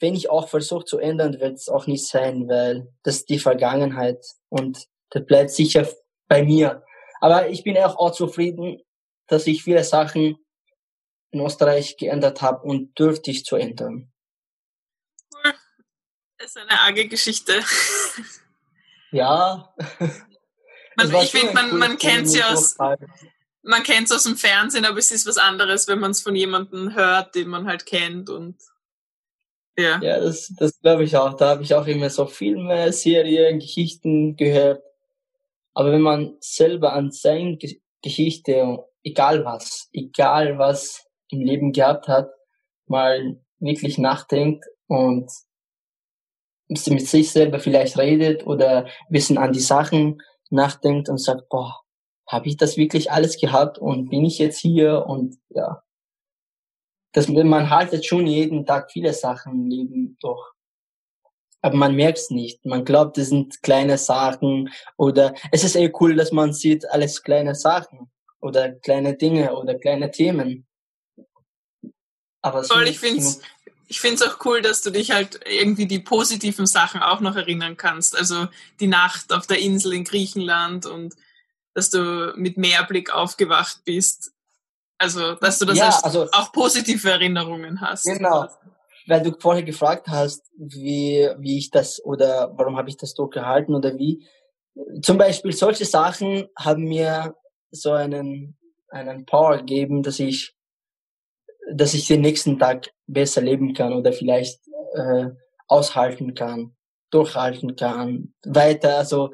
wenn 0.00 0.14
ich 0.14 0.30
auch 0.30 0.48
versuche 0.48 0.84
zu 0.84 0.98
ändern, 0.98 1.40
wird 1.40 1.56
es 1.56 1.68
auch 1.68 1.86
nicht 1.86 2.06
sein, 2.06 2.48
weil 2.48 2.88
das 3.02 3.16
ist 3.16 3.28
die 3.28 3.38
Vergangenheit 3.38 4.24
und 4.48 4.86
das 5.10 5.26
bleibt 5.26 5.50
sicher 5.50 5.88
bei 6.28 6.42
mir. 6.42 6.84
Aber 7.20 7.48
ich 7.48 7.64
bin 7.64 7.76
auch, 7.78 7.96
auch 7.96 8.12
zufrieden, 8.12 8.80
dass 9.26 9.46
ich 9.46 9.64
viele 9.64 9.84
Sachen 9.84 10.36
in 11.30 11.40
Österreich 11.40 11.96
geändert 11.96 12.42
habe 12.42 12.62
und 12.62 12.98
dürftig 12.98 13.44
zu 13.44 13.56
ändern. 13.56 14.12
Das 16.38 16.50
ist 16.50 16.56
eine 16.58 16.80
arge 16.80 17.08
Geschichte. 17.08 17.60
Ja. 19.10 19.74
Man, 20.96 21.14
ich 21.22 21.30
finde, 21.30 21.54
man, 21.54 21.78
man 21.78 21.96
kennt 21.96 22.26
es 22.26 22.34
ja 22.34 22.50
aus, 22.50 22.76
man 23.62 23.82
kennt 23.84 24.12
aus 24.12 24.24
dem 24.24 24.36
Fernsehen, 24.36 24.84
aber 24.84 24.98
es 24.98 25.12
ist 25.12 25.26
was 25.26 25.38
anderes, 25.38 25.86
wenn 25.86 26.00
man 26.00 26.10
es 26.10 26.22
von 26.22 26.34
jemandem 26.34 26.96
hört, 26.96 27.36
den 27.36 27.46
man 27.46 27.68
halt 27.68 27.86
kennt 27.86 28.28
und 28.28 28.60
ja. 29.78 30.00
Ja, 30.02 30.20
das, 30.20 30.52
das 30.58 30.78
glaube 30.80 31.04
ich 31.04 31.16
auch. 31.16 31.34
Da 31.34 31.50
habe 31.50 31.62
ich 31.62 31.74
auch 31.74 31.86
immer 31.86 32.10
so 32.10 32.26
Filme, 32.26 32.92
Serien, 32.92 33.60
Geschichten 33.60 34.36
gehört. 34.36 34.82
Aber 35.72 35.92
wenn 35.92 36.02
man 36.02 36.36
selber 36.40 36.92
an 36.92 37.12
seine 37.12 37.56
Geschichte, 38.02 38.84
egal 39.04 39.44
was, 39.44 39.88
egal 39.92 40.58
was 40.58 41.06
im 41.30 41.40
Leben 41.40 41.72
gehabt 41.72 42.08
hat, 42.08 42.28
mal 42.86 43.40
wirklich 43.60 43.98
nachdenkt 43.98 44.64
und 44.88 45.30
mit 46.68 47.06
sich 47.06 47.30
selber 47.30 47.60
vielleicht 47.60 47.96
redet 47.96 48.46
oder 48.46 48.86
ein 48.86 48.90
bisschen 49.10 49.38
an 49.38 49.52
die 49.52 49.60
Sachen 49.60 50.20
nachdenkt 50.50 51.08
und 51.08 51.18
sagt, 51.18 51.48
boah, 51.48 51.80
habe 52.26 52.48
ich 52.48 52.56
das 52.56 52.76
wirklich 52.76 53.10
alles 53.10 53.38
gehabt 53.38 53.78
und 53.78 54.10
bin 54.10 54.24
ich 54.24 54.38
jetzt 54.38 54.58
hier 54.58 55.06
und 55.06 55.36
ja, 55.50 55.82
das, 57.18 57.28
man 57.28 57.70
haltet 57.70 58.06
schon 58.06 58.26
jeden 58.26 58.64
Tag 58.64 58.90
viele 58.92 59.12
Sachen 59.12 59.52
im 59.52 59.66
Leben 59.66 60.16
durch. 60.20 60.46
aber 61.60 61.76
man 61.76 61.94
merkt 61.94 62.18
es 62.18 62.30
nicht. 62.30 62.64
Man 62.64 62.84
glaubt, 62.84 63.18
das 63.18 63.28
sind 63.28 63.62
kleine 63.62 63.98
Sachen 63.98 64.70
oder 64.96 65.34
es 65.50 65.64
ist 65.64 65.76
eh 65.76 65.92
cool, 66.00 66.14
dass 66.14 66.32
man 66.32 66.52
sieht 66.52 66.88
alles 66.90 67.22
kleine 67.22 67.54
Sachen 67.54 68.10
oder 68.40 68.72
kleine 68.72 69.16
Dinge 69.16 69.54
oder 69.56 69.74
kleine 69.74 70.10
Themen. 70.10 70.66
Aber 72.40 72.62
Voll, 72.62 72.86
ich 72.86 73.00
finde 73.00 73.20
es 73.20 73.40
ich 73.88 74.00
find's 74.00 74.22
auch 74.22 74.44
cool, 74.44 74.60
dass 74.60 74.82
du 74.82 74.90
dich 74.90 75.10
halt 75.10 75.40
irgendwie 75.46 75.86
die 75.86 75.98
positiven 75.98 76.66
Sachen 76.66 77.02
auch 77.02 77.20
noch 77.20 77.36
erinnern 77.36 77.78
kannst. 77.78 78.16
Also 78.16 78.46
die 78.80 78.86
Nacht 78.86 79.32
auf 79.32 79.46
der 79.46 79.58
Insel 79.58 79.94
in 79.94 80.04
Griechenland 80.04 80.84
und 80.84 81.14
dass 81.72 81.88
du 81.88 82.34
mit 82.36 82.58
Meerblick 82.58 83.10
aufgewacht 83.10 83.80
bist. 83.84 84.32
Also, 84.98 85.34
dass 85.36 85.58
du 85.58 85.64
das 85.64 85.78
ja, 85.78 86.00
also, 86.02 86.28
auch 86.32 86.52
positive 86.52 87.10
Erinnerungen 87.10 87.80
hast. 87.80 88.04
Genau 88.04 88.48
weil 89.08 89.22
du 89.22 89.32
vorher 89.38 89.62
gefragt 89.62 90.06
hast, 90.08 90.52
wie, 90.58 91.28
wie 91.38 91.58
ich 91.58 91.70
das 91.70 92.04
oder 92.04 92.52
warum 92.56 92.76
habe 92.76 92.90
ich 92.90 92.98
das 92.98 93.14
dort 93.14 93.32
gehalten 93.32 93.74
oder 93.74 93.98
wie. 93.98 94.28
Zum 95.02 95.16
Beispiel 95.16 95.52
solche 95.52 95.86
Sachen 95.86 96.46
haben 96.56 96.84
mir 96.84 97.34
so 97.70 97.92
einen, 97.92 98.56
einen 98.90 99.24
Power 99.24 99.56
gegeben, 99.58 100.02
dass 100.02 100.20
ich, 100.20 100.54
dass 101.72 101.94
ich 101.94 102.06
den 102.06 102.20
nächsten 102.20 102.58
Tag 102.58 102.90
besser 103.06 103.40
leben 103.40 103.72
kann 103.72 103.94
oder 103.94 104.12
vielleicht 104.12 104.60
äh, 104.94 105.28
aushalten 105.66 106.34
kann, 106.34 106.76
durchhalten 107.10 107.76
kann, 107.76 108.34
weiter. 108.44 108.98
Also 108.98 109.32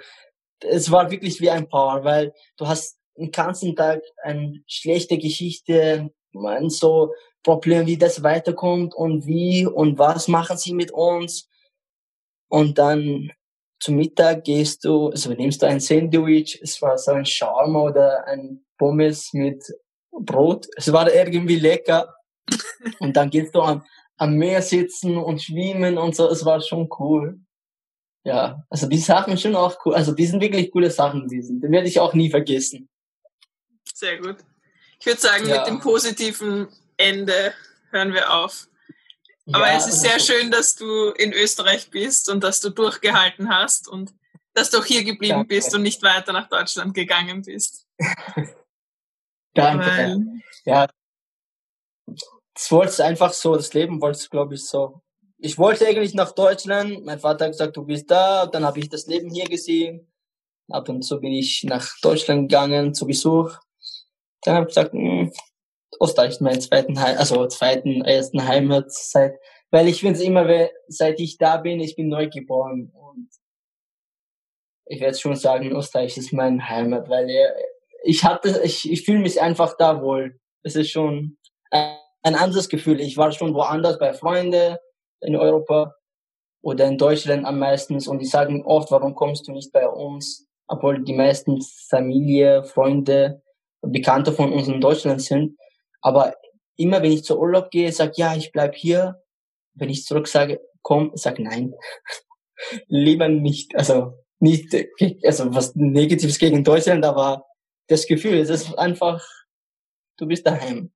es 0.60 0.90
war 0.92 1.10
wirklich 1.10 1.40
wie 1.40 1.50
ein 1.50 1.68
Power, 1.68 2.04
weil 2.04 2.32
du 2.56 2.68
hast 2.68 2.96
den 3.16 3.30
ganzen 3.30 3.76
Tag 3.76 4.02
eine 4.22 4.62
schlechte 4.66 5.18
Geschichte, 5.18 6.10
man 6.32 6.70
so 6.70 7.12
Problem, 7.42 7.86
wie 7.86 7.98
das 7.98 8.22
weiterkommt 8.22 8.94
und 8.94 9.26
wie 9.26 9.66
und 9.66 9.98
was 9.98 10.28
machen 10.28 10.56
sie 10.56 10.72
mit 10.72 10.90
uns. 10.90 11.48
Und 12.48 12.78
dann 12.78 13.30
zum 13.80 13.96
Mittag 13.96 14.44
gehst 14.44 14.84
du, 14.84 15.08
also 15.08 15.30
nimmst 15.32 15.62
du 15.62 15.66
ein 15.66 15.80
Sandwich, 15.80 16.58
es 16.62 16.80
war 16.80 16.96
so 16.96 17.12
ein 17.12 17.26
Shawarma 17.26 17.82
oder 17.82 18.26
ein 18.26 18.64
Pommes 18.78 19.32
mit 19.32 19.62
Brot. 20.10 20.66
Es 20.76 20.92
war 20.92 21.12
irgendwie 21.12 21.58
lecker. 21.58 22.14
Und 23.00 23.16
dann 23.16 23.30
gehst 23.30 23.54
du 23.54 23.60
am, 23.60 23.82
am 24.16 24.36
Meer 24.36 24.62
sitzen 24.62 25.16
und 25.16 25.42
schwimmen 25.42 25.98
und 25.98 26.14
so. 26.14 26.28
Es 26.28 26.44
war 26.44 26.60
schon 26.60 26.88
cool. 26.98 27.40
Ja, 28.22 28.62
also 28.70 28.86
die 28.86 28.98
Sachen 28.98 29.36
schon 29.36 29.56
auch 29.56 29.76
cool. 29.84 29.94
Also 29.94 30.12
die 30.12 30.26
sind 30.26 30.40
wirklich 30.40 30.70
coole 30.70 30.90
Sachen, 30.90 31.26
die 31.28 31.42
sind. 31.42 31.62
Die 31.62 31.70
werde 31.70 31.88
ich 31.88 32.00
auch 32.00 32.14
nie 32.14 32.30
vergessen. 32.30 32.88
Sehr 33.94 34.18
gut. 34.18 34.36
Ich 34.98 35.06
würde 35.06 35.20
sagen, 35.20 35.46
ja. 35.46 35.58
mit 35.58 35.68
dem 35.68 35.78
positiven 35.78 36.68
Ende 36.96 37.54
hören 37.90 38.12
wir 38.12 38.34
auf. 38.34 38.66
Aber 39.52 39.68
ja, 39.68 39.76
es 39.76 39.86
ist 39.86 40.00
sehr 40.00 40.18
schön, 40.18 40.50
dass 40.50 40.74
du 40.74 41.10
in 41.10 41.32
Österreich 41.32 41.90
bist 41.90 42.28
und 42.28 42.42
dass 42.42 42.60
du 42.60 42.70
durchgehalten 42.70 43.48
hast 43.50 43.88
und 43.88 44.12
dass 44.52 44.70
du 44.70 44.78
auch 44.78 44.84
hier 44.84 45.04
geblieben 45.04 45.34
Danke. 45.34 45.48
bist 45.48 45.74
und 45.74 45.82
nicht 45.82 46.02
weiter 46.02 46.32
nach 46.32 46.48
Deutschland 46.48 46.94
gegangen 46.94 47.42
bist. 47.42 47.86
Danke. 49.54 49.86
Weil, 49.86 50.20
ja. 50.64 50.88
Das 52.54 52.70
wollte 52.70 53.04
einfach 53.04 53.32
so, 53.32 53.54
das 53.54 53.74
Leben 53.74 54.00
wollte 54.00 54.18
es, 54.18 54.30
glaube 54.30 54.54
ich, 54.54 54.64
so. 54.66 55.02
Ich 55.38 55.56
wollte 55.56 55.86
eigentlich 55.86 56.14
nach 56.14 56.32
Deutschland. 56.32 57.04
Mein 57.04 57.20
Vater 57.20 57.44
hat 57.44 57.52
gesagt, 57.52 57.76
du 57.76 57.84
bist 57.84 58.10
da. 58.10 58.46
Dann 58.46 58.64
habe 58.64 58.80
ich 58.80 58.88
das 58.88 59.06
Leben 59.06 59.30
hier 59.30 59.46
gesehen. 59.46 60.10
Ab 60.68 60.88
und 60.88 61.02
zu 61.02 61.20
bin 61.20 61.32
ich 61.32 61.62
nach 61.64 61.88
Deutschland 62.00 62.48
gegangen 62.48 62.94
zu 62.94 63.06
Besuch. 63.06 63.58
Dann 64.44 64.56
habe 64.56 64.64
ich 64.68 64.74
gesagt, 64.74 64.92
hm, 64.92 65.32
Österreich 66.00 66.40
meinen 66.40 66.60
zweiten 66.60 67.00
Heim, 67.00 67.16
also 67.18 67.46
zweiten, 67.46 68.02
ersten 68.02 68.46
Heimat 68.46 68.92
seit, 68.92 69.34
weil 69.70 69.88
ich 69.88 70.00
finde 70.00 70.18
es 70.18 70.24
immer, 70.24 70.68
seit 70.88 71.20
ich 71.20 71.38
da 71.38 71.56
bin, 71.56 71.80
ich 71.80 71.96
bin 71.96 72.08
neu 72.08 72.28
geboren 72.28 72.92
und 72.92 73.28
ich 74.86 75.00
werde 75.00 75.16
schon 75.16 75.34
sagen, 75.34 75.70
Österreich 75.72 76.16
ist 76.16 76.32
mein 76.32 76.68
Heimat, 76.68 77.08
weil 77.08 77.28
ich 78.02 78.24
hatte, 78.24 78.60
ich, 78.64 78.90
ich 78.90 79.04
fühle 79.04 79.20
mich 79.20 79.40
einfach 79.40 79.76
da 79.78 80.02
wohl. 80.02 80.38
Es 80.62 80.76
ist 80.76 80.90
schon 80.90 81.38
ein 81.70 82.34
anderes 82.34 82.68
Gefühl. 82.68 83.00
Ich 83.00 83.16
war 83.16 83.32
schon 83.32 83.54
woanders 83.54 83.98
bei 83.98 84.12
Freunden 84.12 84.76
in 85.20 85.36
Europa 85.36 85.94
oder 86.62 86.86
in 86.86 86.98
Deutschland 86.98 87.44
am 87.44 87.58
meisten 87.58 87.94
und 88.06 88.18
die 88.18 88.26
sagen 88.26 88.64
oft, 88.64 88.90
warum 88.90 89.14
kommst 89.14 89.48
du 89.48 89.52
nicht 89.52 89.72
bei 89.72 89.88
uns? 89.88 90.46
Obwohl 90.66 91.02
die 91.02 91.14
meisten 91.14 91.60
Familie, 91.88 92.64
Freunde, 92.64 93.42
Bekannte 93.86 94.32
von 94.32 94.52
uns 94.52 94.68
in 94.68 94.80
Deutschland 94.80 95.22
sind. 95.22 95.56
Aber 96.00 96.34
immer 96.76 97.02
wenn 97.02 97.12
ich 97.12 97.24
zur 97.24 97.38
Urlaub 97.38 97.70
gehe, 97.70 97.92
sag 97.92 98.18
ja, 98.18 98.34
ich 98.34 98.52
bleib 98.52 98.74
hier. 98.74 99.22
Wenn 99.74 99.90
ich 99.90 100.04
zurück 100.04 100.28
sage, 100.28 100.60
komm, 100.82 101.12
sag 101.14 101.38
nein. 101.38 101.74
Lieber 102.86 103.28
nicht. 103.28 103.74
Also 103.76 104.14
nicht, 104.40 104.74
also 105.24 105.54
was 105.54 105.74
Negatives 105.74 106.38
gegen 106.38 106.64
Deutschland, 106.64 107.04
aber 107.04 107.46
das 107.88 108.06
Gefühl, 108.06 108.38
es 108.38 108.50
ist 108.50 108.78
einfach, 108.78 109.26
du 110.18 110.26
bist 110.26 110.46
daheim. 110.46 110.92